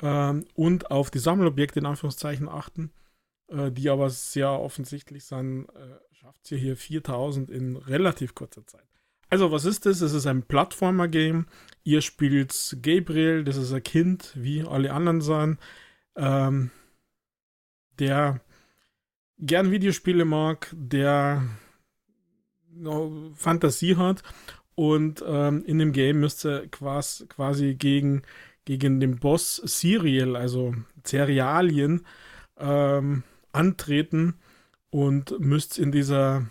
[0.02, 2.90] ähm, und auf die Sammelobjekte in Anführungszeichen achten
[3.50, 8.84] äh, die aber sehr offensichtlich sind, äh, schafft sie hier 4000 in relativ kurzer Zeit.
[9.28, 10.00] Also, was ist das?
[10.00, 11.46] Es ist ein Plattformer-Game.
[11.84, 15.58] Ihr spielt Gabriel, das ist ein Kind, wie alle anderen sind,
[16.16, 16.70] ähm,
[17.98, 18.40] der
[19.38, 21.42] gern Videospiele mag, der
[23.34, 24.22] Fantasie hat
[24.74, 28.22] und ähm, in dem Game müsst ihr quasi, quasi gegen,
[28.64, 30.74] gegen den Boss Serial, also
[31.04, 32.06] Cerealien,
[32.58, 33.22] ähm,
[33.52, 34.34] antreten
[34.90, 36.46] und müsst in dieser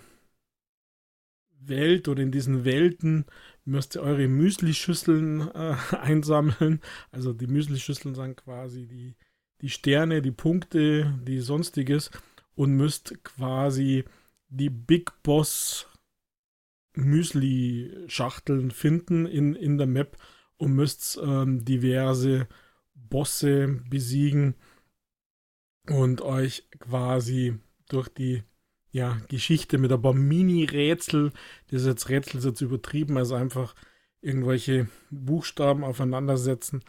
[1.62, 3.26] Welt oder in diesen Welten
[3.66, 6.82] müsst ihr eure Müslischüsseln äh, einsammeln.
[7.12, 9.16] Also die Müslischüsseln sind quasi die,
[9.62, 12.12] die Sterne, die Punkte, die sonstiges
[12.56, 14.06] und müsst quasi
[14.50, 15.88] die Big Boss
[16.96, 20.18] Müsli-Schachteln finden in, in der Map
[20.58, 22.48] und müsst ähm, diverse
[22.94, 24.56] Bosse besiegen
[25.88, 27.58] und euch quasi
[27.88, 28.44] durch die
[28.92, 31.32] ja, Geschichte mit ein paar Mini-Rätsel,
[31.70, 33.76] das ist jetzt Rätsel ist jetzt übertrieben, also einfach
[34.22, 36.84] irgendwelche Buchstaben aufeinandersetzen,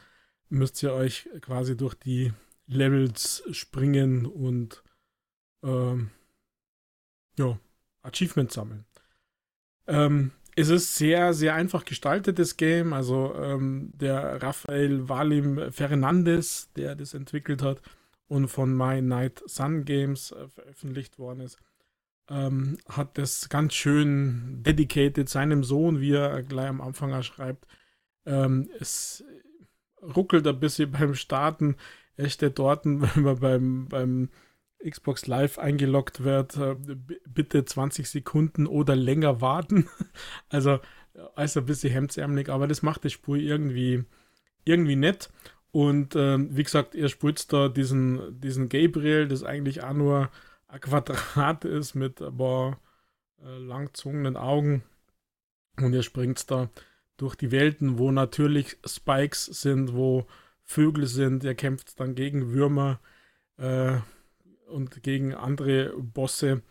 [0.49, 2.33] müsst ihr euch quasi durch die
[2.67, 4.83] Levels springen und
[5.63, 6.11] ähm,
[7.39, 7.59] ja,
[8.03, 8.85] Achievements sammeln.
[9.87, 12.93] Ähm, es ist sehr, sehr einfach gestaltetes Game.
[12.93, 17.81] Also ähm, der Rafael Valim Fernandez, der das entwickelt hat,
[18.31, 21.59] und von My Night Sun Games äh, veröffentlicht worden ist,
[22.29, 27.67] ähm, hat das ganz schön dedicated seinem Sohn, wie er gleich am Anfang schreibt.
[28.25, 29.25] Ähm, es
[30.01, 31.77] ruckelt ein bisschen beim Starten.
[32.15, 34.29] Er steht dort, wenn man beim, beim
[34.89, 36.77] Xbox Live eingeloggt wird, äh,
[37.27, 39.89] bitte 20 Sekunden oder länger warten.
[40.49, 40.79] also,
[41.37, 44.05] ist ein bisschen hemdsärmelig, aber das macht das Spiel irgendwie,
[44.65, 45.31] irgendwie nett.
[45.73, 50.31] Und ähm, wie gesagt, ihr spielt da diesen, diesen Gabriel, das eigentlich auch nur
[50.67, 52.81] ein Quadrat ist mit ein paar
[53.43, 54.83] äh, langzogenen Augen.
[55.79, 56.69] Und ihr springt da
[57.17, 60.27] durch die Welten, wo natürlich Spikes sind, wo
[60.63, 61.45] Vögel sind.
[61.45, 63.01] Ihr kämpft dann gegen Würmer
[63.59, 63.99] äh,
[64.69, 66.63] und gegen andere Bosse,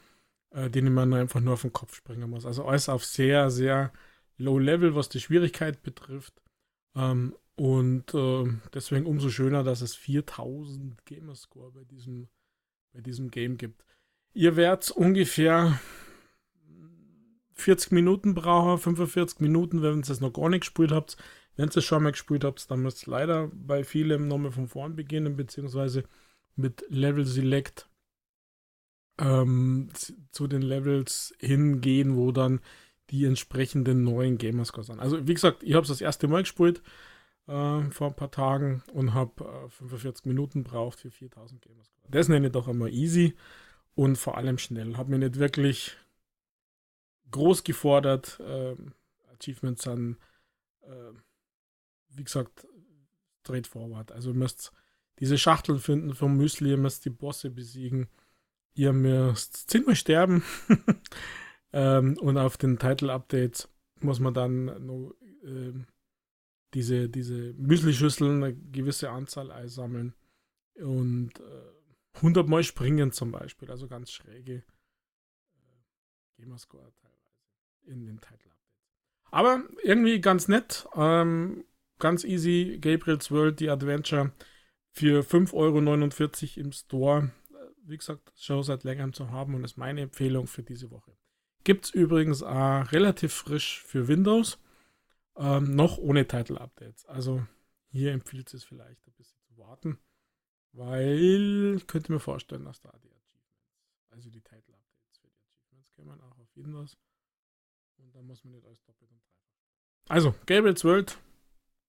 [0.51, 2.45] äh, denen man einfach nur auf den Kopf springen muss.
[2.45, 3.91] Also alles auf sehr, sehr
[4.37, 6.33] low level, was die Schwierigkeit betrifft.
[6.95, 12.29] Ähm, und äh, deswegen umso schöner, dass es 4000 Gamerscore bei diesem,
[12.93, 13.83] bei diesem Game gibt.
[14.33, 15.77] Ihr werdet ungefähr
[17.55, 21.17] 40 Minuten brauchen, 45 Minuten, wenn ihr es noch gar nicht gespielt habt.
[21.57, 24.69] Wenn ihr es schon mal gespielt habt, dann müsst ihr leider bei vielem nochmal von
[24.69, 26.05] vorn beginnen, beziehungsweise
[26.55, 27.89] mit Level Select
[29.19, 29.89] ähm,
[30.31, 32.61] zu den Levels hingehen, wo dann
[33.09, 35.01] die entsprechenden neuen Gamerscores sind.
[35.01, 36.81] Also wie gesagt, ich habe es das erste Mal gespielt
[37.49, 42.07] äh, vor ein paar Tagen und habe äh, 45 Minuten braucht für 4000 Gamerscore.
[42.11, 43.35] Das nenne ich doch einmal easy
[43.95, 44.95] und vor allem schnell.
[44.97, 45.97] Habe mir nicht wirklich
[47.31, 48.39] groß gefordert.
[48.39, 48.75] Äh,
[49.33, 50.17] Achievements sind,
[50.81, 51.13] äh,
[52.09, 52.67] wie gesagt,
[53.41, 54.11] straightforward.
[54.11, 54.71] Also ihr müsst
[55.19, 58.07] diese Schachtel finden vom Müsli, ihr müsst die Bosse besiegen,
[58.73, 60.43] ihr müsst zehnmal sterben
[61.73, 63.69] ähm, und auf den Title-Updates
[64.01, 65.13] muss man dann noch
[65.43, 65.73] äh,
[66.73, 70.13] diese, diese Müsli-Schüsseln eine gewisse Anzahl einsammeln
[70.75, 74.63] und äh, 100 Mal springen zum Beispiel, also ganz schräge äh,
[76.37, 77.19] Gamerscore teilweise
[77.85, 78.59] in den Title-Updates.
[79.31, 81.65] Aber irgendwie ganz nett, ähm,
[81.99, 84.31] ganz easy, Gabriel's World, die Adventure
[84.91, 85.53] für 5,49
[86.57, 87.31] Euro im Store.
[87.83, 91.11] Wie gesagt, Show seit längerem zu haben und ist meine Empfehlung für diese Woche.
[91.63, 94.59] Gibt es übrigens auch relativ frisch für Windows,
[95.39, 97.05] ähm, noch ohne Title-Updates.
[97.05, 97.45] Also
[97.87, 99.97] hier empfiehlt es vielleicht ein bisschen zu warten,
[100.73, 103.71] weil ich könnte mir vorstellen, dass da die Achievements,
[104.11, 106.97] also die Title-Updates für die Achievements, kommen auch auf Windows.
[107.97, 110.13] Und da muss man nicht alles doppelt und dreifach.
[110.13, 111.17] Also, Gabriel's World,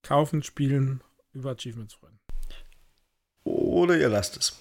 [0.03, 1.03] kaufen, spielen,
[1.33, 2.19] über Achievements freuen.
[3.45, 4.61] Oder ihr lasst es.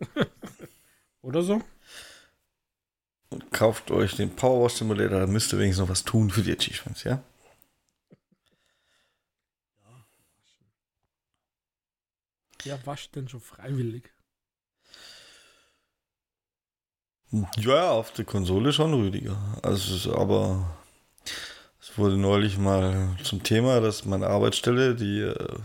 [1.22, 1.62] Oder so.
[3.30, 6.52] Und kauft euch den Powerwash Simulator, dann müsst ihr wenigstens noch was tun für die
[6.52, 7.22] Achievements, ja?
[12.66, 14.10] Wer wascht denn schon freiwillig?
[17.56, 19.36] Ja, auf der Konsole schon Rüdiger.
[19.62, 20.76] Also, aber
[21.80, 25.58] es wurde neulich mal zum Thema, dass meine Arbeitsstelle, die äh,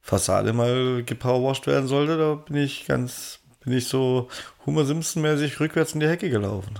[0.00, 4.28] Fassade mal gepowerwashed werden sollte, da bin ich ganz, bin ich so
[4.64, 6.78] Homer Simpson-mäßig rückwärts in die Hecke gelaufen.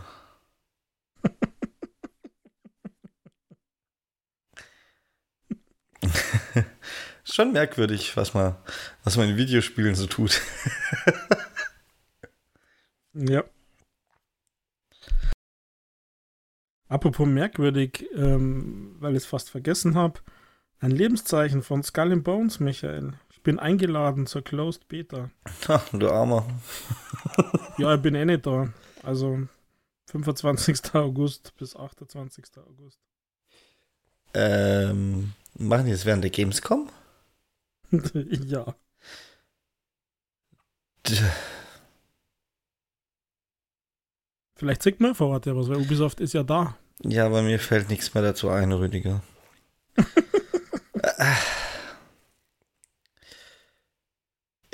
[7.33, 8.57] Schon merkwürdig, was man,
[9.05, 10.43] was man in Videospielen so tut.
[13.15, 13.43] ja.
[16.89, 20.21] Apropos merkwürdig, ähm, weil ich es fast vergessen habe.
[20.79, 23.15] Ein Lebenszeichen von Skull and Bones, Michael.
[23.31, 25.31] Ich bin eingeladen zur Closed Beta.
[25.69, 26.47] Ach, du Armer.
[27.79, 28.69] ja, ich bin eh nicht da.
[29.03, 29.49] Also
[30.11, 30.95] 25.
[30.97, 32.45] August bis 28.
[32.59, 32.99] August.
[34.35, 36.91] Ähm, machen die das während der Gamescom?
[38.47, 38.75] ja.
[44.57, 46.77] Vielleicht zeigt mir vor Ort ja was, weil Ubisoft ist ja da.
[47.03, 49.23] Ja, aber mir fällt nichts mehr dazu ein, Rüdiger.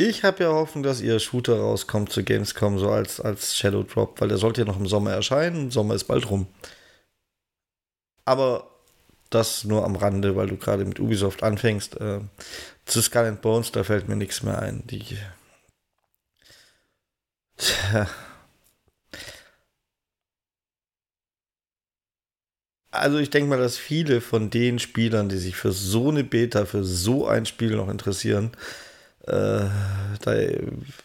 [0.01, 4.20] Ich habe ja Hoffnung, dass ihr Shooter rauskommt zu Gamescom, so als, als Shadow Drop,
[4.20, 5.73] weil der sollte ja noch im Sommer erscheinen.
[5.73, 6.47] Sommer ist bald rum.
[8.24, 8.77] Aber
[9.30, 12.00] das nur am Rande, weil du gerade mit Ubisoft anfängst.
[12.00, 12.20] Äh,
[12.86, 14.82] zu Skull and Bones, da fällt mir nichts mehr ein.
[14.86, 15.05] Die.
[17.56, 18.09] Tja.
[22.90, 26.64] Also ich denke mal, dass viele von den Spielern, die sich für so eine Beta,
[26.64, 28.52] für so ein Spiel noch interessieren,
[29.26, 29.66] äh,
[30.22, 30.34] da,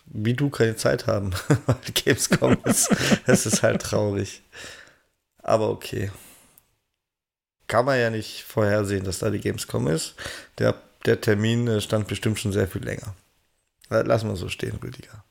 [0.06, 1.32] wie du keine Zeit haben,
[1.66, 2.90] weil Gamescom ist.
[3.28, 4.44] Es ist halt traurig.
[5.44, 6.12] Aber okay.
[7.74, 10.14] Kann man ja nicht vorhersehen, dass da die Gamescom ist.
[10.60, 10.76] Der,
[11.08, 13.16] der Termin äh, stand bestimmt schon sehr viel länger.
[13.90, 15.24] Lassen wir so stehen, Rüdiger.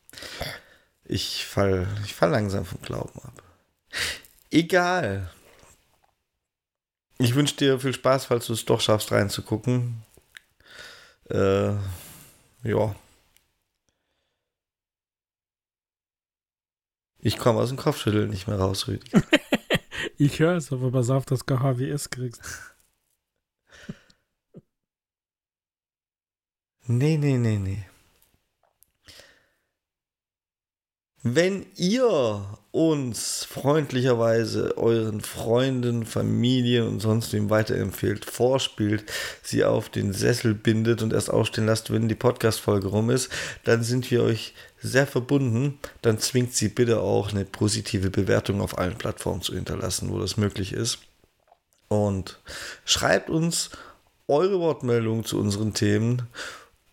[1.05, 3.44] Ich fall, ich fall langsam vom Glauben ab.
[4.51, 5.31] Egal.
[7.19, 10.02] Ich wünsche dir viel Spaß, falls du es doch schaffst, reinzugucken.
[11.31, 11.74] Äh,
[12.64, 12.97] ja.
[17.20, 19.23] Ich komme aus dem Kopfschütteln nicht mehr raus, Rüdiger.
[20.24, 22.43] ich höre es, aber pass auf, dass du KHWS kriegst.
[26.86, 27.85] nee, nee, nee, nee.
[31.24, 39.05] Wenn ihr uns freundlicherweise euren Freunden, Familien und sonst wem weiterempfehlt, vorspielt,
[39.40, 43.31] sie auf den Sessel bindet und erst aufstehen lasst, wenn die Podcast-Folge rum ist,
[43.62, 45.78] dann sind wir euch sehr verbunden.
[46.01, 50.36] Dann zwingt sie bitte auch eine positive Bewertung auf allen Plattformen zu hinterlassen, wo das
[50.36, 50.99] möglich ist.
[51.86, 52.40] Und
[52.85, 53.70] schreibt uns
[54.27, 56.23] eure Wortmeldungen zu unseren Themen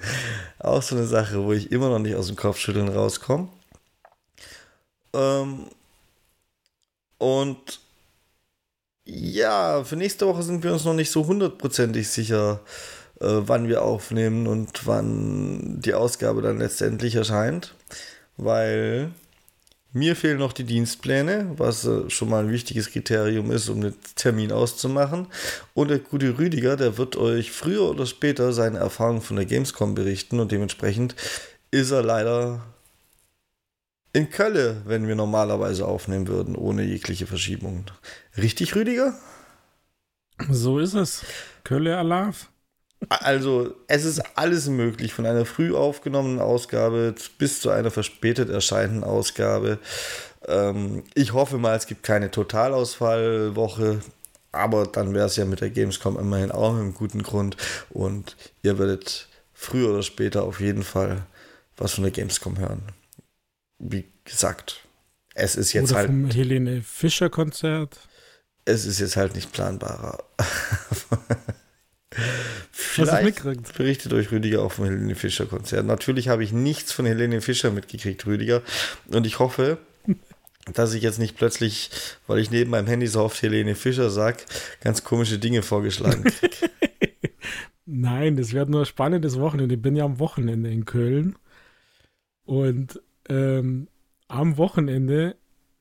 [0.58, 3.48] auch so eine Sache, wo ich immer noch nicht aus dem Kopfschütteln rauskomme.
[5.14, 5.66] Ähm,
[7.18, 7.80] und
[9.04, 12.60] Ja, für nächste Woche sind wir uns noch nicht so hundertprozentig sicher,
[13.20, 17.74] wann wir aufnehmen und wann die Ausgabe dann letztendlich erscheint,
[18.36, 19.12] weil
[19.96, 23.94] mir fehlen noch die Dienstpläne, was äh, schon mal ein wichtiges Kriterium ist, um den
[24.14, 25.26] Termin auszumachen.
[25.72, 29.94] Und der gute Rüdiger, der wird euch früher oder später seine Erfahrungen von der Gamescom
[29.94, 31.16] berichten und dementsprechend
[31.70, 32.60] ist er leider
[34.12, 37.86] in Kölle, wenn wir normalerweise aufnehmen würden, ohne jegliche Verschiebung.
[38.36, 39.18] Richtig, Rüdiger?
[40.50, 41.24] So ist es.
[41.64, 42.50] Kölle Alarv.
[43.08, 49.04] Also, es ist alles möglich, von einer früh aufgenommenen Ausgabe bis zu einer verspätet erscheinenden
[49.04, 49.78] Ausgabe.
[50.46, 54.00] Ähm, ich hoffe mal, es gibt keine Totalausfallwoche,
[54.52, 57.56] aber dann wäre es ja mit der Gamescom immerhin auch mit einem guten Grund
[57.90, 61.26] und ihr werdet früher oder später auf jeden Fall
[61.76, 62.82] was von der Gamescom hören.
[63.78, 64.80] Wie gesagt,
[65.34, 66.08] es ist jetzt Oder halt.
[66.08, 67.98] Vom Helene Fischer Konzert.
[68.64, 70.24] Es ist jetzt halt nicht planbarer.
[72.72, 73.42] Vielleicht
[73.76, 75.86] berichtet euch Rüdiger auch vom Helene Fischer Konzert.
[75.86, 78.62] Natürlich habe ich nichts von Helene Fischer mitgekriegt, Rüdiger.
[79.08, 79.78] Und ich hoffe,
[80.72, 81.90] dass ich jetzt nicht plötzlich,
[82.26, 84.38] weil ich neben meinem Handy so oft Helene Fischer sage,
[84.80, 86.70] ganz komische Dinge vorgeschlagen kriege.
[87.86, 89.76] Nein, das wird nur ein spannendes Wochenende.
[89.76, 91.36] Ich bin ja am Wochenende in Köln.
[92.44, 93.88] Und ähm,
[94.28, 95.36] am Wochenende,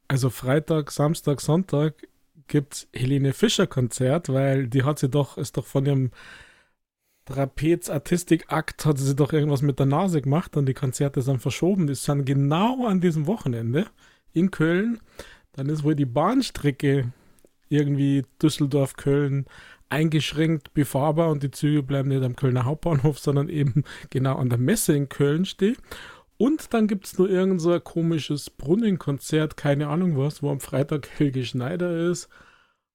[0.07, 2.07] also Freitag, Samstag, Sonntag,
[2.47, 6.11] gibt es Helene Fischer Konzert, weil die hat sie doch, ist doch von ihrem
[7.26, 11.88] Trapez-Artistik-Akt hat sie doch irgendwas mit der Nase gemacht und die Konzerte sind verschoben.
[11.89, 13.88] Ist dann genau an diesem Wochenende
[14.31, 14.99] in Köln.
[15.53, 17.11] Dann ist wohl die Bahnstrecke
[17.67, 19.45] irgendwie Düsseldorf-Köln
[19.89, 24.57] eingeschränkt befahrbar und die Züge bleiben nicht am Kölner Hauptbahnhof, sondern eben genau an der
[24.59, 25.77] Messe in Köln stehen.
[26.37, 30.59] Und dann gibt es nur irgend so ein komisches Brunnenkonzert, keine Ahnung was, wo am
[30.59, 32.29] Freitag Helge Schneider ist.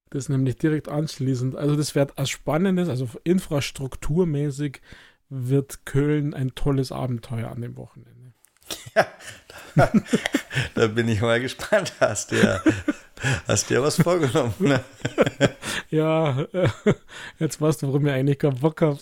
[0.09, 1.55] Das ist nämlich direkt anschließend.
[1.55, 4.81] Also das wird ein spannendes, also infrastrukturmäßig
[5.29, 8.33] wird Köln ein tolles Abenteuer an dem Wochenende.
[8.95, 9.07] Ja,
[9.75, 9.91] da,
[10.75, 11.93] da bin ich mal gespannt.
[11.99, 12.61] Hast du ja,
[13.47, 14.53] hast du ja was vorgenommen.
[14.59, 14.83] Ne?
[15.89, 16.45] ja,
[17.39, 18.99] jetzt weißt du, warum ich eigentlich keinen Bock habe.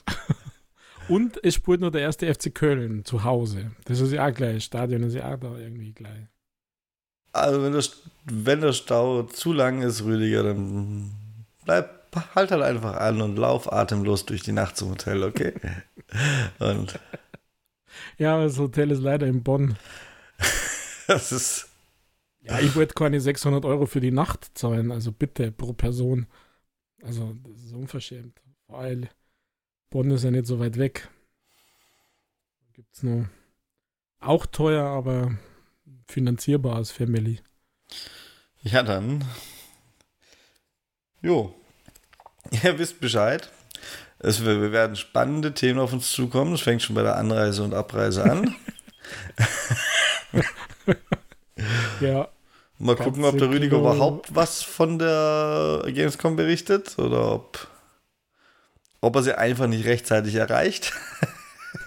[1.09, 3.71] Und es spielt nur der erste FC Köln zu Hause.
[3.85, 4.63] Das ist ja auch gleich.
[4.63, 6.27] Stadion ist ja auch da irgendwie gleich.
[7.31, 7.83] Also, wenn der,
[8.25, 11.11] wenn der Stau zu lang ist, Rüdiger, dann
[11.65, 15.53] bleib, halt halt einfach an und lauf atemlos durch die Nacht zum Hotel, okay?
[16.59, 16.99] und.
[18.17, 19.77] Ja, das Hotel ist leider in Bonn.
[21.07, 21.69] das ist.
[22.41, 26.27] Ja, ich wollte keine 600 Euro für die Nacht zahlen, also bitte pro Person.
[27.03, 28.41] Also, das ist unverschämt.
[28.67, 29.09] Weil
[29.89, 31.09] Bonn ist ja nicht so weit weg.
[32.73, 33.29] Gibt es nur
[34.19, 35.37] auch teuer, aber
[36.07, 37.39] finanzierbar als Family.
[38.61, 39.23] Ja, dann.
[41.21, 41.55] Jo.
[42.63, 43.51] Ihr wisst Bescheid.
[44.19, 46.53] Es, wir werden spannende Themen auf uns zukommen.
[46.53, 48.55] Es fängt schon bei der Anreise und Abreise an.
[52.01, 52.27] ja.
[52.77, 57.67] Mal gucken, ob der Rüdiger überhaupt was von der Gamescom berichtet oder ob
[59.01, 60.93] ob er sie einfach nicht rechtzeitig erreicht.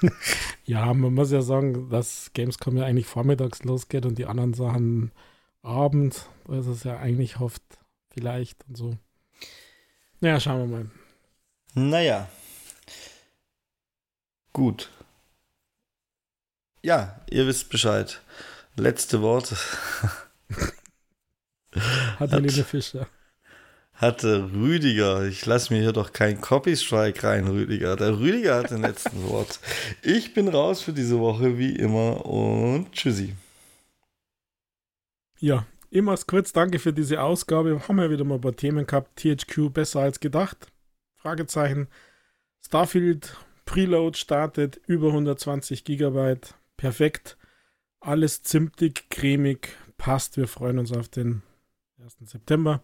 [0.64, 5.12] ja, man muss ja sagen, dass Gamescom ja eigentlich vormittags losgeht und die anderen Sachen
[5.62, 6.28] abends.
[6.46, 7.62] Da ist es ja eigentlich hofft,
[8.12, 8.96] vielleicht und so.
[10.20, 10.90] Naja, schauen wir mal.
[11.74, 12.28] Naja.
[14.52, 14.90] Gut.
[16.82, 18.20] Ja, ihr wisst Bescheid.
[18.76, 19.56] Letzte Worte.
[22.18, 23.06] Hat Helene Fischer
[24.02, 25.24] hatte Rüdiger.
[25.26, 27.94] Ich lasse mir hier doch kein Copy-Strike rein, Rüdiger.
[27.94, 29.60] Der Rüdiger hat den letzten Wort.
[30.02, 33.34] Ich bin raus für diese Woche, wie immer, und tschüssi.
[35.38, 37.80] Ja, immer kurz danke für diese Ausgabe.
[37.86, 39.20] Haben wir wieder mal ein paar Themen gehabt.
[39.20, 40.66] THQ besser als gedacht?
[41.16, 41.86] Fragezeichen.
[42.60, 46.54] Starfield Preload startet über 120 Gigabyte.
[46.76, 47.36] Perfekt.
[48.00, 50.36] Alles zimtig, cremig, passt.
[50.36, 51.42] Wir freuen uns auf den
[52.02, 52.16] 1.
[52.24, 52.82] September.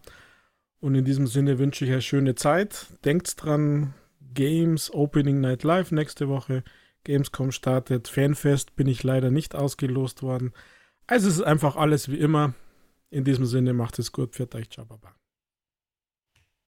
[0.79, 2.87] Und in diesem Sinne wünsche ich eine schöne Zeit.
[3.03, 3.93] Denkt dran,
[4.33, 6.63] Games Opening Night Live nächste Woche.
[7.03, 8.07] Gamescom startet.
[8.07, 10.53] Fanfest bin ich leider nicht ausgelost worden.
[11.07, 12.53] Also es ist einfach alles wie immer.
[13.09, 14.35] In diesem Sinne macht es gut.
[14.35, 14.69] Für euch.
[14.69, 15.18] Ciao, Baba.